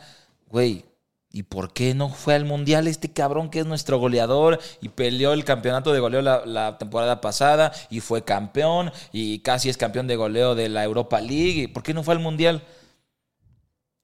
güey, 0.48 0.86
¿y 1.34 1.43
por 1.43 1.73
qué 1.73 1.93
no 1.93 2.07
fue 2.07 2.36
al 2.36 2.45
Mundial 2.45 2.88
este 2.88 3.11
cabrón 3.11 3.49
que 3.49 3.59
es 3.59 3.65
nuestro 3.65 3.99
goleador 3.99 4.61
y 4.81 4.88
peleó 4.88 5.34
el 5.34 5.43
campeonato 5.43 5.91
de 5.91 5.99
goleo 5.99 6.21
la, 6.21 6.45
la 6.45 6.77
temporada 6.77 7.19
pasada 7.19 7.73
y 7.89 7.99
fue 7.99 8.23
campeón 8.23 8.93
y 9.11 9.39
casi 9.39 9.67
es 9.67 9.75
campeón 9.75 10.07
de 10.07 10.15
goleo 10.15 10.55
de 10.55 10.69
la 10.69 10.86
Europa 10.86 11.19
League? 11.19 11.63
¿Y 11.63 11.67
¿Por 11.67 11.84
qué 11.84 11.93
no 11.93 12.03
fue 12.03 12.13
al 12.13 12.21
Mundial? 12.21 12.63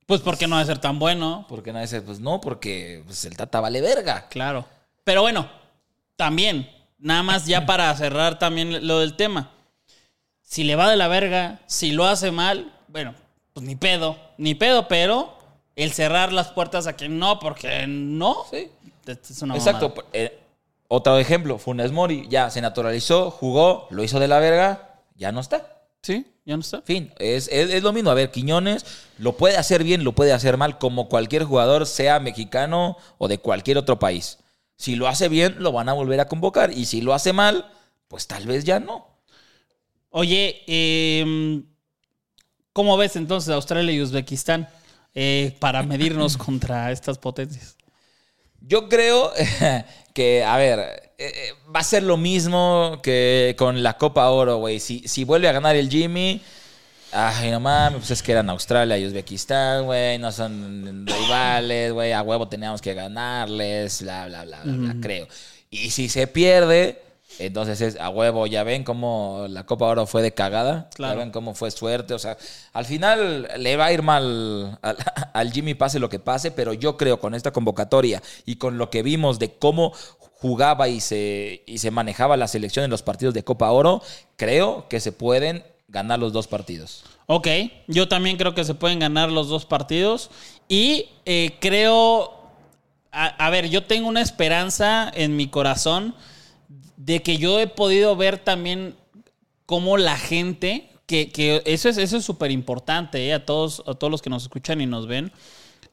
pues 0.10 0.22
porque 0.22 0.48
no 0.48 0.58
debe 0.58 0.66
ser 0.66 0.80
tan 0.80 0.98
bueno. 0.98 1.46
Porque 1.48 1.72
nadie 1.72 1.86
dice, 1.86 2.02
pues 2.02 2.20
no, 2.20 2.42
porque 2.42 3.04
pues, 3.06 3.26
el 3.26 3.38
Tata 3.38 3.60
vale 3.60 3.80
verga. 3.80 4.28
Claro. 4.28 4.66
Pero 5.04 5.22
bueno, 5.22 5.48
también, 6.16 6.68
nada 6.98 7.22
más 7.22 7.46
ya 7.46 7.68
para 7.68 7.96
cerrar 7.96 8.40
también 8.40 8.88
lo 8.88 9.02
del 9.02 9.16
tema. 9.16 9.52
Si 10.42 10.64
le 10.64 10.76
va 10.76 10.90
de 10.90 10.96
la 10.96 11.08
verga, 11.08 11.60
si 11.68 11.92
lo 11.92 12.08
hace 12.08 12.32
mal, 12.32 12.74
bueno, 12.88 13.14
pues 13.54 13.64
ni 13.64 13.76
pedo, 13.76 14.18
ni 14.40 14.56
pedo, 14.56 14.88
pero 14.88 15.38
el 15.84 15.92
cerrar 15.94 16.34
las 16.34 16.50
puertas 16.50 16.88
a 16.88 16.96
que 16.96 17.10
no, 17.10 17.40
porque 17.40 17.86
no, 17.88 18.46
Sí. 18.50 18.70
es 19.06 19.42
una 19.42 19.56
Exacto. 19.56 19.94
Eh, 20.14 20.38
otro 20.88 21.18
ejemplo, 21.18 21.58
Funes 21.58 21.92
Mori 21.92 22.28
ya 22.30 22.50
se 22.50 22.62
naturalizó, 22.62 23.32
jugó, 23.32 23.88
lo 23.92 24.04
hizo 24.04 24.20
de 24.20 24.28
la 24.28 24.40
verga, 24.40 25.02
ya 25.16 25.32
no 25.32 25.40
está. 25.40 25.84
Sí, 26.02 26.26
ya 26.46 26.56
no 26.56 26.62
está. 26.62 26.82
Fin, 26.82 27.14
es, 27.20 27.48
es, 27.52 27.70
es 27.70 27.84
lo 27.84 27.94
mismo. 27.94 28.10
A 28.10 28.14
ver, 28.14 28.32
Quiñones 28.32 28.86
lo 29.18 29.38
puede 29.38 29.58
hacer 29.58 29.84
bien, 29.84 30.04
lo 30.04 30.14
puede 30.14 30.34
hacer 30.34 30.58
mal, 30.58 30.78
como 30.80 31.08
cualquier 31.10 31.44
jugador, 31.44 31.86
sea 31.86 32.20
mexicano 32.20 32.98
o 33.18 33.28
de 33.28 33.38
cualquier 33.38 33.78
otro 33.78 34.00
país. 34.00 34.40
Si 34.78 34.96
lo 34.96 35.08
hace 35.08 35.30
bien, 35.30 35.58
lo 35.60 35.72
van 35.72 35.90
a 35.90 35.94
volver 35.94 36.20
a 36.20 36.28
convocar. 36.28 36.72
Y 36.72 36.86
si 36.86 37.02
lo 37.02 37.14
hace 37.14 37.34
mal, 37.34 37.70
pues 38.08 38.28
tal 38.28 38.48
vez 38.48 38.64
ya 38.64 38.80
no. 38.80 39.08
Oye, 40.10 40.64
eh, 40.68 41.62
¿cómo 42.74 42.98
ves 42.98 43.16
entonces 43.16 43.54
Australia 43.54 43.94
y 43.94 44.02
Uzbekistán 44.02 44.68
eh, 45.16 45.56
para 45.60 45.84
medirnos 45.84 46.38
contra 46.38 46.92
estas 46.92 47.18
potencias? 47.18 47.76
Yo 48.62 48.90
creo 48.90 49.32
que, 50.14 50.44
a 50.44 50.58
ver, 50.58 50.80
eh, 51.18 51.32
eh, 51.36 51.54
va 51.74 51.80
a 51.80 51.84
ser 51.84 52.04
lo 52.04 52.18
mismo 52.18 53.00
que 53.02 53.56
con 53.58 53.82
la 53.84 53.98
Copa 53.98 54.30
Oro, 54.30 54.58
güey. 54.58 54.80
Si, 54.80 55.08
si 55.08 55.24
vuelve 55.24 55.48
a 55.48 55.52
ganar 55.52 55.76
el 55.76 55.90
Jimmy, 55.90 56.42
ay, 57.12 57.52
no 57.52 57.60
mames, 57.60 58.00
pues 58.00 58.12
es 58.12 58.24
que 58.24 58.32
eran 58.34 58.50
Australia 58.50 58.98
y 58.98 59.06
Uzbekistán, 59.06 59.86
güey, 59.86 60.18
no 60.18 60.32
son 60.32 61.06
rivales, 61.06 61.92
güey, 61.94 62.12
a 62.12 62.22
huevo 62.22 62.48
teníamos 62.48 62.82
que 62.82 62.94
ganarles, 62.94 64.02
bla, 64.02 64.28
bla, 64.28 64.46
bla, 64.46 64.62
bla, 64.64 64.74
bla, 64.74 64.96
creo. 65.02 65.28
Y 65.70 65.92
si 65.92 66.10
se 66.10 66.28
pierde, 66.28 67.02
entonces 67.40 67.82
es 67.82 68.00
a 68.00 68.10
huevo, 68.10 68.46
ya 68.48 68.64
ven 68.64 68.84
cómo 68.84 69.46
la 69.50 69.66
Copa 69.66 69.86
Oro 69.86 70.06
fue 70.06 70.22
de 70.22 70.34
cagada, 70.34 70.90
Claro. 70.94 71.14
ya 71.16 71.20
ven 71.20 71.32
cómo 71.32 71.56
fue 71.56 71.72
suerte, 71.72 72.14
o 72.14 72.20
sea, 72.20 72.38
al 72.74 72.86
final 72.86 73.50
le 73.58 73.76
va 73.78 73.86
a 73.86 73.94
ir 73.94 74.02
mal 74.04 74.78
al, 74.82 74.98
al 75.34 75.52
Jimmy 75.52 75.74
pase 75.74 76.00
lo 76.00 76.10
que 76.10 76.20
pase, 76.20 76.52
pero 76.52 76.74
yo 76.74 76.98
creo 76.98 77.20
con 77.20 77.34
esta 77.36 77.52
convocatoria 77.52 78.22
y 78.46 78.56
con 78.58 78.78
lo 78.78 78.90
que 78.90 79.04
vimos 79.04 79.40
de 79.40 79.54
cómo 79.54 79.94
jugaba 80.20 80.88
y 80.88 81.00
se, 81.02 81.64
y 81.66 81.80
se 81.80 81.92
manejaba 81.92 82.38
la 82.38 82.48
selección 82.48 82.86
en 82.86 82.92
los 82.92 83.02
partidos 83.04 83.34
de 83.34 83.44
Copa 83.44 83.72
Oro, 83.72 84.02
creo 84.38 84.88
que 84.88 85.00
se 85.00 85.12
pueden 85.12 85.64
ganar 85.90 86.20
los 86.20 86.32
dos 86.34 86.48
partidos. 86.48 87.04
Ok, 87.26 87.48
yo 87.88 88.08
también 88.08 88.38
creo 88.38 88.56
que 88.56 88.64
se 88.64 88.74
pueden 88.74 89.00
ganar 89.00 89.30
los 89.32 89.50
dos 89.50 89.66
partidos 89.66 90.30
y 90.68 91.10
eh, 91.26 91.58
creo, 91.60 92.34
a, 93.12 93.26
a 93.46 93.50
ver, 93.50 93.70
yo 93.70 93.84
tengo 93.84 94.08
una 94.08 94.22
esperanza 94.22 95.12
en 95.14 95.36
mi 95.36 95.48
corazón 95.48 96.16
de 97.00 97.22
que 97.24 97.38
yo 97.38 97.62
he 97.62 97.68
podido 97.68 98.18
ver 98.18 98.38
también 98.38 98.94
cómo 99.66 99.98
la 99.98 100.18
gente, 100.18 100.90
que, 101.06 101.32
que 101.32 101.64
eso 101.66 101.88
es 101.88 101.98
eso 101.98 102.18
es 102.18 102.26
súper 102.26 102.52
importante 102.52 103.26
eh, 103.26 103.34
a, 103.34 103.46
todos, 103.46 103.82
a 103.88 103.94
todos 103.94 104.12
los 104.12 104.22
que 104.22 104.30
nos 104.30 104.44
escuchan 104.44 104.82
y 104.82 104.86
nos 104.86 105.08
ven. 105.08 105.32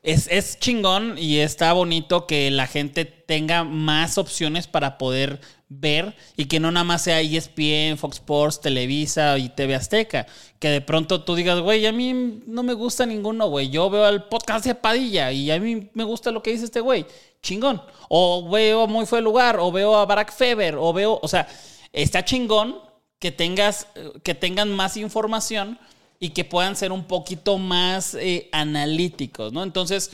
Es, 0.03 0.27
es 0.29 0.59
chingón 0.59 1.17
y 1.17 1.39
está 1.39 1.73
bonito 1.73 2.27
que 2.27 2.51
la 2.51 2.67
gente 2.67 3.05
tenga 3.05 3.63
más 3.63 4.19
opciones 4.19 4.67
para 4.67 4.99
poder 4.99 5.41
ver 5.69 6.15
y 6.37 6.47
que 6.47 6.61
no 6.61 6.71
nada 6.71 6.85
más 6.85 7.03
sea 7.03 7.21
ESPN, 7.21 7.99
Fox 7.99 8.17
Sports, 8.17 8.61
Televisa 8.61 9.37
y 9.39 9.49
TV 9.49 9.75
Azteca. 9.75 10.27
Que 10.59 10.69
de 10.69 10.81
pronto 10.81 11.25
tú 11.25 11.35
digas, 11.35 11.61
güey, 11.61 11.87
a 11.87 11.93
mí 11.93 12.43
no 12.47 12.63
me 12.63 12.75
gusta 12.75 13.07
ninguno, 13.07 13.49
güey. 13.49 13.69
Yo 13.71 13.91
veo 13.91 14.09
el 14.09 14.25
podcast 14.25 14.65
de 14.65 14.75
Padilla 14.75 15.33
y 15.33 15.51
a 15.51 15.59
mí 15.59 15.91
me 15.95 16.05
gusta 16.05 16.31
lo 16.31 16.43
que 16.43 16.53
dice 16.53 16.65
este 16.65 16.81
güey. 16.81 17.07
Chingón. 17.43 17.83
O 18.09 18.49
veo 18.49 18.87
Muy 18.87 19.07
Fue 19.07 19.19
el 19.19 19.25
Lugar, 19.25 19.59
o 19.59 19.71
veo 19.73 19.97
a 19.97 20.07
Barack 20.07 20.33
Feber, 20.33 20.77
o 20.77 20.93
veo, 20.93 21.19
o 21.23 21.29
sea, 21.29 21.49
está 21.93 22.25
chingón 22.25 22.81
que 23.19 23.33
tengas, 23.33 23.89
que 24.23 24.35
tengan 24.35 24.75
más 24.75 24.97
información 24.97 25.79
y 26.19 26.31
que 26.31 26.45
puedan 26.45 26.77
ser 26.77 26.93
un 26.93 27.05
poquito 27.05 27.59
más 27.59 28.15
eh, 28.15 28.49
analíticos, 28.53 29.53
¿no? 29.53 29.63
Entonces, 29.63 30.13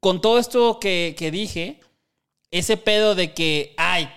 con 0.00 0.20
todo 0.20 0.38
esto 0.38 0.78
que, 0.80 1.14
que 1.18 1.30
dije, 1.30 1.80
ese 2.50 2.76
pedo 2.76 3.14
de 3.14 3.34
que, 3.34 3.74
ay, 3.76 4.08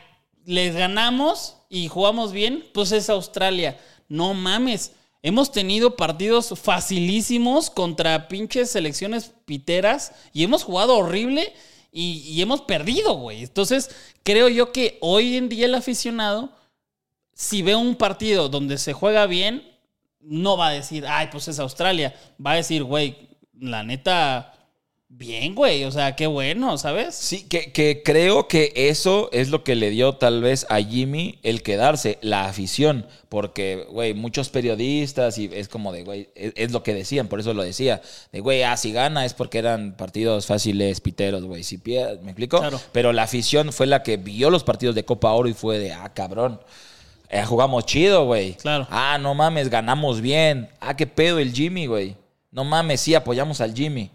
les 0.49 0.75
ganamos 0.75 1.57
y 1.69 1.89
jugamos 1.89 2.31
bien, 2.31 2.65
pues 2.73 2.91
es 2.91 3.07
Australia. 3.11 3.79
No 4.07 4.33
mames. 4.33 4.93
Hemos 5.21 5.51
tenido 5.51 5.95
partidos 5.95 6.53
facilísimos 6.59 7.69
contra 7.69 8.27
pinches 8.27 8.71
selecciones 8.71 9.31
piteras 9.45 10.11
y 10.33 10.43
hemos 10.43 10.63
jugado 10.63 10.97
horrible 10.97 11.53
y, 11.91 12.41
hemos 12.41 12.61
perdido, 12.61 13.13
güey. 13.13 13.43
Entonces, 13.43 13.91
creo 14.23 14.49
yo 14.49 14.71
que 14.71 14.97
hoy 15.01 15.37
en 15.37 15.49
día 15.49 15.67
el 15.67 15.75
aficionado, 15.75 16.51
si 17.35 17.61
ve 17.61 17.75
un 17.75 17.95
partido 17.95 18.49
donde 18.49 18.79
se 18.79 18.93
juega 18.93 19.27
bien, 19.27 19.69
no 20.19 20.57
va 20.57 20.69
a 20.69 20.73
decir, 20.73 21.05
ay, 21.07 21.27
pues 21.31 21.47
es 21.47 21.59
Australia. 21.59 22.15
Va 22.43 22.53
a 22.53 22.55
decir, 22.55 22.83
güey, 22.83 23.29
la 23.53 23.83
neta, 23.83 24.53
bien, 25.09 25.55
güey. 25.55 25.83
O 25.83 25.91
sea, 25.91 26.15
qué 26.15 26.27
bueno, 26.27 26.77
¿sabes? 26.77 27.15
Sí, 27.15 27.43
que, 27.47 27.71
que 27.71 28.03
creo 28.03 28.47
que 28.47 28.71
eso 28.75 29.29
es 29.33 29.49
lo 29.49 29.63
que 29.63 29.75
le 29.75 29.89
dio 29.89 30.13
tal 30.15 30.41
vez 30.41 30.65
a 30.69 30.77
Jimmy 30.81 31.39
el 31.43 31.61
quedarse, 31.63 32.19
la 32.21 32.45
afición, 32.45 33.05
porque, 33.27 33.85
güey, 33.89 34.13
muchos 34.13 34.49
periodistas 34.49 35.37
y 35.37 35.49
es 35.53 35.67
como 35.67 35.91
de, 35.91 36.03
güey, 36.03 36.29
es, 36.35 36.53
es 36.55 36.71
lo 36.71 36.83
que 36.83 36.93
decían, 36.93 37.27
por 37.27 37.39
eso 37.39 37.53
lo 37.53 37.63
decía, 37.63 38.01
de, 38.31 38.39
güey, 38.39 38.63
ah, 38.63 38.77
si 38.77 38.91
gana 38.93 39.25
es 39.25 39.33
porque 39.33 39.57
eran 39.57 39.97
partidos 39.97 40.45
fáciles, 40.45 41.01
piteros, 41.01 41.43
güey, 41.43 41.63
si 41.63 41.77
pierde, 41.79 42.19
¿me 42.21 42.31
explico? 42.31 42.59
Claro. 42.59 42.79
Pero 42.91 43.11
la 43.11 43.23
afición 43.23 43.73
fue 43.73 43.87
la 43.87 44.03
que 44.03 44.17
vio 44.17 44.49
los 44.49 44.63
partidos 44.63 44.95
de 44.95 45.05
Copa 45.05 45.31
Oro 45.33 45.49
y 45.49 45.53
fue 45.53 45.79
de, 45.79 45.91
ah, 45.91 46.13
cabrón. 46.13 46.61
eh, 47.29 47.43
jugamos 47.45 47.85
chido, 47.85 48.25
güey. 48.25 48.53
Claro. 48.53 48.87
Ah, 48.89 49.17
no 49.19 49.33
mames, 49.35 49.69
ganamos 49.69 50.21
bien. 50.21 50.69
Ah, 50.79 50.95
qué 50.95 51.07
pedo 51.07 51.39
el 51.39 51.51
Jimmy, 51.51 51.87
güey. 51.87 52.15
No 52.51 52.63
mames, 52.63 53.01
sí, 53.01 53.13
apoyamos 53.15 53.59
al 53.61 53.73
Jimmy. 53.75 54.11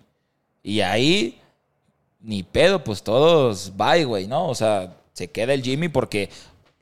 Y 0.66 0.80
ahí, 0.80 1.38
ni 2.20 2.42
pedo, 2.42 2.82
pues 2.82 3.02
todos 3.02 3.76
bye, 3.76 4.04
güey, 4.04 4.26
¿no? 4.26 4.48
O 4.48 4.54
sea, 4.54 4.96
se 5.12 5.30
queda 5.30 5.52
el 5.52 5.62
Jimmy 5.62 5.88
porque 5.88 6.30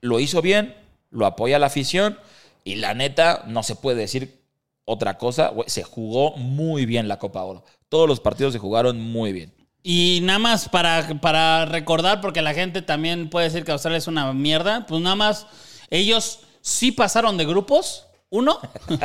lo 0.01 0.20
hizo 0.20 0.41
bien, 0.41 0.74
lo 1.11 1.26
apoya 1.26 1.59
la 1.59 1.66
afición 1.66 2.16
y 2.62 2.76
la 2.76 2.95
neta, 2.95 3.43
no 3.49 3.64
se 3.64 3.74
puede 3.74 3.99
decir 3.99 4.41
otra 4.85 5.18
cosa, 5.18 5.49
güey, 5.49 5.68
se 5.68 5.83
jugó 5.83 6.37
muy 6.37 6.87
bien 6.87 7.09
la 7.09 7.18
Copa 7.18 7.43
Oro. 7.43 7.64
Todos 7.89 8.09
los 8.09 8.20
partidos 8.20 8.53
se 8.53 8.61
jugaron 8.61 9.01
muy 9.01 9.33
bien. 9.33 9.53
Y 9.83 10.20
nada 10.22 10.39
más 10.39 10.68
para, 10.68 11.20
para 11.20 11.64
recordar, 11.66 12.20
porque 12.20 12.41
la 12.41 12.55
gente 12.55 12.83
también 12.83 13.30
puede 13.30 13.47
decir 13.49 13.64
que 13.64 13.72
Australia 13.72 13.99
es 13.99 14.07
una 14.07 14.33
mierda, 14.33 14.87
pues 14.87 15.03
nada 15.03 15.16
más, 15.16 15.49
ellos 15.91 16.39
sí 16.61 16.93
pasaron 16.93 17.37
de 17.37 17.47
grupos, 17.47 18.07
uno, 18.30 18.61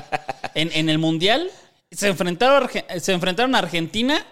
en, 0.54 0.70
en 0.72 0.90
el 0.90 1.00
Mundial, 1.00 1.50
se 1.90 2.10
enfrentaron, 2.10 2.70
se 3.00 3.12
enfrentaron 3.12 3.56
a 3.56 3.60
Argentina 3.60 4.24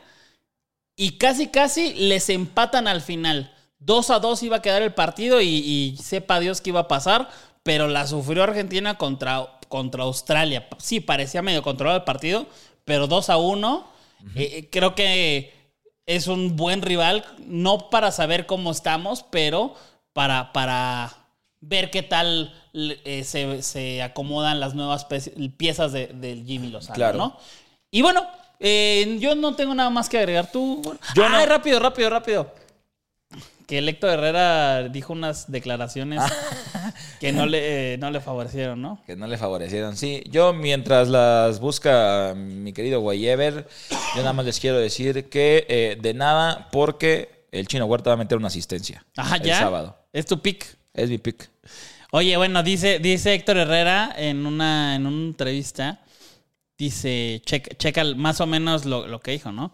y 0.96 1.18
casi, 1.18 1.48
casi 1.48 1.94
les 1.94 2.30
empatan 2.30 2.88
al 2.88 3.02
final. 3.02 3.52
2 3.80 4.10
a 4.10 4.20
2 4.20 4.44
iba 4.44 4.58
a 4.58 4.62
quedar 4.62 4.82
el 4.82 4.94
partido 4.94 5.42
y, 5.42 5.48
y 5.48 5.98
sepa 6.02 6.40
Dios 6.40 6.62
qué 6.62 6.70
iba 6.72 6.82
a 6.82 6.88
pasar, 6.88 7.30
pero 7.64 7.88
la 7.88 8.08
sufrió 8.08 8.44
Argentina 8.44 8.98
contra, 8.98 9.60
contra 9.68 10.04
Australia. 10.04 10.68
Sí, 10.80 11.00
parecía 11.02 11.42
medio 11.42 11.62
controlado 11.62 11.98
el 11.98 12.04
partido, 12.04 12.48
pero 12.86 13.08
2 13.08 13.30
a 13.30 13.38
1. 13.38 13.88
eh, 14.36 14.70
creo 14.72 14.96
que 14.96 15.54
es 16.08 16.28
un 16.28 16.56
buen 16.56 16.82
rival, 16.82 17.26
no 17.46 17.90
para 17.90 18.12
saber 18.12 18.46
cómo 18.46 18.72
estamos, 18.72 19.24
pero 19.30 19.76
para, 20.14 20.54
para 20.54 21.14
ver 21.62 21.90
qué 21.92 22.04
tal 22.04 22.54
eh, 22.74 23.24
se, 23.24 23.62
se 23.64 24.02
acomodan 24.04 24.60
las 24.60 24.74
nuevas 24.76 25.06
piezas 25.58 25.92
de- 25.92 26.08
del 26.08 26.46
Jimmy 26.46 26.70
Lozano, 26.70 26.96
Claro. 26.96 27.18
¿no? 27.18 27.38
Y 27.92 28.02
bueno, 28.04 28.26
eh, 28.60 29.18
yo 29.20 29.36
no 29.36 29.56
tengo 29.56 29.74
nada 29.74 29.90
más 29.90 30.10
que 30.10 30.18
agregar. 30.18 30.52
Tú. 30.52 30.82
Yo 31.16 31.30
no. 31.30 31.38
Ay, 31.38 31.46
rápido, 31.46 31.80
rápido, 31.80 32.10
rápido. 32.10 32.54
Que 33.68 33.80
el 33.80 33.90
Héctor 33.90 34.12
Herrera 34.12 34.90
dijo 34.90 35.14
unas 35.14 35.52
declaraciones 35.52 36.22
que 37.20 37.32
no 37.32 37.48
le, 37.48 37.94
eh, 37.94 37.98
no 37.98 38.12
le 38.12 38.22
favorecieron, 38.22 38.80
¿no? 38.80 39.02
Que 39.08 39.16
no 39.16 39.26
le 39.26 39.38
favorecieron. 39.38 39.98
Sí, 39.98 40.24
yo 40.30 40.54
mientras 40.54 41.08
las 41.08 41.60
busca 41.60 42.34
mi 42.36 42.74
querido 42.74 43.02
Guayever, 43.02 43.68
yo 43.90 44.22
nada 44.22 44.34
más 44.34 44.46
les 44.46 44.60
quiero 44.60 44.78
decir 44.78 45.30
que 45.30 45.66
eh, 45.68 45.98
de 46.00 46.14
nada, 46.14 46.70
porque 46.72 47.48
el 47.52 47.68
chino 47.68 47.86
Huerta 47.86 48.12
va 48.12 48.14
a 48.14 48.18
meter 48.18 48.38
una 48.38 48.48
asistencia. 48.48 49.04
Ajá, 49.18 49.38
el 49.38 49.42
ya. 49.42 49.60
sábado. 49.60 49.98
Es 50.14 50.28
tu 50.28 50.40
pick. 50.42 50.78
Es 50.94 51.10
mi 51.10 51.18
pick. 51.18 51.50
Oye, 52.12 52.38
bueno, 52.38 52.64
dice, 52.64 53.00
dice 53.00 53.34
Héctor 53.34 53.58
Herrera 53.58 54.14
en 54.16 54.46
una, 54.46 54.96
en 54.96 55.06
una 55.06 55.26
entrevista, 55.28 56.02
dice, 56.78 57.42
checa, 57.46 57.76
checa 57.78 58.04
más 58.16 58.42
o 58.42 58.48
menos 58.48 58.86
lo, 58.86 59.08
lo 59.08 59.20
que 59.20 59.32
dijo, 59.32 59.52
¿no? 59.52 59.74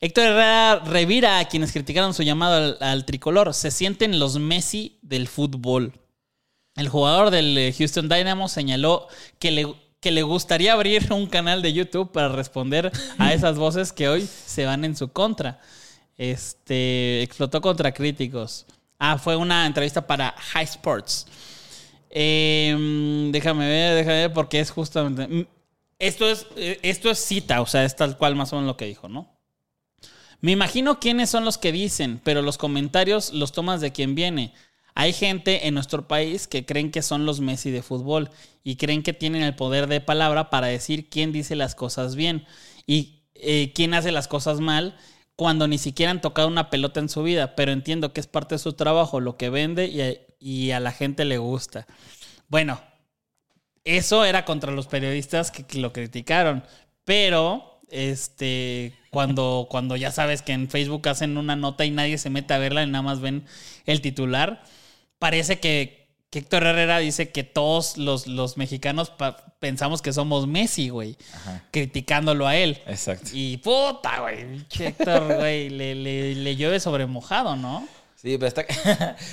Héctor 0.00 0.24
Herrera 0.24 0.80
revira 0.84 1.38
a 1.38 1.44
quienes 1.44 1.70
criticaron 1.72 2.12
su 2.12 2.24
llamado 2.24 2.56
al, 2.56 2.76
al 2.80 3.04
tricolor. 3.04 3.54
Se 3.54 3.70
sienten 3.70 4.18
los 4.18 4.38
Messi 4.38 4.98
del 5.00 5.28
fútbol. 5.28 5.92
El 6.74 6.88
jugador 6.88 7.30
del 7.30 7.56
eh, 7.56 7.74
Houston 7.76 8.08
Dynamo 8.08 8.48
señaló 8.48 9.06
que 9.38 9.50
le, 9.50 9.74
que 10.00 10.10
le 10.10 10.22
gustaría 10.22 10.72
abrir 10.72 11.12
un 11.12 11.26
canal 11.26 11.62
de 11.62 11.72
YouTube 11.72 12.10
para 12.10 12.28
responder 12.28 12.90
a 13.18 13.32
esas 13.32 13.56
voces 13.56 13.92
que 13.92 14.08
hoy 14.08 14.26
se 14.26 14.64
van 14.64 14.84
en 14.84 14.96
su 14.96 15.08
contra. 15.08 15.60
Este 16.16 17.22
explotó 17.22 17.60
contra 17.60 17.92
críticos. 17.92 18.66
Ah, 18.98 19.18
fue 19.18 19.36
una 19.36 19.66
entrevista 19.66 20.06
para 20.06 20.32
High 20.36 20.64
Sports. 20.64 21.26
Eh, 22.10 23.30
déjame 23.32 23.68
ver, 23.68 23.94
déjame 23.96 24.16
ver, 24.16 24.32
porque 24.32 24.60
es 24.60 24.70
justamente. 24.70 25.46
Esto 26.02 26.28
es, 26.28 26.48
eh, 26.56 26.80
esto 26.82 27.12
es 27.12 27.18
cita, 27.20 27.60
o 27.60 27.66
sea, 27.66 27.84
es 27.84 27.94
tal 27.94 28.18
cual 28.18 28.34
más 28.34 28.52
o 28.52 28.56
menos 28.56 28.66
lo 28.66 28.76
que 28.76 28.86
dijo, 28.86 29.08
¿no? 29.08 29.38
Me 30.40 30.50
imagino 30.50 30.98
quiénes 30.98 31.30
son 31.30 31.44
los 31.44 31.58
que 31.58 31.70
dicen, 31.70 32.20
pero 32.24 32.42
los 32.42 32.58
comentarios 32.58 33.32
los 33.32 33.52
tomas 33.52 33.80
de 33.80 33.92
quien 33.92 34.16
viene. 34.16 34.52
Hay 34.96 35.12
gente 35.12 35.68
en 35.68 35.74
nuestro 35.74 36.08
país 36.08 36.48
que 36.48 36.66
creen 36.66 36.90
que 36.90 37.02
son 37.02 37.24
los 37.24 37.40
Messi 37.40 37.70
de 37.70 37.82
fútbol 37.82 38.30
y 38.64 38.74
creen 38.74 39.04
que 39.04 39.12
tienen 39.12 39.42
el 39.42 39.54
poder 39.54 39.86
de 39.86 40.00
palabra 40.00 40.50
para 40.50 40.66
decir 40.66 41.08
quién 41.08 41.30
dice 41.30 41.54
las 41.54 41.76
cosas 41.76 42.16
bien 42.16 42.46
y 42.84 43.22
eh, 43.36 43.72
quién 43.72 43.94
hace 43.94 44.10
las 44.10 44.26
cosas 44.26 44.58
mal 44.58 44.96
cuando 45.36 45.68
ni 45.68 45.78
siquiera 45.78 46.10
han 46.10 46.20
tocado 46.20 46.48
una 46.48 46.68
pelota 46.68 46.98
en 46.98 47.10
su 47.10 47.22
vida, 47.22 47.54
pero 47.54 47.70
entiendo 47.70 48.12
que 48.12 48.20
es 48.20 48.26
parte 48.26 48.56
de 48.56 48.58
su 48.58 48.72
trabajo, 48.72 49.20
lo 49.20 49.36
que 49.36 49.50
vende 49.50 49.86
y 49.86 50.32
y 50.40 50.72
a 50.72 50.80
la 50.80 50.90
gente 50.90 51.24
le 51.24 51.38
gusta. 51.38 51.86
Bueno, 52.48 52.80
eso 53.84 54.24
era 54.24 54.44
contra 54.44 54.72
los 54.72 54.86
periodistas 54.86 55.50
que, 55.50 55.64
que 55.64 55.78
lo 55.78 55.92
criticaron, 55.92 56.64
pero 57.04 57.80
este 57.90 58.94
cuando 59.10 59.66
cuando 59.70 59.96
ya 59.96 60.10
sabes 60.10 60.40
que 60.40 60.52
en 60.52 60.70
Facebook 60.70 61.06
hacen 61.08 61.36
una 61.36 61.56
nota 61.56 61.84
y 61.84 61.90
nadie 61.90 62.16
se 62.16 62.30
mete 62.30 62.54
a 62.54 62.58
verla 62.58 62.82
y 62.82 62.86
nada 62.86 63.02
más 63.02 63.20
ven 63.20 63.44
el 63.84 64.00
titular, 64.00 64.62
parece 65.18 65.60
que, 65.60 66.08
que 66.30 66.40
Héctor 66.40 66.64
Herrera 66.64 66.98
dice 66.98 67.30
que 67.30 67.44
todos 67.44 67.98
los, 67.98 68.26
los 68.26 68.56
mexicanos 68.56 69.12
pensamos 69.60 70.00
que 70.00 70.12
somos 70.12 70.46
Messi, 70.46 70.88
güey, 70.88 71.16
criticándolo 71.70 72.46
a 72.46 72.56
él. 72.56 72.80
Exacto. 72.86 73.30
Y 73.32 73.58
puta, 73.58 74.20
güey, 74.20 74.64
Héctor, 74.78 75.36
güey, 75.36 75.68
le, 75.68 75.94
le, 75.94 76.34
le 76.34 76.56
llueve 76.56 76.80
sobre 76.80 77.06
mojado, 77.06 77.56
¿no? 77.56 77.86
Sí, 78.22 78.38
pero 78.38 78.46
está, 78.46 78.64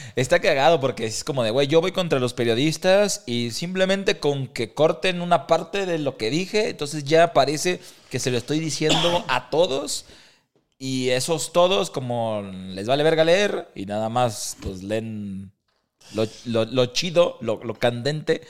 está 0.15 0.39
cagado 0.39 0.79
porque 0.79 1.05
es 1.05 1.23
como 1.23 1.43
de, 1.43 1.51
güey, 1.51 1.67
yo 1.67 1.79
voy 1.79 1.91
contra 1.91 2.17
los 2.19 2.33
periodistas 2.33 3.21
y 3.27 3.51
simplemente 3.51 4.19
con 4.19 4.47
que 4.47 4.73
corten 4.73 5.21
una 5.21 5.45
parte 5.45 5.85
de 5.85 5.99
lo 5.99 6.17
que 6.17 6.31
dije, 6.31 6.69
entonces 6.69 7.03
ya 7.03 7.31
parece 7.31 7.79
que 8.09 8.17
se 8.17 8.31
lo 8.31 8.39
estoy 8.39 8.59
diciendo 8.59 9.23
a 9.27 9.51
todos 9.51 10.05
y 10.79 11.09
esos 11.09 11.53
todos 11.53 11.91
como 11.91 12.41
les 12.41 12.87
vale 12.87 13.03
verga 13.03 13.23
leer 13.23 13.69
y 13.75 13.85
nada 13.85 14.09
más 14.09 14.57
pues 14.59 14.81
leen 14.81 15.51
lo, 16.15 16.25
lo- 16.45 16.65
lo 16.65 16.85
chido, 16.87 17.37
lo, 17.41 17.63
lo 17.63 17.75
candente, 17.75 18.41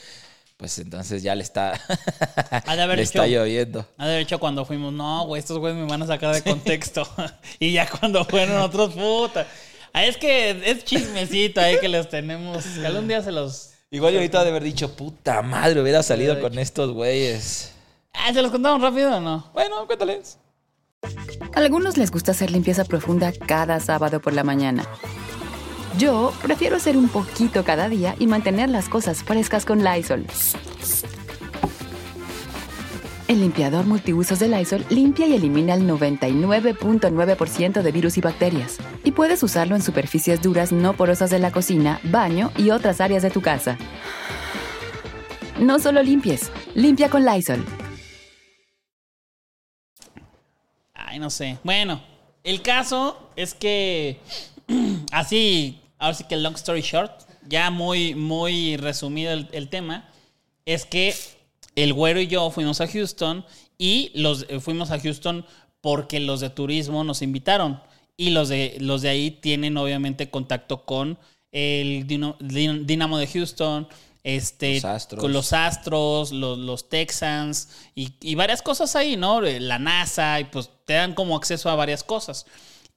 pues 0.55 0.79
entonces 0.79 1.21
ya 1.21 1.35
le 1.35 1.43
está, 1.43 1.73
Ha 2.65 2.75
de 2.77 2.81
haber 2.81 2.95
le 2.95 3.03
hecho- 3.03 3.21
está 3.21 3.27
lloviendo. 3.27 3.85
Ha 3.97 4.07
de 4.07 4.21
hecho 4.21 4.39
cuando 4.39 4.63
fuimos, 4.63 4.93
no, 4.93 5.25
güey, 5.25 5.41
estos 5.41 5.57
güeyes 5.57 5.77
me 5.77 5.85
van 5.85 6.03
a 6.03 6.07
sacar 6.07 6.33
de 6.33 6.43
contexto. 6.43 7.05
y 7.59 7.73
ya 7.73 7.89
cuando 7.89 8.23
fueron 8.23 8.61
otros, 8.61 8.93
puta. 8.93 9.45
Ah, 9.93 10.05
Es 10.05 10.17
que 10.17 10.51
es 10.69 10.83
chismecito 10.85 11.61
ahí 11.61 11.79
que 11.79 11.89
los 11.89 12.09
tenemos. 12.09 12.63
Que 12.65 12.85
algún 12.85 13.07
día 13.07 13.21
se 13.21 13.31
los. 13.31 13.71
Igual 13.91 14.13
yo 14.13 14.19
ahorita 14.19 14.43
de 14.43 14.49
haber 14.51 14.63
dicho, 14.63 14.95
puta 14.95 15.41
madre, 15.41 15.81
hubiera 15.81 16.03
salido 16.03 16.39
con 16.39 16.59
estos 16.59 16.91
güeyes. 16.91 17.71
Ah, 18.13 18.31
¿se 18.33 18.41
los 18.41 18.51
contamos 18.51 18.81
rápido 18.81 19.17
o 19.17 19.19
no? 19.19 19.49
Bueno, 19.53 19.87
cuéntales. 19.87 20.37
A 21.01 21.59
algunos 21.59 21.97
les 21.97 22.11
gusta 22.11 22.31
hacer 22.31 22.51
limpieza 22.51 22.83
profunda 22.85 23.31
cada 23.31 23.79
sábado 23.79 24.19
por 24.19 24.33
la 24.33 24.43
mañana. 24.43 24.85
Yo 25.97 26.33
prefiero 26.41 26.75
hacer 26.75 26.95
un 26.95 27.09
poquito 27.09 27.63
cada 27.63 27.89
día 27.89 28.15
y 28.19 28.27
mantener 28.27 28.69
las 28.69 28.89
cosas 28.89 29.23
frescas 29.23 29.65
con 29.65 29.83
Lysol. 29.83 30.25
El 33.29 33.41
limpiador 33.41 33.85
multiusos 33.85 34.39
de 34.39 34.47
Lysol 34.47 34.83
limpia 34.89 35.27
y 35.27 35.35
elimina 35.35 35.75
el 35.75 35.87
99.9% 35.87 37.83
de 37.83 37.91
virus 37.91 38.17
y 38.17 38.21
bacterias. 38.21 38.79
Y 39.03 39.11
puedes 39.11 39.43
usarlo 39.43 39.75
en 39.75 39.83
superficies 39.83 40.41
duras 40.41 40.71
no 40.71 40.93
porosas 40.93 41.29
de 41.29 41.37
la 41.37 41.51
cocina, 41.51 41.99
baño 42.05 42.51
y 42.57 42.71
otras 42.71 42.99
áreas 42.99 43.21
de 43.21 43.29
tu 43.29 43.43
casa. 43.43 43.77
No 45.59 45.77
solo 45.77 46.01
limpies, 46.01 46.51
limpia 46.73 47.11
con 47.11 47.23
Lysol. 47.23 47.63
Ay, 50.95 51.19
no 51.19 51.29
sé. 51.29 51.59
Bueno, 51.63 52.01
el 52.43 52.63
caso 52.63 53.29
es 53.35 53.53
que. 53.53 54.21
Así, 55.11 55.79
ahora 55.99 56.15
sí 56.15 56.23
que 56.23 56.35
long 56.35 56.55
story 56.55 56.81
short, 56.81 57.11
ya 57.47 57.69
muy, 57.69 58.15
muy 58.15 58.75
resumido 58.77 59.33
el, 59.33 59.47
el 59.51 59.69
tema, 59.69 60.09
es 60.65 60.87
que 60.87 61.13
el 61.83 61.93
güero 61.93 62.19
y 62.21 62.27
yo 62.27 62.49
fuimos 62.51 62.81
a 62.81 62.87
Houston 62.87 63.45
y 63.77 64.11
los 64.13 64.45
eh, 64.49 64.59
fuimos 64.59 64.91
a 64.91 64.99
Houston 64.99 65.45
porque 65.81 66.19
los 66.19 66.39
de 66.41 66.49
turismo 66.49 67.03
nos 67.03 67.21
invitaron. 67.21 67.81
Y 68.17 68.31
los 68.31 68.49
de, 68.49 68.75
los 68.81 69.01
de 69.01 69.09
ahí 69.09 69.31
tienen 69.31 69.77
obviamente 69.77 70.29
contacto 70.29 70.83
con 70.83 71.17
el 71.53 72.05
Dinamo 72.05 73.17
de 73.17 73.27
Houston, 73.27 73.87
este, 74.23 74.75
Los 74.75 74.85
Astros. 74.85 75.21
con 75.21 75.31
los 75.31 75.53
Astros, 75.53 76.31
los, 76.33 76.57
los 76.57 76.89
Texans 76.89 77.69
y, 77.95 78.13
y 78.19 78.35
varias 78.35 78.61
cosas 78.61 78.97
ahí, 78.97 79.15
¿no? 79.15 79.39
La 79.39 79.79
NASA, 79.79 80.39
y 80.41 80.43
pues 80.45 80.69
te 80.85 80.93
dan 80.93 81.13
como 81.13 81.37
acceso 81.37 81.69
a 81.69 81.75
varias 81.75 82.03
cosas. 82.03 82.45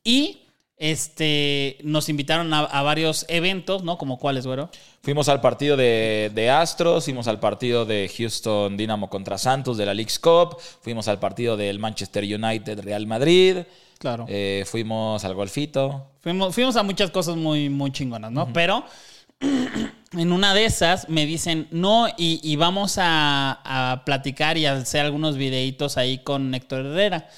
Y 0.03 0.41
este, 0.77 1.79
nos 1.83 2.09
invitaron 2.09 2.53
a, 2.53 2.61
a 2.61 2.83
varios 2.83 3.25
eventos, 3.29 3.85
¿no? 3.85 3.99
Como 3.99 4.18
cuáles, 4.18 4.47
güero. 4.47 4.70
Fuimos 5.03 5.29
al 5.29 5.41
partido 5.41 5.77
de, 5.77 6.31
de 6.35 6.51
Astros, 6.51 7.05
fuimos 7.05 7.29
al 7.29 7.39
partido 7.41 7.85
de 7.85 8.11
Houston 8.16 8.77
Dynamo 8.77 9.09
contra 9.09 9.39
Santos 9.39 9.77
de 9.77 9.87
la 9.87 9.95
League's 9.95 10.18
Cup, 10.18 10.57
fuimos 10.81 11.09
al 11.09 11.18
partido 11.18 11.57
del 11.57 11.79
Manchester 11.79 12.25
United 12.25 12.81
Real 12.81 13.07
Madrid, 13.07 13.59
Claro. 13.99 14.27
eh, 14.29 14.64
fuimos 14.66 15.25
al 15.25 15.35
golfito. 15.35 16.09
Fuimos, 16.20 16.55
fuimos 16.55 16.75
a 16.77 16.83
muchas 16.83 17.11
cosas 17.11 17.37
muy, 17.37 17.68
muy 17.68 17.93
chingonas, 17.93 18.33
¿no? 18.33 18.53
Pero 18.53 18.85
en 20.12 20.33
una 20.33 20.55
de 20.55 20.64
esas 20.64 21.09
me 21.09 21.27
dicen, 21.27 21.68
no, 21.70 22.09
y, 22.16 22.41
y 22.43 22.57
vamos 22.57 22.97
a, 22.99 23.61
a 23.64 24.05
platicar 24.05 24.59
y 24.59 24.66
hacer 24.66 25.05
algunos 25.05 25.37
videitos 25.37 25.97
ahí 25.97 26.18
con 26.18 26.55
Héctor 26.55 26.87
Herrera. 26.87 27.29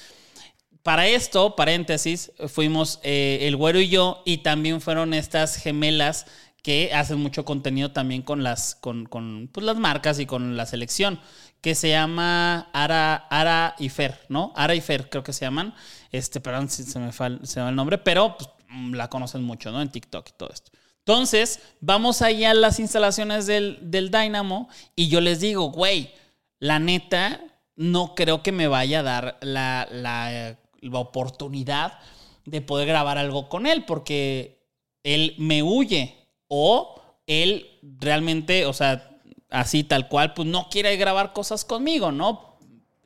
Para 0.85 1.07
esto, 1.07 1.55
paréntesis, 1.55 2.31
fuimos 2.47 2.99
eh, 3.01 3.39
el 3.41 3.55
güero 3.55 3.79
y 3.79 3.89
yo, 3.89 4.21
y 4.23 4.43
también 4.43 4.81
fueron 4.81 5.15
estas 5.15 5.55
gemelas 5.55 6.27
que 6.61 6.93
hacen 6.93 7.17
mucho 7.17 7.43
contenido 7.43 7.91
también 7.91 8.21
con 8.21 8.43
las, 8.43 8.75
con, 8.75 9.07
con, 9.07 9.49
pues, 9.51 9.65
las 9.65 9.77
marcas 9.77 10.19
y 10.19 10.27
con 10.27 10.55
la 10.55 10.67
selección, 10.67 11.19
que 11.59 11.73
se 11.73 11.89
llama 11.89 12.69
Ara, 12.71 13.15
Ara 13.31 13.73
y 13.79 13.89
Fer, 13.89 14.27
¿no? 14.29 14.53
Ara 14.55 14.75
y 14.75 14.81
Fer, 14.81 15.09
creo 15.09 15.23
que 15.23 15.33
se 15.33 15.45
llaman. 15.45 15.73
Este, 16.11 16.39
perdón 16.39 16.69
si 16.69 16.83
se 16.83 16.99
me 16.99 17.09
el, 17.09 17.39
se 17.47 17.61
va 17.61 17.69
el 17.69 17.75
nombre, 17.75 17.97
pero 17.97 18.37
pues, 18.37 18.47
la 18.91 19.09
conocen 19.09 19.41
mucho, 19.41 19.71
¿no? 19.71 19.81
En 19.81 19.89
TikTok 19.89 20.29
y 20.29 20.37
todo 20.37 20.51
esto. 20.53 20.69
Entonces, 20.99 21.61
vamos 21.79 22.21
allá 22.21 22.51
a 22.51 22.53
las 22.53 22.79
instalaciones 22.79 23.47
del, 23.47 23.79
del 23.81 24.11
Dynamo 24.11 24.69
y 24.95 25.07
yo 25.07 25.19
les 25.19 25.39
digo, 25.39 25.71
güey, 25.71 26.13
la 26.59 26.77
neta, 26.77 27.41
no 27.75 28.13
creo 28.13 28.43
que 28.43 28.51
me 28.51 28.67
vaya 28.67 28.99
a 28.99 29.03
dar 29.03 29.37
la, 29.41 29.87
la, 29.91 30.59
la 30.85 30.99
oportunidad 30.99 31.99
de 32.45 32.61
poder 32.61 32.87
grabar 32.87 33.17
algo 33.17 33.49
con 33.49 33.65
él, 33.67 33.85
porque 33.85 34.63
él 35.03 35.35
me 35.37 35.63
huye 35.63 36.15
o 36.47 37.01
él 37.27 37.67
realmente, 37.99 38.65
o 38.65 38.73
sea, 38.73 39.09
así 39.49 39.83
tal 39.83 40.07
cual, 40.07 40.33
pues 40.33 40.47
no 40.47 40.67
quiere 40.69 40.95
grabar 40.97 41.33
cosas 41.33 41.65
conmigo, 41.65 42.11
¿no? 42.11 42.57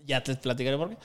Ya 0.06 0.24
te 0.24 0.36
platicaré 0.36 0.78
por 0.78 0.90
qué. 0.90 0.98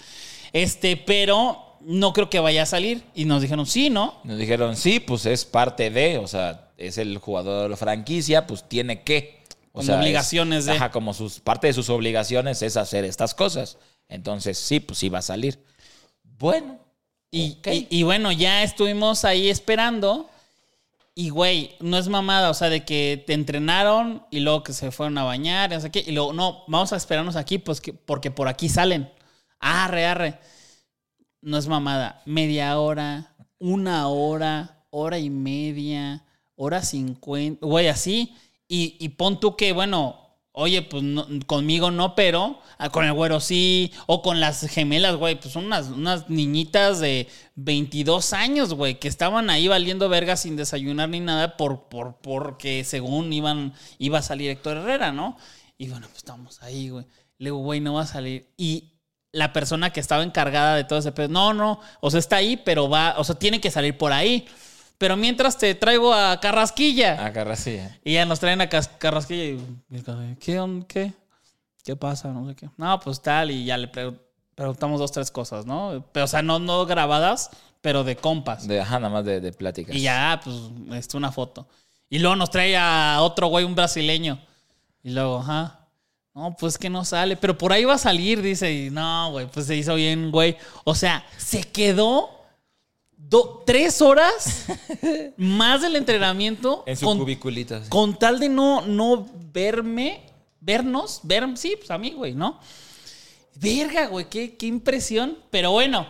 Este, 0.52 0.96
pero 0.96 1.78
no 1.80 2.12
creo 2.12 2.30
que 2.30 2.40
vaya 2.40 2.62
a 2.62 2.66
salir. 2.66 3.02
Y 3.14 3.24
nos 3.24 3.42
dijeron, 3.42 3.66
sí, 3.66 3.90
¿no? 3.90 4.14
Nos 4.24 4.38
dijeron, 4.38 4.76
sí, 4.76 5.00
pues 5.00 5.26
es 5.26 5.44
parte 5.44 5.90
de, 5.90 6.18
o 6.18 6.26
sea, 6.26 6.70
es 6.78 6.98
el 6.98 7.18
jugador 7.18 7.64
de 7.64 7.68
la 7.68 7.76
franquicia, 7.76 8.46
pues 8.46 8.68
tiene 8.68 9.02
que. 9.02 9.42
O 9.72 9.78
Como 9.78 9.84
sea, 9.86 9.96
es- 9.96 10.00
obligaciones 10.00 10.64
de- 10.66 10.72
Ajá, 10.72 10.90
como 10.90 11.12
sus, 11.14 11.40
parte 11.40 11.66
de 11.66 11.72
sus 11.72 11.88
obligaciones 11.90 12.62
es 12.62 12.76
hacer 12.76 13.04
estas 13.04 13.34
cosas. 13.34 13.76
Entonces, 14.08 14.56
sí, 14.58 14.80
pues 14.80 14.98
sí 14.98 15.08
va 15.08 15.18
a 15.18 15.22
salir. 15.22 15.58
Bueno. 16.44 16.78
Y, 17.30 17.56
y 17.88 18.02
bueno, 18.02 18.30
ya 18.30 18.62
estuvimos 18.62 19.24
ahí 19.24 19.48
esperando. 19.48 20.28
Y 21.14 21.30
güey, 21.30 21.74
no 21.80 21.96
es 21.96 22.08
mamada, 22.08 22.50
o 22.50 22.54
sea, 22.54 22.68
de 22.68 22.84
que 22.84 23.24
te 23.26 23.32
entrenaron 23.32 24.26
y 24.30 24.40
luego 24.40 24.62
que 24.62 24.74
se 24.74 24.90
fueron 24.90 25.16
a 25.16 25.24
bañar, 25.24 25.72
y 25.72 25.74
no 25.76 25.80
sé 25.80 25.90
qué. 25.90 26.04
Y 26.06 26.12
luego, 26.12 26.34
no, 26.34 26.64
vamos 26.66 26.92
a 26.92 26.96
esperarnos 26.96 27.36
aquí, 27.36 27.56
pues 27.56 27.80
que, 27.80 27.94
porque 27.94 28.30
por 28.30 28.46
aquí 28.48 28.68
salen. 28.68 29.10
Arre, 29.58 30.04
arre. 30.04 30.38
No 31.40 31.56
es 31.56 31.66
mamada. 31.66 32.20
Media 32.26 32.78
hora, 32.78 33.34
una 33.58 34.08
hora, 34.08 34.84
hora 34.90 35.18
y 35.18 35.30
media, 35.30 36.26
hora 36.56 36.82
cincuenta, 36.82 37.64
güey, 37.64 37.88
así. 37.88 38.36
Y, 38.68 38.98
y 39.00 39.08
pon 39.10 39.40
tú 39.40 39.56
que, 39.56 39.72
bueno, 39.72 40.23
oye, 40.56 40.82
pues 40.82 41.02
no- 41.02 41.26
conmigo 41.46 41.90
no, 41.90 42.14
pero 42.14 42.60
ah, 42.78 42.88
con 42.90 43.04
el 43.04 43.12
güero 43.12 43.40
sí, 43.40 43.92
o 44.06 44.22
con 44.22 44.40
las 44.40 44.60
gemelas, 44.68 45.16
güey, 45.16 45.38
pues 45.38 45.52
son 45.52 45.66
unas, 45.66 45.88
unas 45.88 46.30
niñitas 46.30 47.00
de 47.00 47.28
22 47.56 48.32
años, 48.32 48.72
güey, 48.72 48.98
que 48.98 49.08
estaban 49.08 49.50
ahí 49.50 49.68
valiendo 49.68 50.08
verga 50.08 50.36
sin 50.36 50.56
desayunar 50.56 51.08
ni 51.08 51.20
nada 51.20 51.56
por, 51.56 51.88
por, 51.88 52.16
porque 52.22 52.84
según 52.84 53.32
iban, 53.32 53.74
iba 53.98 54.18
a 54.18 54.22
salir 54.22 54.48
Héctor 54.50 54.76
Herrera, 54.78 55.12
¿no? 55.12 55.36
Y 55.76 55.88
bueno, 55.88 56.06
pues 56.06 56.18
estamos 56.18 56.62
ahí, 56.62 56.88
güey. 56.88 57.04
Le 57.38 57.46
digo, 57.46 57.58
güey, 57.58 57.80
no 57.80 57.94
va 57.94 58.02
a 58.02 58.06
salir. 58.06 58.48
Y 58.56 58.92
la 59.32 59.52
persona 59.52 59.90
que 59.92 59.98
estaba 59.98 60.22
encargada 60.22 60.76
de 60.76 60.84
todo 60.84 61.00
ese 61.00 61.10
pedo, 61.10 61.26
no, 61.28 61.52
no, 61.52 61.80
o 62.00 62.10
sea, 62.12 62.20
está 62.20 62.36
ahí, 62.36 62.56
pero 62.56 62.88
va, 62.88 63.16
o 63.18 63.24
sea, 63.24 63.34
tiene 63.34 63.60
que 63.60 63.72
salir 63.72 63.98
por 63.98 64.12
ahí. 64.12 64.46
Pero 64.98 65.16
mientras 65.16 65.58
te 65.58 65.74
traigo 65.74 66.14
a 66.14 66.38
Carrasquilla. 66.40 67.26
Así. 67.50 67.70
¿eh? 67.70 68.00
Y 68.04 68.14
ya 68.14 68.24
nos 68.24 68.40
traen 68.40 68.60
a 68.60 68.68
Carrasquilla 68.68 69.44
y 69.90 70.00
Carrasquilla, 70.02 70.36
¿qué, 70.40 70.84
qué? 70.88 71.12
¿Qué 71.84 71.96
pasa? 71.96 72.28
No 72.28 72.48
sé 72.48 72.54
qué. 72.54 72.70
No, 72.76 72.98
pues 73.00 73.20
tal, 73.20 73.50
y 73.50 73.64
ya 73.64 73.76
le 73.76 73.88
pre- 73.88 74.14
preguntamos 74.54 74.98
dos, 75.00 75.12
tres 75.12 75.30
cosas, 75.30 75.66
¿no? 75.66 76.04
Pero, 76.12 76.24
o 76.24 76.28
sea, 76.28 76.40
no, 76.42 76.58
no 76.58 76.86
grabadas, 76.86 77.50
pero 77.82 78.04
de 78.04 78.16
compas. 78.16 78.66
De, 78.66 78.80
ajá, 78.80 78.98
nada 79.00 79.12
más 79.12 79.24
de, 79.24 79.40
de 79.40 79.52
pláticas. 79.52 79.94
Y 79.94 80.00
ya, 80.00 80.40
pues, 80.42 80.56
este, 80.92 81.16
una 81.16 81.30
foto. 81.32 81.66
Y 82.08 82.20
luego 82.20 82.36
nos 82.36 82.50
trae 82.50 82.76
a 82.76 83.18
otro 83.20 83.48
güey, 83.48 83.64
un 83.64 83.74
brasileño. 83.74 84.38
Y 85.02 85.10
luego, 85.10 85.40
ajá. 85.40 85.80
No, 86.34 86.56
pues 86.58 86.78
que 86.78 86.88
no 86.88 87.04
sale. 87.04 87.36
Pero 87.36 87.58
por 87.58 87.72
ahí 87.72 87.84
va 87.84 87.94
a 87.94 87.98
salir, 87.98 88.40
dice. 88.40 88.72
Y 88.72 88.90
no, 88.90 89.30
güey, 89.32 89.46
pues 89.46 89.66
se 89.66 89.76
hizo 89.76 89.94
bien, 89.96 90.30
güey. 90.30 90.56
O 90.84 90.94
sea, 90.94 91.24
se 91.36 91.64
quedó 91.64 92.30
do- 93.28 93.62
tres 93.66 94.00
horas 94.02 94.66
más 95.36 95.82
del 95.82 95.96
entrenamiento 95.96 96.82
En 96.86 96.96
su 96.96 97.06
con, 97.06 97.18
con 97.88 98.18
tal 98.18 98.38
de 98.38 98.48
no, 98.48 98.82
no 98.82 99.26
verme, 99.52 100.22
vernos, 100.60 101.20
ver, 101.22 101.44
sí, 101.56 101.74
pues 101.76 101.90
a 101.90 101.98
mí, 101.98 102.10
güey, 102.12 102.34
¿no? 102.34 102.58
Verga, 103.56 104.06
güey, 104.08 104.28
qué, 104.28 104.56
qué 104.56 104.66
impresión. 104.66 105.38
Pero 105.50 105.70
bueno, 105.70 106.06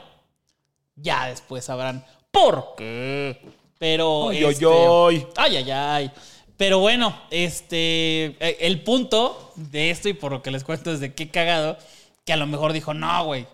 ya 0.96 1.26
después 1.26 1.64
sabrán 1.64 2.04
por 2.30 2.74
qué. 2.76 3.40
Pero. 3.78 4.30
Ay, 4.30 4.44
ay, 4.44 4.52
este, 4.52 4.66
ay. 4.66 5.26
ay, 5.36 5.56
ay, 5.56 5.70
ay. 5.70 6.10
Pero 6.56 6.78
bueno, 6.78 7.14
este. 7.30 8.36
eh, 8.40 8.56
El 8.60 8.82
punto 8.82 9.52
de 9.56 9.90
esto, 9.90 10.08
y 10.08 10.14
por 10.14 10.32
lo 10.32 10.42
que 10.42 10.50
les 10.50 10.64
cuento, 10.64 10.90
es 10.92 11.00
de 11.00 11.12
qué 11.14 11.28
cagado, 11.30 11.76
que 12.24 12.32
a 12.32 12.36
lo 12.36 12.46
mejor 12.46 12.72
dijo, 12.72 12.94
no, 12.94 13.24
güey. 13.26 13.46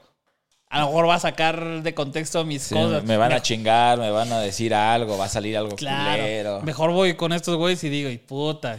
A 0.71 0.81
lo 0.81 0.87
mejor 0.87 1.09
va 1.09 1.16
a 1.16 1.21
sacar 1.21 1.83
de 1.83 1.95
contexto 1.95 2.45
mis 2.45 2.62
Sí, 2.62 2.75
cosas. 2.75 3.03
me 3.05 3.16
van 3.16 3.33
a 3.33 3.43
chingar, 3.43 3.99
me 3.99 4.11
van 4.11 4.33
a 4.33 4.39
decir 4.41 4.73
algo, 4.73 5.18
va 5.18 5.25
a 5.25 5.29
salir 5.29 5.57
algo 5.57 5.75
Claro. 5.77 6.23
culero. 6.23 6.61
Mejor 6.62 6.93
voy 6.93 7.14
con 7.14 7.33
estos 7.33 7.57
güeyes 7.57 7.83
y 7.85 7.89
digo, 7.89 8.09
y 8.09 8.18
puta, 8.18 8.79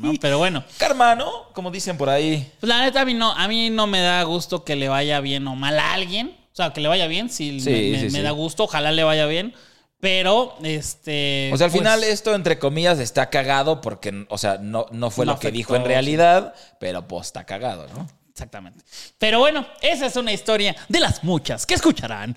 ¿no? 0.00 0.12
Pero 0.20 0.38
bueno, 0.38 0.64
Karma, 0.76 1.14
¿no? 1.14 1.30
Como 1.52 1.70
dicen 1.70 1.96
por 1.96 2.10
ahí. 2.10 2.50
pues 2.60 2.68
la 2.68 2.82
neta 2.82 3.02
a 3.02 3.04
mí 3.04 3.14
no, 3.14 3.32
a 3.32 3.46
mí 3.48 3.70
no 3.70 3.86
me 3.86 4.00
da 4.00 4.22
gusto 4.24 4.64
que 4.64 4.74
le 4.76 4.88
vaya 4.88 5.20
bien 5.20 5.46
o 5.46 5.54
mal 5.54 5.78
a 5.78 5.92
alguien. 5.94 6.36
O 6.52 6.56
sea, 6.56 6.72
que 6.72 6.80
le 6.80 6.88
vaya 6.88 7.06
bien, 7.08 7.30
sí, 7.30 7.60
Sí, 7.60 7.70
me, 7.92 8.00
sí, 8.00 8.10
me 8.10 8.22
da 8.22 8.30
gusto, 8.32 8.64
ojalá 8.64 8.92
le 8.92 9.02
vaya 9.04 9.26
bien. 9.26 9.54
Pero, 10.00 10.54
este. 10.62 11.50
O 11.52 11.56
sea, 11.56 11.66
al 11.66 11.70
pues, 11.70 11.80
final 11.82 12.04
esto, 12.04 12.34
entre 12.34 12.58
comillas, 12.58 12.98
está 12.98 13.30
cagado 13.30 13.80
porque, 13.80 14.26
o 14.28 14.38
sea, 14.38 14.58
no, 14.60 14.86
no 14.92 15.10
fue 15.10 15.24
No 15.24 15.32
lo 15.32 15.38
que 15.38 15.46
afectó, 15.48 15.56
dijo 15.56 15.76
en 15.76 15.84
realidad, 15.84 16.54
pero 16.78 17.08
pues 17.08 17.26
está 17.28 17.44
cagado, 17.44 17.86
¿no? 17.94 18.06
Exactamente. 18.34 18.84
Pero 19.16 19.38
bueno, 19.38 19.64
esa 19.80 20.06
es 20.06 20.16
una 20.16 20.32
historia 20.32 20.74
de 20.88 20.98
las 21.00 21.22
muchas 21.22 21.64
que 21.64 21.74
escucharán 21.74 22.34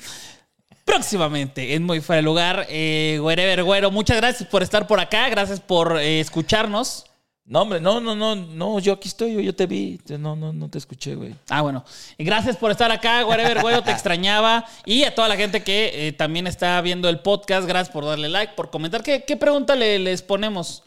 próximamente 0.86 1.74
en 1.74 1.84
Muy 1.84 2.02
Fuera 2.02 2.18
de 2.18 2.22
Lugar. 2.24 2.68
Eh, 2.70 3.20
Wherever, 3.22 3.64
güero, 3.64 3.89
muchas 3.91 4.18
gracias 4.18 4.48
por 4.48 4.62
estar 4.62 4.86
por 4.88 5.00
acá, 5.00 5.28
gracias 5.30 5.60
por 5.60 5.98
eh, 6.00 6.20
escucharnos. 6.20 7.06
No, 7.45 7.62
hombre, 7.62 7.80
no, 7.80 8.00
no, 8.02 8.14
no, 8.14 8.36
no, 8.36 8.78
yo 8.80 8.93
aquí 8.93 9.08
estoy, 9.08 9.34
yo, 9.34 9.39
yo 9.39 9.56
te 9.56 9.66
vi, 9.68 10.00
no, 10.20 10.36
no, 10.36 10.52
no 10.54 10.70
te 10.70 10.78
escuché, 10.78 11.16
güey. 11.16 11.34
Ah, 11.50 11.62
bueno. 11.62 11.84
Gracias 12.20 12.58
por 12.58 12.70
estar 12.72 12.91
acá, 12.91 13.26
Wherever, 13.26 13.62
güero, 13.62 13.82
te 13.82 13.91
extrañaba. 13.93 14.66
Y 14.86 15.04
a 15.04 15.16
toda 15.16 15.30
la 15.30 15.38
gente 15.38 15.64
que 15.64 16.08
eh, 16.10 16.12
también 16.12 16.45
está 16.45 16.80
viendo 16.82 17.08
el 17.10 17.22
podcast, 17.22 17.66
gracias 17.68 17.89
por 17.91 18.06
darle 18.06 18.28
like, 18.30 18.54
por 18.54 18.70
comentar. 18.70 19.02
¿Qué, 19.02 19.24
qué 19.26 19.36
pregunta 19.38 19.76
le- 19.76 19.98
les 19.98 20.22
ponemos? 20.22 20.84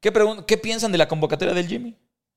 ¿Qué, 0.00 0.12
pregun- 0.12 0.44
¿Qué 0.44 0.58
piensan 0.58 0.90
de 0.92 0.98
la 0.98 1.06
convocatoria 1.08 1.54
del 1.54 1.68
Jimmy? 1.68 1.94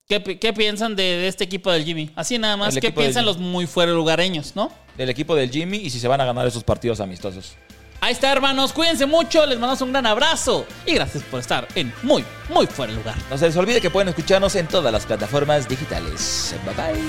¿Qué, 0.08 0.22
qué 0.22 0.54
piensan 0.54 0.96
de, 0.96 1.04
de 1.04 1.28
este 1.28 1.46
equipo 1.46 1.72
del 1.72 1.86
Jimmy? 1.86 2.12
Así 2.16 2.38
nada 2.38 2.58
más, 2.58 2.76
El 2.76 2.82
¿qué 2.82 2.88
equipo 2.88 3.02
del 3.02 3.08
piensan 3.08 3.26
los 3.26 3.38
muy 3.38 3.68
fuera 3.68 3.92
lugareños, 3.94 4.56
no? 4.56 4.72
Del 4.98 5.10
equipo 5.10 5.36
del 5.36 5.50
Jimmy 5.50 5.78
y 5.78 5.90
si 5.90 6.00
se 6.00 6.08
van 6.08 6.20
a 6.22 6.26
ganar 6.26 6.46
esos 6.46 6.64
partidos 6.64 7.00
amistosos. 7.00 7.56
Ahí 8.02 8.12
está, 8.12 8.34
hermanos. 8.34 8.74
Cuídense 8.74 9.06
mucho. 9.06 9.46
Les 9.46 9.58
mandamos 9.58 9.80
un 9.82 9.94
gran 9.94 10.06
abrazo. 10.06 10.66
Y 10.86 10.96
gracias 10.96 11.24
por 11.24 11.40
estar 11.40 11.66
en 11.76 11.94
muy, 12.04 12.26
muy 12.50 12.68
fuera 12.68 12.92
de 12.92 12.98
lugar. 13.00 13.16
No 13.30 13.38
se 13.38 13.46
les 13.46 13.56
olvide 13.56 13.80
que 13.80 13.90
pueden 13.90 14.10
escucharnos 14.10 14.56
en 14.56 14.68
todas 14.68 14.92
las 14.92 15.06
plataformas 15.06 15.70
digitales. 15.70 16.54
Bye 16.66 16.76
bye. 16.76 17.02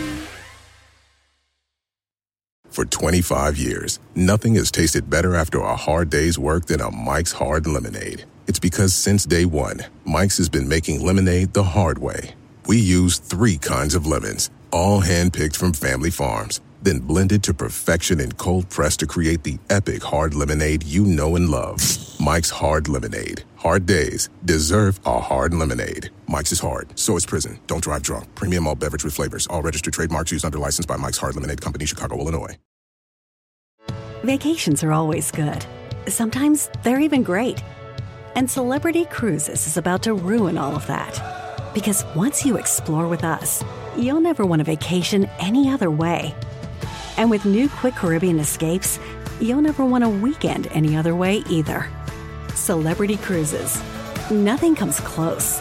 For 2.71 2.85
25 2.85 3.57
years, 3.57 3.99
nothing 4.15 4.55
has 4.57 4.71
tasted 4.71 5.11
better 5.11 5.35
after 5.35 5.61
a 5.61 5.75
hard 5.77 6.11
day's 6.11 6.39
work 6.39 6.67
than 6.67 6.81
a 6.81 6.91
Mike's 6.93 7.33
Hard 7.33 7.67
Lemonade. 7.67 8.25
It's 8.47 8.61
because 8.61 8.95
since 8.95 9.27
day 9.27 9.45
one, 9.45 9.85
Mike's 10.05 10.39
has 10.39 10.49
been 10.49 10.69
making 10.69 11.05
lemonade 11.05 11.55
the 11.55 11.63
hard 11.63 11.99
way. 11.99 12.35
We 12.67 12.79
use 12.79 13.19
three 13.19 13.59
kinds 13.59 13.95
of 13.95 14.07
lemons, 14.07 14.51
all 14.73 15.03
handpicked 15.03 15.55
from 15.55 15.75
family 15.75 16.11
farms, 16.11 16.63
then 16.83 16.99
blended 16.99 17.43
to 17.43 17.53
perfection 17.53 18.21
and 18.21 18.35
cold 18.39 18.71
pressed 18.71 19.01
to 19.01 19.07
create 19.07 19.43
the 19.45 19.59
epic 19.69 20.03
hard 20.03 20.35
lemonade 20.35 20.83
you 20.83 21.05
know 21.05 21.37
and 21.37 21.51
love. 21.51 21.79
Mike's 22.19 22.49
Hard 22.49 22.89
Lemonade. 22.89 23.45
Hard 23.57 23.85
days 23.85 24.31
deserve 24.47 24.99
a 25.05 25.21
hard 25.21 25.53
lemonade. 25.53 26.09
Mike's 26.27 26.53
is 26.53 26.61
hard, 26.61 26.99
so 26.99 27.17
is 27.17 27.27
prison. 27.27 27.59
Don't 27.67 27.83
drive 27.83 28.03
drunk. 28.03 28.35
Premium 28.35 28.67
all 28.67 28.75
beverage 28.75 29.05
with 29.05 29.15
flavors. 29.15 29.47
All 29.49 29.61
registered 29.61 29.93
trademarks 29.93 30.33
used 30.33 30.45
under 30.47 30.59
license 30.59 30.87
by 30.87 30.97
Mike's 30.97 31.19
Hard 31.19 31.35
Lemonade 31.35 31.61
Company, 31.61 31.85
Chicago, 31.85 32.19
Illinois. 32.19 32.57
Vacations 34.23 34.83
are 34.83 34.93
always 34.93 35.31
good. 35.31 35.67
Sometimes 36.09 36.71
they're 36.83 37.01
even 37.01 37.23
great. 37.23 37.63
And 38.37 38.51
Celebrity 38.51 39.05
Cruises 39.05 39.67
is 39.67 39.77
about 39.77 40.03
to 40.05 40.15
ruin 40.15 40.57
all 40.57 40.75
of 40.75 40.87
that. 40.87 41.44
Because 41.75 42.05
once 42.15 42.47
you 42.47 42.57
explore 42.57 43.09
with 43.09 43.25
us, 43.25 43.65
you'll 43.99 44.21
never 44.21 44.47
want 44.47 44.63
a 44.63 44.65
vacation 44.65 45.29
any 45.41 45.69
other 45.69 45.91
way. 45.91 46.35
And 47.17 47.31
with 47.31 47.45
new 47.45 47.69
Quick 47.69 47.95
Caribbean 47.95 48.39
escapes, 48.39 49.01
you'll 49.41 49.61
never 49.61 49.85
want 49.85 50.05
a 50.05 50.09
weekend 50.09 50.69
any 50.69 50.97
other 50.97 51.15
way 51.17 51.43
either. 51.51 51.91
Celebrity 52.55 53.17
Cruises. 53.17 53.83
Nothing 54.31 54.75
comes 54.77 55.01
close. 55.01 55.61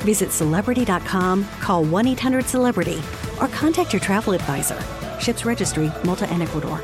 Visit 0.00 0.32
celebrity.com, 0.32 1.46
call 1.60 1.84
1 1.84 2.06
800 2.08 2.46
Celebrity, 2.46 3.00
or 3.40 3.48
contact 3.48 3.92
your 3.92 4.00
travel 4.00 4.32
advisor. 4.32 4.82
Ships 5.20 5.44
Registry, 5.44 5.92
Malta 6.02 6.28
and 6.30 6.42
Ecuador. 6.42 6.82